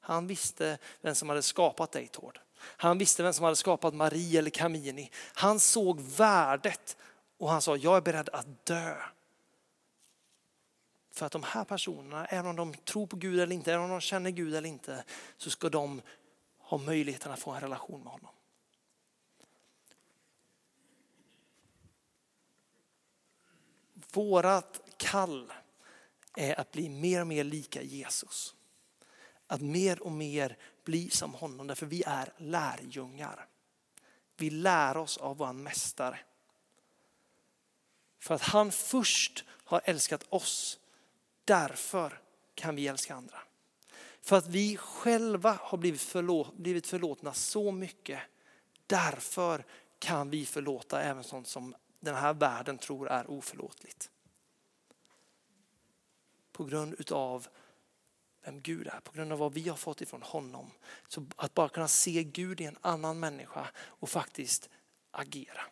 Han 0.00 0.26
visste 0.26 0.78
vem 1.00 1.14
som 1.14 1.28
hade 1.28 1.42
skapat 1.42 1.92
dig 1.92 2.08
Tord. 2.08 2.40
Han 2.58 2.98
visste 2.98 3.22
vem 3.22 3.32
som 3.32 3.44
hade 3.44 3.56
skapat 3.56 3.94
Marie 3.94 4.38
eller 4.38 4.50
Kamini. 4.50 5.10
Han 5.34 5.60
såg 5.60 6.00
värdet 6.00 6.96
och 7.38 7.50
han 7.50 7.62
sa 7.62 7.76
jag 7.76 7.96
är 7.96 8.00
beredd 8.00 8.28
att 8.28 8.66
dö. 8.66 8.96
För 11.12 11.26
att 11.26 11.32
de 11.32 11.42
här 11.42 11.64
personerna, 11.64 12.26
även 12.26 12.46
om 12.46 12.56
de 12.56 12.74
tror 12.74 13.06
på 13.06 13.16
Gud 13.16 13.40
eller 13.40 13.54
inte, 13.54 13.72
även 13.72 13.84
om 13.84 13.90
de 13.90 14.00
känner 14.00 14.30
Gud 14.30 14.54
eller 14.54 14.68
inte, 14.68 15.04
så 15.36 15.50
ska 15.50 15.68
de 15.68 16.02
har 16.66 16.78
möjligheten 16.78 17.32
att 17.32 17.38
få 17.38 17.50
en 17.50 17.60
relation 17.60 18.02
med 18.02 18.12
honom. 18.12 18.34
Vårat 24.12 24.80
kall 24.96 25.52
är 26.36 26.60
att 26.60 26.72
bli 26.72 26.88
mer 26.88 27.20
och 27.20 27.26
mer 27.26 27.44
lika 27.44 27.82
Jesus. 27.82 28.54
Att 29.46 29.60
mer 29.60 30.02
och 30.02 30.12
mer 30.12 30.58
bli 30.84 31.10
som 31.10 31.34
honom, 31.34 31.66
därför 31.66 31.86
vi 31.86 32.02
är 32.06 32.32
lärjungar. 32.36 33.48
Vi 34.36 34.50
lär 34.50 34.96
oss 34.96 35.16
av 35.16 35.36
vår 35.36 35.52
mästare. 35.52 36.18
För 38.18 38.34
att 38.34 38.42
han 38.42 38.72
först 38.72 39.44
har 39.48 39.80
älskat 39.84 40.24
oss, 40.28 40.78
därför 41.44 42.20
kan 42.54 42.76
vi 42.76 42.88
älska 42.88 43.14
andra. 43.14 43.45
För 44.26 44.36
att 44.36 44.46
vi 44.46 44.76
själva 44.76 45.58
har 45.62 45.78
blivit, 45.78 46.02
förlåt, 46.02 46.56
blivit 46.56 46.86
förlåtna 46.86 47.32
så 47.32 47.72
mycket. 47.72 48.20
Därför 48.86 49.64
kan 49.98 50.30
vi 50.30 50.46
förlåta 50.46 51.02
även 51.02 51.24
sånt 51.24 51.48
som 51.48 51.74
den 52.00 52.14
här 52.14 52.34
världen 52.34 52.78
tror 52.78 53.08
är 53.08 53.30
oförlåtligt. 53.30 54.10
På 56.52 56.64
grund 56.64 56.94
utav 56.98 57.48
vem 58.44 58.60
Gud 58.60 58.86
är, 58.86 59.00
på 59.00 59.12
grund 59.12 59.32
av 59.32 59.38
vad 59.38 59.54
vi 59.54 59.68
har 59.68 59.76
fått 59.76 60.00
ifrån 60.00 60.22
honom. 60.22 60.70
Så 61.08 61.26
att 61.36 61.54
bara 61.54 61.68
kunna 61.68 61.88
se 61.88 62.24
Gud 62.24 62.60
i 62.60 62.64
en 62.64 62.78
annan 62.80 63.20
människa 63.20 63.68
och 63.76 64.08
faktiskt 64.08 64.70
agera. 65.10 65.62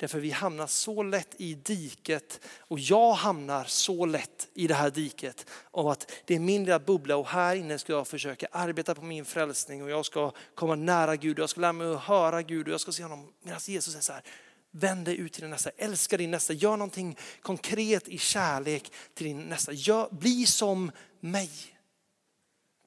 Därför 0.00 0.20
vi 0.20 0.30
hamnar 0.30 0.66
så 0.66 1.02
lätt 1.02 1.34
i 1.36 1.54
diket 1.54 2.40
och 2.58 2.78
jag 2.78 3.12
hamnar 3.12 3.64
så 3.64 4.06
lätt 4.06 4.48
i 4.54 4.66
det 4.66 4.74
här 4.74 4.90
diket 4.90 5.46
av 5.70 5.88
att 5.88 6.12
det 6.24 6.34
är 6.34 6.38
min 6.38 6.64
lilla 6.64 6.78
bubbla 6.78 7.16
och 7.16 7.26
här 7.26 7.56
inne 7.56 7.78
ska 7.78 7.92
jag 7.92 8.08
försöka 8.08 8.48
arbeta 8.52 8.94
på 8.94 9.04
min 9.04 9.24
frälsning 9.24 9.82
och 9.82 9.90
jag 9.90 10.06
ska 10.06 10.32
komma 10.54 10.74
nära 10.74 11.16
Gud 11.16 11.38
och 11.38 11.42
jag 11.42 11.50
ska 11.50 11.60
lära 11.60 11.72
mig 11.72 11.94
att 11.94 12.00
höra 12.00 12.42
Gud 12.42 12.66
och 12.66 12.72
jag 12.72 12.80
ska 12.80 12.92
se 12.92 13.02
honom 13.02 13.32
medan 13.42 13.60
Jesus 13.66 13.96
är 13.96 14.00
så 14.00 14.12
här, 14.12 14.22
vänd 14.70 15.04
dig 15.04 15.16
ut 15.16 15.32
till 15.32 15.42
din 15.42 15.50
nästa, 15.50 15.70
älska 15.70 16.16
din 16.16 16.30
nästa, 16.30 16.52
gör 16.52 16.76
någonting 16.76 17.18
konkret 17.42 18.08
i 18.08 18.18
kärlek 18.18 18.92
till 19.14 19.26
din 19.26 19.40
nästa. 19.40 19.72
Gör, 19.72 20.08
bli 20.10 20.46
som 20.46 20.90
mig. 21.20 21.50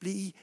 Bli 0.00 0.34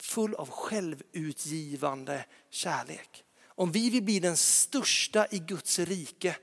full 0.00 0.34
av 0.34 0.50
självutgivande 0.50 2.24
kärlek. 2.50 3.24
Om 3.58 3.72
vi 3.72 3.90
vill 3.90 4.02
bli 4.02 4.20
den 4.20 4.36
största 4.36 5.26
i 5.30 5.38
Guds 5.38 5.78
rike, 5.78 6.36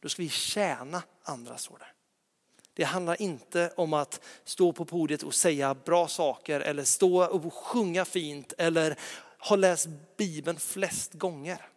då 0.00 0.08
ska 0.08 0.22
vi 0.22 0.28
tjäna 0.28 1.02
andra, 1.22 1.58
står 1.58 1.78
det. 1.78 1.86
Det 2.72 2.84
handlar 2.84 3.22
inte 3.22 3.72
om 3.76 3.92
att 3.92 4.24
stå 4.44 4.72
på 4.72 4.84
podiet 4.84 5.22
och 5.22 5.34
säga 5.34 5.74
bra 5.74 6.08
saker 6.08 6.60
eller 6.60 6.84
stå 6.84 7.24
och 7.26 7.54
sjunga 7.54 8.04
fint 8.04 8.52
eller 8.58 8.98
ha 9.38 9.56
läst 9.56 9.88
Bibeln 10.16 10.58
flest 10.58 11.12
gånger. 11.12 11.68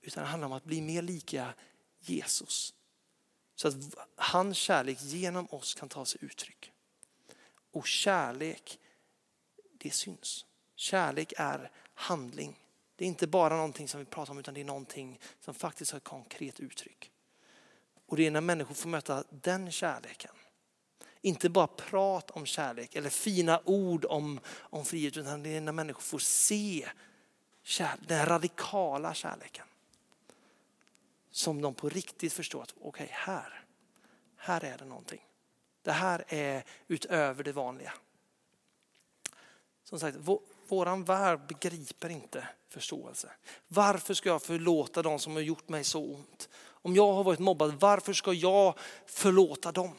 Utan 0.00 0.24
det 0.24 0.30
handlar 0.30 0.46
om 0.46 0.52
att 0.52 0.64
bli 0.64 0.80
mer 0.80 1.02
lika 1.02 1.54
Jesus. 2.00 2.74
Så 3.54 3.68
att 3.68 3.74
hans 4.16 4.56
kärlek 4.56 4.98
genom 5.00 5.46
oss 5.50 5.74
kan 5.74 5.88
ta 5.88 6.04
sig 6.04 6.24
uttryck. 6.24 6.72
Och 7.72 7.86
kärlek, 7.86 8.78
det 9.78 9.90
syns. 9.90 10.46
Kärlek 10.80 11.32
är 11.36 11.70
handling. 11.94 12.58
Det 12.96 13.04
är 13.04 13.08
inte 13.08 13.26
bara 13.26 13.56
någonting 13.56 13.88
som 13.88 14.00
vi 14.00 14.06
pratar 14.06 14.32
om 14.32 14.38
utan 14.38 14.54
det 14.54 14.60
är 14.60 14.64
någonting 14.64 15.20
som 15.40 15.54
faktiskt 15.54 15.90
har 15.90 15.96
ett 15.96 16.04
konkret 16.04 16.60
uttryck. 16.60 17.10
Och 18.06 18.16
det 18.16 18.26
är 18.26 18.30
när 18.30 18.40
människor 18.40 18.74
får 18.74 18.88
möta 18.88 19.24
den 19.30 19.72
kärleken. 19.72 20.34
Inte 21.20 21.48
bara 21.48 21.66
prat 21.66 22.30
om 22.30 22.46
kärlek 22.46 22.94
eller 22.94 23.10
fina 23.10 23.60
ord 23.64 24.04
om, 24.04 24.40
om 24.48 24.84
frihet 24.84 25.16
utan 25.16 25.42
det 25.42 25.56
är 25.56 25.60
när 25.60 25.72
människor 25.72 26.02
får 26.02 26.18
se 26.18 26.88
kärlek, 27.62 28.08
den 28.08 28.26
radikala 28.26 29.14
kärleken. 29.14 29.66
Som 31.30 31.62
de 31.62 31.74
på 31.74 31.88
riktigt 31.88 32.32
förstår 32.32 32.62
att 32.62 32.74
okej, 32.80 32.88
okay, 32.88 33.08
här, 33.10 33.64
här 34.36 34.64
är 34.64 34.78
det 34.78 34.84
någonting. 34.84 35.26
Det 35.82 35.92
här 35.92 36.24
är 36.28 36.64
utöver 36.88 37.44
det 37.44 37.52
vanliga. 37.52 37.92
Som 39.84 40.00
sagt, 40.00 40.16
Våran 40.70 41.04
värld 41.04 41.40
begriper 41.48 42.08
inte 42.08 42.48
förståelse. 42.68 43.30
Varför 43.68 44.14
ska 44.14 44.28
jag 44.28 44.42
förlåta 44.42 45.02
dem 45.02 45.18
som 45.18 45.32
har 45.32 45.40
gjort 45.40 45.68
mig 45.68 45.84
så 45.84 46.04
ont? 46.04 46.48
Om 46.62 46.94
jag 46.94 47.12
har 47.12 47.24
varit 47.24 47.38
mobbad, 47.38 47.74
varför 47.80 48.12
ska 48.12 48.32
jag 48.32 48.78
förlåta 49.06 49.72
dem? 49.72 49.92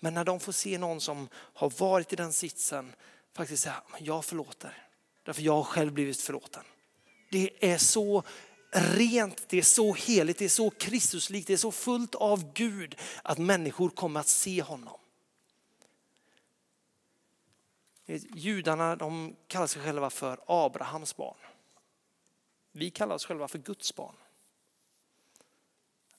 Men 0.00 0.14
när 0.14 0.24
de 0.24 0.40
får 0.40 0.52
se 0.52 0.78
någon 0.78 1.00
som 1.00 1.28
har 1.34 1.72
varit 1.78 2.12
i 2.12 2.16
den 2.16 2.32
sitsen 2.32 2.92
faktiskt 3.36 3.62
säga, 3.62 3.82
jag 3.98 4.24
förlåter. 4.24 4.86
Därför 5.24 5.42
jag 5.42 5.52
har 5.52 5.64
själv 5.64 5.92
blivit 5.92 6.20
förlåten. 6.20 6.64
Det 7.30 7.72
är 7.72 7.78
så 7.78 8.22
rent, 8.72 9.48
det 9.48 9.58
är 9.58 9.62
så 9.62 9.94
heligt, 9.94 10.38
det 10.38 10.44
är 10.44 10.48
så 10.48 10.70
Kristuslikt, 10.70 11.46
det 11.46 11.52
är 11.52 11.56
så 11.56 11.72
fullt 11.72 12.14
av 12.14 12.52
Gud 12.52 12.96
att 13.22 13.38
människor 13.38 13.88
kommer 13.88 14.20
att 14.20 14.28
se 14.28 14.62
honom. 14.62 14.98
Judarna 18.18 18.96
de 18.96 19.36
kallar 19.46 19.66
sig 19.66 19.82
själva 19.82 20.10
för 20.10 20.40
Abrahams 20.46 21.16
barn. 21.16 21.36
Vi 22.72 22.90
kallar 22.90 23.14
oss 23.14 23.24
själva 23.24 23.48
för 23.48 23.58
Guds 23.58 23.94
barn. 23.94 24.14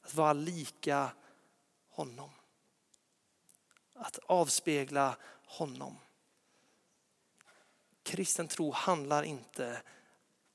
Att 0.01 0.15
vara 0.15 0.33
lika 0.33 1.11
honom. 1.89 2.29
Att 3.93 4.17
avspegla 4.17 5.17
honom. 5.45 5.97
Kristen 8.03 8.47
tro 8.47 8.71
handlar 8.71 9.23
inte 9.23 9.81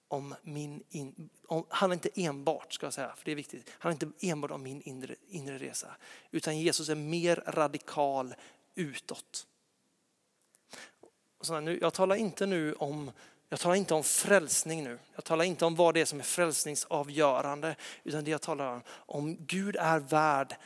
om 0.08 0.34
min 0.42 0.84
in, 0.90 1.30
om, 1.46 1.66
handlar 1.68 1.94
inte 1.94 2.10
enbart, 2.14 2.72
ska 2.72 2.86
jag 2.86 2.94
säga, 2.94 3.16
för 3.16 3.24
det 3.24 3.30
är 3.30 3.36
viktigt, 3.36 3.70
handlar 3.78 4.06
inte 4.06 4.26
enbart 4.26 4.50
om 4.50 4.62
min 4.62 4.82
inre, 4.82 5.16
inre 5.28 5.58
resa. 5.58 5.96
Utan 6.30 6.58
Jesus 6.58 6.88
är 6.88 6.94
mer 6.94 7.44
radikal 7.46 8.34
utåt. 8.74 9.46
Så 11.40 11.60
nu, 11.60 11.78
jag 11.80 11.94
talar 11.94 12.16
inte 12.16 12.46
nu 12.46 12.72
om 12.72 13.10
Jag 13.48 13.60
talar 13.60 13.74
inte 13.74 13.94
om 13.94 14.04
frälsning 14.04 14.84
nu. 14.84 14.98
Jag 15.14 15.24
talar 15.24 15.44
inte 15.44 15.64
om 15.64 15.74
vad 15.74 15.94
det 15.94 16.00
är 16.00 16.04
som 16.04 16.18
är 16.18 16.24
frälsningsavgörande. 16.24 17.76
Utan 18.04 18.24
det 18.24 18.30
jag 18.30 18.42
talar 18.42 18.72
om, 18.72 18.82
om 18.88 19.36
Gud 19.46 19.76
är 19.76 19.98
värd 19.98 20.56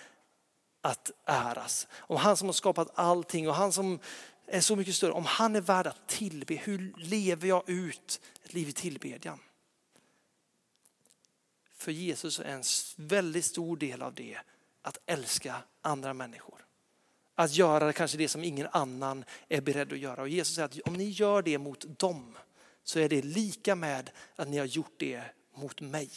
att 0.81 1.11
äras. 1.25 1.89
Om 1.93 2.17
han 2.17 2.37
som 2.37 2.49
har 2.49 2.53
skapat 2.53 2.91
allting 2.95 3.49
och 3.49 3.55
han 3.55 3.73
som 3.73 3.99
är 4.47 4.61
så 4.61 4.77
mycket 4.77 4.95
större. 4.95 5.13
Om 5.13 5.25
han 5.25 5.57
är 5.57 5.61
värd 5.61 5.87
att 5.87 6.09
tillbe, 6.09 6.55
hur 6.55 6.95
lever 6.97 7.49
jag 7.49 7.69
ut 7.69 8.21
ett 8.45 8.53
liv 8.53 8.69
i 8.69 8.73
tillbedjan? 8.73 9.39
För 11.75 11.93
Jesus 11.93 12.41
är 12.41 12.45
en 12.45 12.63
väldigt 12.97 13.45
stor 13.45 13.77
del 13.77 14.03
av 14.03 14.15
det 14.15 14.39
att 14.83 14.99
älska 15.07 15.57
andra 15.83 16.15
människor. 16.15 16.70
Att 17.41 17.55
göra 17.55 17.93
kanske 17.93 18.19
det 18.19 18.29
som 18.29 18.45
ingen 18.45 18.69
annan 18.73 19.25
är 19.49 19.61
beredd 19.61 19.93
att 19.93 19.99
göra. 19.99 20.23
Och 20.23 20.29
Jesus 20.29 20.55
säger 20.55 20.69
att 20.69 20.89
om 20.89 20.95
ni 20.95 21.05
gör 21.05 21.43
det 21.43 21.59
mot 21.59 21.99
dem 21.99 22.39
så 22.83 22.99
är 22.99 23.09
det 23.09 23.23
lika 23.23 23.75
med 23.75 24.11
att 24.37 24.49
ni 24.49 24.59
har 24.59 24.67
gjort 24.67 24.95
det 24.97 25.23
mot 25.55 25.81
mig. 25.81 26.11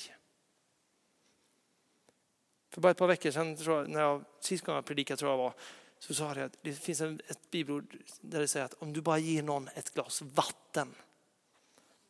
För 2.70 2.82
bara 2.82 2.92
ett 2.92 2.98
par 2.98 3.08
veckor 3.08 3.32
sedan, 3.32 3.58
tror 3.58 3.78
jag, 3.78 3.90
när 3.90 4.02
jag 4.02 4.24
sist 4.40 4.66
gången 4.66 4.76
jag 4.76 4.86
predikade 4.86 5.18
tror 5.18 5.32
jag 5.32 5.38
var, 5.38 5.54
så 6.00 6.14
sa 6.14 6.28
jag 6.28 6.40
att 6.40 6.58
det 6.62 6.74
finns 6.74 7.02
ett 7.02 7.52
bibelord 7.52 7.98
där 8.22 8.40
det 8.40 8.48
säger 8.48 8.66
att 8.66 8.74
om 8.74 8.94
du 8.94 9.02
bara 9.02 9.18
ger 9.18 9.44
någon 9.44 9.68
ett 9.68 9.94
glas 9.94 10.22
vatten 10.22 10.96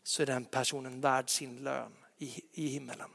så 0.04 0.22
är 0.22 0.26
den 0.26 0.46
personen 0.46 1.02
värd 1.02 1.30
sin 1.30 1.64
lön 1.64 1.92
i, 2.18 2.42
i 2.52 2.68
himmelen. 2.68 3.10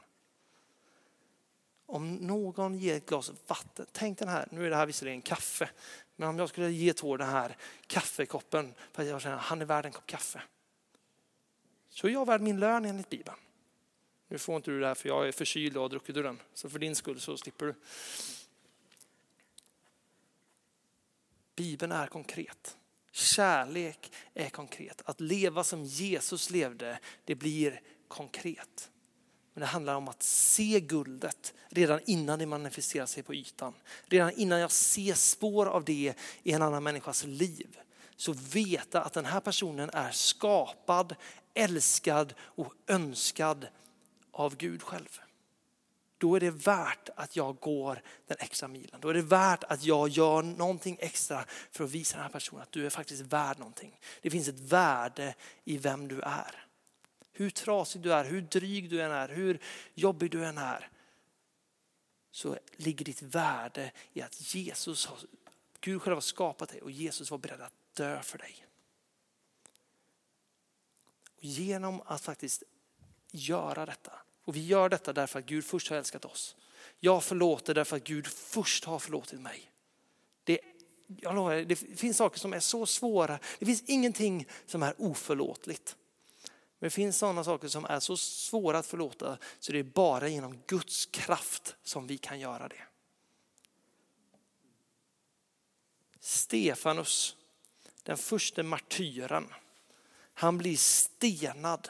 Om 1.91 2.15
någon 2.15 2.77
ger 2.77 2.97
ett 2.97 3.05
glas 3.05 3.31
vatten, 3.47 3.85
tänk 3.91 4.19
den 4.19 4.27
här, 4.27 4.47
nu 4.51 4.65
är 4.65 4.69
det 4.69 4.75
här 4.75 4.85
visserligen 4.85 5.21
kaffe, 5.21 5.69
men 6.15 6.29
om 6.29 6.39
jag 6.39 6.49
skulle 6.49 6.71
ge 6.71 6.93
Tor 6.93 7.17
den 7.17 7.29
här 7.29 7.57
kaffekoppen 7.87 8.73
för 8.91 9.03
att 9.03 9.09
jag 9.09 9.21
känner 9.21 9.35
att 9.35 9.41
han 9.41 9.61
är 9.61 9.65
värd 9.65 9.85
en 9.85 9.91
kopp 9.91 10.05
kaffe. 10.05 10.41
Så 11.89 12.07
är 12.07 12.11
jag 12.11 12.25
värd 12.25 12.41
min 12.41 12.59
lön 12.59 12.85
enligt 12.85 13.09
Bibeln. 13.09 13.37
Nu 14.27 14.37
får 14.37 14.55
inte 14.55 14.71
du 14.71 14.79
det 14.79 14.87
här 14.87 14.95
för 14.95 15.09
jag 15.09 15.27
är 15.27 15.31
förkyld 15.31 15.77
och 15.77 15.81
har 15.81 15.89
druckit 15.89 16.17
ur 16.17 16.23
den. 16.23 16.41
Så 16.53 16.69
för 16.69 16.79
din 16.79 16.95
skull 16.95 17.19
så 17.19 17.37
slipper 17.37 17.65
du. 17.65 17.75
Bibeln 21.55 21.91
är 21.91 22.07
konkret. 22.07 22.77
Kärlek 23.11 24.11
är 24.33 24.49
konkret. 24.49 25.01
Att 25.05 25.21
leva 25.21 25.63
som 25.63 25.83
Jesus 25.83 26.49
levde, 26.49 26.99
det 27.25 27.35
blir 27.35 27.81
konkret. 28.07 28.91
Men 29.59 29.65
det 29.65 29.71
handlar 29.71 29.95
om 29.95 30.07
att 30.07 30.23
se 30.23 30.79
guldet 30.79 31.53
redan 31.69 31.99
innan 32.05 32.39
det 32.39 32.45
manifesterar 32.45 33.05
sig 33.05 33.23
på 33.23 33.33
ytan. 33.33 33.73
Redan 34.05 34.31
innan 34.31 34.59
jag 34.59 34.71
ser 34.71 35.13
spår 35.13 35.65
av 35.65 35.83
det 35.83 36.13
i 36.43 36.51
en 36.51 36.61
annan 36.61 36.83
människas 36.83 37.23
liv. 37.23 37.77
Så 38.15 38.33
veta 38.33 39.01
att 39.01 39.13
den 39.13 39.25
här 39.25 39.39
personen 39.39 39.89
är 39.93 40.11
skapad, 40.11 41.15
älskad 41.53 42.33
och 42.41 42.73
önskad 42.87 43.67
av 44.31 44.55
Gud 44.55 44.83
själv. 44.83 45.19
Då 46.17 46.35
är 46.35 46.39
det 46.39 46.51
värt 46.51 47.09
att 47.15 47.35
jag 47.35 47.59
går 47.59 48.01
den 48.27 48.37
extra 48.39 48.67
milen. 48.67 49.01
Då 49.01 49.09
är 49.09 49.13
det 49.13 49.21
värt 49.21 49.63
att 49.63 49.83
jag 49.83 50.09
gör 50.09 50.41
någonting 50.41 50.97
extra 50.99 51.45
för 51.71 51.83
att 51.83 51.91
visa 51.91 52.15
den 52.15 52.23
här 52.23 52.31
personen 52.31 52.61
att 52.61 52.71
du 52.71 52.85
är 52.85 52.89
faktiskt 52.89 53.21
värd 53.21 53.59
någonting. 53.59 53.99
Det 54.21 54.29
finns 54.29 54.47
ett 54.47 54.59
värde 54.59 55.35
i 55.63 55.77
vem 55.77 56.07
du 56.07 56.21
är. 56.21 56.68
Hur 57.39 57.49
trasig 57.49 58.01
du 58.01 58.13
är, 58.13 58.23
hur 58.23 58.41
dryg 58.41 58.89
du 58.89 59.01
än 59.01 59.11
är, 59.11 59.29
hur 59.29 59.59
jobbig 59.93 60.31
du 60.31 60.45
än 60.45 60.57
är. 60.57 60.89
Så 62.31 62.57
ligger 62.71 63.05
ditt 63.05 63.21
värde 63.21 63.91
i 64.13 64.21
att 64.21 64.55
Jesus 64.55 65.05
har, 65.05 65.17
Gud 65.79 66.01
själv 66.01 66.15
har 66.15 66.21
skapat 66.21 66.69
dig 66.69 66.81
och 66.81 66.91
Jesus 66.91 67.31
var 67.31 67.37
beredd 67.37 67.61
att 67.61 67.73
dö 67.93 68.21
för 68.21 68.37
dig. 68.37 68.65
Och 71.35 71.43
genom 71.43 72.01
att 72.05 72.21
faktiskt 72.21 72.63
göra 73.31 73.85
detta. 73.85 74.13
Och 74.43 74.55
vi 74.55 74.65
gör 74.65 74.89
detta 74.89 75.13
därför 75.13 75.39
att 75.39 75.45
Gud 75.45 75.65
först 75.65 75.89
har 75.89 75.97
älskat 75.97 76.25
oss. 76.25 76.55
Jag 76.99 77.23
förlåter 77.23 77.73
därför 77.73 77.97
att 77.97 78.03
Gud 78.03 78.27
först 78.27 78.85
har 78.85 78.99
förlåtit 78.99 79.41
mig. 79.41 79.71
Det, 80.43 80.59
jag 81.07 81.35
lovar, 81.35 81.55
det 81.55 81.75
finns 81.75 82.17
saker 82.17 82.39
som 82.39 82.53
är 82.53 82.59
så 82.59 82.85
svåra. 82.85 83.39
Det 83.59 83.65
finns 83.65 83.83
ingenting 83.87 84.47
som 84.65 84.83
är 84.83 84.93
oförlåtligt. 84.97 85.95
Men 86.79 86.87
det 86.87 86.91
finns 86.91 87.17
sådana 87.17 87.43
saker 87.43 87.67
som 87.67 87.85
är 87.85 87.99
så 87.99 88.17
svåra 88.17 88.77
att 88.77 88.85
förlåta 88.85 89.37
så 89.59 89.71
det 89.71 89.79
är 89.79 89.83
bara 89.83 90.27
genom 90.27 90.61
Guds 90.67 91.05
kraft 91.05 91.75
som 91.83 92.07
vi 92.07 92.17
kan 92.17 92.39
göra 92.39 92.67
det. 92.67 92.81
Stefanus, 96.19 97.35
den 98.03 98.17
första 98.17 98.63
martyren, 98.63 99.53
han 100.33 100.57
blir 100.57 100.77
stenad 100.77 101.89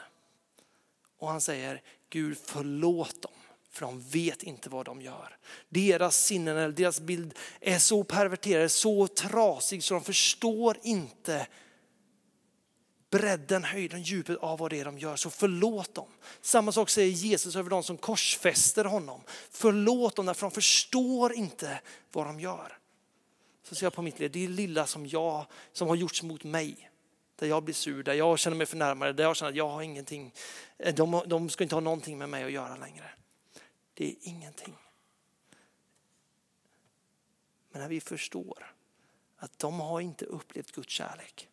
och 1.18 1.28
han 1.28 1.40
säger 1.40 1.82
Gud 2.08 2.38
förlåt 2.44 3.22
dem 3.22 3.32
för 3.70 3.86
de 3.86 4.00
vet 4.00 4.42
inte 4.42 4.70
vad 4.70 4.86
de 4.86 5.02
gör. 5.02 5.36
Deras 5.68 6.24
sinnen 6.24 6.56
eller 6.56 6.72
deras 6.72 7.00
bild 7.00 7.38
är 7.60 7.78
så 7.78 8.04
perverterade, 8.04 8.68
så 8.68 9.08
trasig 9.08 9.84
så 9.84 9.94
de 9.94 10.04
förstår 10.04 10.78
inte 10.82 11.46
bredden, 13.10 13.64
höjden, 13.64 14.02
djupet 14.02 14.36
av 14.36 14.58
vad 14.58 14.70
det 14.70 14.80
är 14.80 14.84
de 14.84 14.98
gör. 14.98 15.16
Så 15.16 15.30
förlåt 15.30 15.94
dem. 15.94 16.08
Samma 16.40 16.72
sak 16.72 16.90
säger 16.90 17.12
Jesus 17.12 17.56
över 17.56 17.70
de 17.70 17.82
som 17.82 17.96
korsfäster 17.96 18.84
honom. 18.84 19.20
Förlåt 19.50 20.16
dem 20.16 20.26
därför 20.26 20.40
de 20.46 20.50
förstår 20.50 21.32
inte 21.32 21.80
vad 22.12 22.26
de 22.26 22.40
gör. 22.40 22.78
Så 23.62 23.74
ser 23.74 23.86
jag 23.86 23.92
på 23.92 24.02
mitt 24.02 24.18
liv, 24.18 24.30
det 24.30 24.44
är 24.44 24.48
lilla 24.48 24.86
som 24.86 25.06
jag, 25.06 25.46
som 25.72 25.88
har 25.88 25.96
gjorts 25.96 26.22
mot 26.22 26.44
mig. 26.44 26.90
Där 27.36 27.46
jag 27.46 27.62
blir 27.62 27.74
sur, 27.74 28.02
där 28.02 28.14
jag 28.14 28.38
känner 28.38 28.56
mig 28.56 28.66
förnärmad, 28.66 29.16
där 29.16 29.24
jag 29.24 29.36
känner 29.36 29.50
att 29.50 29.56
jag 29.56 29.68
har 29.68 29.82
ingenting. 29.82 30.34
Eh, 30.78 30.94
de, 30.94 31.22
de 31.26 31.48
ska 31.48 31.64
inte 31.64 31.76
ha 31.76 31.80
någonting 31.80 32.18
med 32.18 32.28
mig 32.28 32.44
att 32.44 32.52
göra 32.52 32.76
längre. 32.76 33.10
Det 33.94 34.10
är 34.10 34.14
ingenting. 34.20 34.74
Men 37.72 37.82
när 37.82 37.88
vi 37.88 38.00
förstår 38.00 38.74
att 39.36 39.58
de 39.58 39.80
har 39.80 40.00
inte 40.00 40.24
upplevt 40.24 40.72
Guds 40.72 40.92
kärlek. 40.92 41.48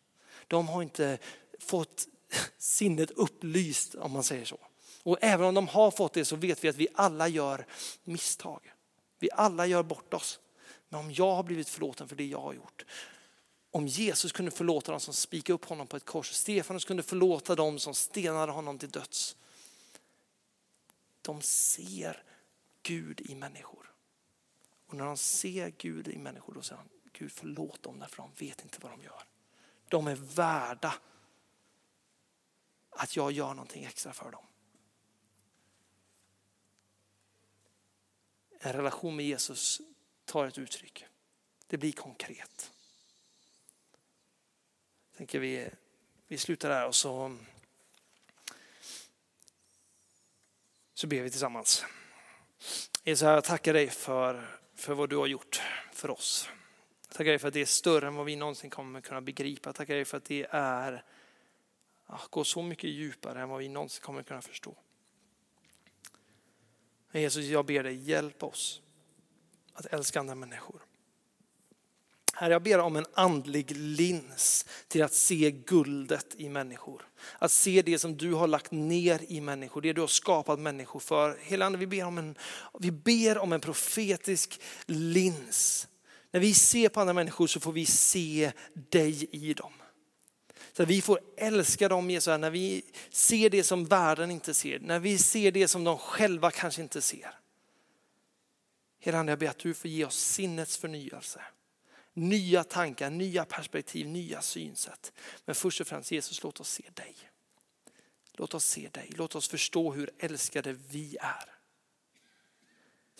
De 0.48 0.68
har 0.68 0.82
inte 0.82 1.18
fått 1.58 2.08
sinnet 2.58 3.10
upplyst 3.10 3.94
om 3.94 4.12
man 4.12 4.24
säger 4.24 4.44
så. 4.44 4.58
Och 5.02 5.18
även 5.20 5.46
om 5.46 5.54
de 5.54 5.68
har 5.68 5.90
fått 5.90 6.12
det 6.12 6.24
så 6.24 6.36
vet 6.36 6.64
vi 6.64 6.68
att 6.68 6.76
vi 6.76 6.88
alla 6.94 7.28
gör 7.28 7.66
misstag. 8.04 8.72
Vi 9.18 9.28
alla 9.32 9.66
gör 9.66 9.82
bort 9.82 10.14
oss. 10.14 10.40
Men 10.88 11.00
om 11.00 11.12
jag 11.12 11.34
har 11.34 11.42
blivit 11.42 11.68
förlåten 11.68 12.08
för 12.08 12.16
det 12.16 12.26
jag 12.26 12.40
har 12.40 12.52
gjort. 12.52 12.84
Om 13.70 13.86
Jesus 13.86 14.32
kunde 14.32 14.50
förlåta 14.50 14.90
dem 14.90 15.00
som 15.00 15.14
spikade 15.14 15.54
upp 15.54 15.64
honom 15.64 15.86
på 15.86 15.96
ett 15.96 16.04
kors. 16.04 16.32
Stefanus 16.32 16.84
kunde 16.84 17.02
förlåta 17.02 17.54
dem 17.54 17.78
som 17.78 17.94
stenade 17.94 18.52
honom 18.52 18.78
till 18.78 18.90
döds. 18.90 19.36
De 21.22 21.42
ser 21.42 22.22
Gud 22.82 23.20
i 23.20 23.34
människor. 23.34 23.92
Och 24.86 24.94
när 24.94 25.04
de 25.04 25.16
ser 25.16 25.72
Gud 25.78 26.08
i 26.08 26.18
människor 26.18 26.54
då 26.54 26.62
säger 26.62 26.76
han, 26.76 26.88
Gud 27.12 27.32
förlåt 27.32 27.82
dem 27.82 27.98
därför 27.98 28.16
de 28.16 28.46
vet 28.46 28.62
inte 28.62 28.78
vad 28.80 28.92
de 28.92 29.02
gör. 29.02 29.22
De 29.88 30.06
är 30.06 30.14
värda 30.14 30.94
att 32.98 33.16
jag 33.16 33.32
gör 33.32 33.54
någonting 33.54 33.84
extra 33.84 34.12
för 34.12 34.30
dem. 34.30 34.46
En 38.60 38.72
relation 38.72 39.16
med 39.16 39.26
Jesus 39.26 39.80
tar 40.24 40.46
ett 40.46 40.58
uttryck. 40.58 41.04
Det 41.66 41.76
blir 41.76 41.92
konkret. 41.92 42.72
Jag 45.10 45.16
tänker 45.16 45.38
vi, 45.38 45.70
vi 46.26 46.38
slutar 46.38 46.68
där 46.68 46.86
och 46.86 46.94
så, 46.94 47.38
så 50.94 51.06
ber 51.06 51.22
vi 51.22 51.30
tillsammans. 51.30 51.84
Jesus, 53.04 53.22
jag 53.22 53.44
tackar 53.44 53.72
dig 53.72 53.90
för, 53.90 54.58
för 54.74 54.94
vad 54.94 55.10
du 55.10 55.16
har 55.16 55.26
gjort 55.26 55.62
för 55.92 56.10
oss. 56.10 56.48
Jag 57.08 57.16
tackar 57.16 57.30
dig 57.30 57.38
för 57.38 57.48
att 57.48 57.54
det 57.54 57.60
är 57.60 57.66
större 57.66 58.06
än 58.06 58.14
vad 58.14 58.26
vi 58.26 58.36
någonsin 58.36 58.70
kommer 58.70 59.00
kunna 59.00 59.20
begripa. 59.20 59.68
Jag 59.68 59.74
tackar 59.74 59.94
dig 59.94 60.04
för 60.04 60.16
att 60.16 60.24
det 60.24 60.46
är 60.50 61.04
Ah, 62.10 62.20
går 62.30 62.44
så 62.44 62.62
mycket 62.62 62.90
djupare 62.90 63.42
än 63.42 63.48
vad 63.48 63.58
vi 63.58 63.68
någonsin 63.68 64.02
kommer 64.02 64.22
kunna 64.22 64.42
förstå. 64.42 64.74
Jesus, 67.12 67.44
jag 67.44 67.66
ber 67.66 67.82
dig, 67.82 67.94
hjälp 67.94 68.42
oss 68.42 68.82
att 69.72 69.86
älska 69.86 70.20
andra 70.20 70.34
människor. 70.34 70.82
Herre, 72.34 72.52
jag 72.52 72.62
ber 72.62 72.78
om 72.78 72.96
en 72.96 73.06
andlig 73.14 73.76
lins 73.76 74.66
till 74.88 75.02
att 75.02 75.12
se 75.12 75.50
guldet 75.50 76.34
i 76.36 76.48
människor. 76.48 77.08
Att 77.38 77.52
se 77.52 77.82
det 77.82 77.98
som 77.98 78.16
du 78.16 78.32
har 78.32 78.46
lagt 78.46 78.70
ner 78.70 79.20
i 79.28 79.40
människor, 79.40 79.80
det 79.80 79.92
du 79.92 80.00
har 80.00 80.08
skapat 80.08 80.58
människor 80.58 81.00
för. 81.00 81.38
Hela 81.42 81.70
vi 81.70 81.86
ber 81.86 82.04
om 82.04 82.18
en, 82.18 82.34
vi 82.78 82.90
ber 82.90 83.38
om 83.38 83.52
en 83.52 83.60
profetisk 83.60 84.60
lins. 84.86 85.88
När 86.30 86.40
vi 86.40 86.54
ser 86.54 86.88
på 86.88 87.00
andra 87.00 87.14
människor 87.14 87.46
så 87.46 87.60
får 87.60 87.72
vi 87.72 87.86
se 87.86 88.52
dig 88.74 89.28
i 89.32 89.54
dem. 89.54 89.72
Så 90.78 90.84
vi 90.84 91.02
får 91.02 91.20
älska 91.36 91.88
dem 91.88 92.10
Jesus, 92.10 92.38
när 92.38 92.50
vi 92.50 92.82
ser 93.10 93.50
det 93.50 93.64
som 93.64 93.84
världen 93.84 94.30
inte 94.30 94.54
ser, 94.54 94.78
när 94.78 94.98
vi 94.98 95.18
ser 95.18 95.52
det 95.52 95.68
som 95.68 95.84
de 95.84 95.98
själva 95.98 96.50
kanske 96.50 96.82
inte 96.82 97.02
ser. 97.02 97.30
Herre, 99.00 99.30
jag 99.30 99.38
ber 99.38 99.48
att 99.48 99.58
du 99.58 99.74
får 99.74 99.90
ge 99.90 100.04
oss 100.04 100.16
sinnets 100.16 100.76
förnyelse. 100.76 101.42
Nya 102.12 102.64
tankar, 102.64 103.10
nya 103.10 103.44
perspektiv, 103.44 104.08
nya 104.08 104.42
synsätt. 104.42 105.12
Men 105.44 105.54
först 105.54 105.80
och 105.80 105.86
främst 105.86 106.10
Jesus, 106.10 106.42
låt 106.42 106.60
oss 106.60 106.70
se 106.70 106.84
dig. 106.94 107.14
Låt 108.32 108.54
oss 108.54 108.64
se 108.64 108.88
dig. 108.92 109.10
Låt 109.16 109.34
oss 109.34 109.48
förstå 109.48 109.92
hur 109.92 110.10
älskade 110.18 110.76
vi 110.90 111.16
är. 111.20 111.54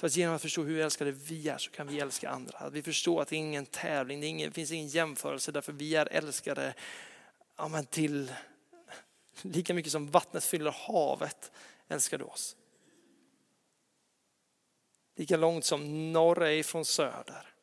Så 0.01 0.07
att 0.07 0.17
genom 0.17 0.35
att 0.35 0.43
förstå 0.43 0.63
hur 0.63 0.81
älskade 0.81 1.11
vi 1.11 1.49
är 1.49 1.59
så 1.59 1.71
kan 1.71 1.87
vi 1.87 2.01
älska 2.01 2.31
andra. 2.31 2.59
Att 2.59 2.73
vi 2.73 2.83
förstår 2.83 3.23
att 3.23 3.29
det 3.29 3.37
är 3.37 3.39
ingen 3.39 3.67
tävling, 3.67 4.21
det 4.21 4.27
är 4.27 4.29
ingen, 4.29 4.53
finns 4.53 4.71
ingen 4.73 4.89
jämförelse 4.89 5.53
därför 5.53 5.73
vi 5.73 5.95
är 5.95 6.09
älskade 6.13 6.75
ja, 7.59 7.69
men 7.69 7.87
till 7.87 8.33
lika 9.43 9.75
mycket 9.75 9.93
som 9.93 10.11
vattnet 10.11 10.45
fyller 10.45 10.71
havet 10.71 11.53
älskar 11.89 12.19
du 12.19 12.25
oss. 12.25 12.57
Lika 15.15 15.37
långt 15.37 15.65
som 15.65 16.13
norr 16.13 16.43
är 16.43 16.51
ifrån 16.51 16.85
söder. 16.85 17.55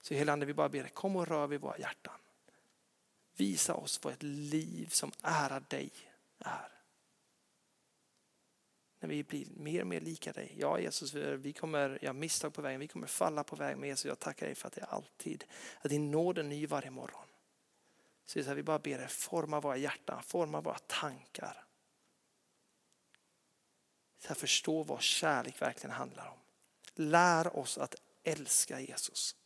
Så 0.00 0.14
helande 0.14 0.46
vi 0.46 0.54
bara 0.54 0.68
ber 0.68 0.82
dig, 0.82 0.90
kom 0.90 1.16
och 1.16 1.28
rör 1.28 1.46
vid 1.46 1.60
våra 1.60 1.78
hjärtan. 1.78 2.18
Visa 3.36 3.74
oss 3.74 4.00
vad 4.02 4.12
ett 4.12 4.22
liv 4.22 4.86
som 4.86 5.12
ärar 5.22 5.60
dig 5.68 5.90
är. 6.38 6.72
När 9.00 9.08
vi 9.08 9.24
blir 9.24 9.46
mer 9.56 9.80
och 9.80 9.86
mer 9.86 10.00
lika 10.00 10.32
dig. 10.32 10.54
Ja 10.58 10.80
Jesus, 10.80 11.14
vi 11.14 11.52
kommer 11.52 11.98
göra 12.02 12.12
misstag 12.12 12.54
på 12.54 12.62
vägen, 12.62 12.80
vi 12.80 12.88
kommer 12.88 13.06
falla 13.06 13.44
på 13.44 13.56
vägen. 13.56 13.80
Men 13.80 13.88
Jesus, 13.88 14.04
jag 14.04 14.18
tackar 14.18 14.46
dig 14.46 14.54
för 14.54 14.66
att 14.66 14.74
det 14.74 14.80
är 14.80 14.86
alltid, 14.86 15.44
att 15.80 15.90
din 15.90 16.10
nåd 16.10 16.38
är 16.38 16.42
ny 16.42 16.66
varje 16.66 16.90
morgon. 16.90 17.25
Så 18.26 18.54
vi 18.54 18.62
bara 18.62 18.78
ber 18.78 18.98
dig, 18.98 19.08
forma 19.08 19.60
våra 19.60 19.76
hjärtan, 19.76 20.22
forma 20.22 20.60
våra 20.60 20.78
tankar. 20.78 21.64
Så 24.18 24.28
här 24.28 24.34
förstå 24.34 24.82
vad 24.82 25.02
kärlek 25.02 25.62
verkligen 25.62 25.96
handlar 25.96 26.28
om. 26.28 26.38
Lär 26.94 27.56
oss 27.56 27.78
att 27.78 27.94
älska 28.22 28.80
Jesus. 28.80 29.36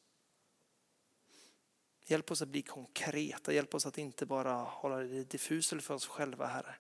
Hjälp 2.04 2.30
oss 2.30 2.42
att 2.42 2.48
bli 2.48 2.62
konkreta, 2.62 3.52
hjälp 3.52 3.74
oss 3.74 3.86
att 3.86 3.98
inte 3.98 4.26
bara 4.26 4.54
hålla 4.54 4.96
det 4.96 5.24
diffust 5.24 5.82
för 5.82 5.94
oss 5.94 6.06
själva 6.06 6.46
Herre. 6.46 6.74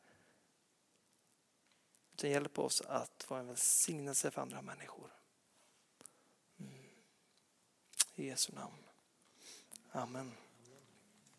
Utan 2.12 2.30
hjälp 2.30 2.58
oss 2.58 2.80
att 2.80 3.30
vara 3.30 3.40
en 3.40 3.46
välsignelse 3.46 4.30
för 4.30 4.42
andra 4.42 4.62
människor. 4.62 5.10
Mm. 6.58 6.88
I 8.14 8.26
Jesu 8.26 8.52
namn. 8.52 8.84
Amen. 9.90 10.32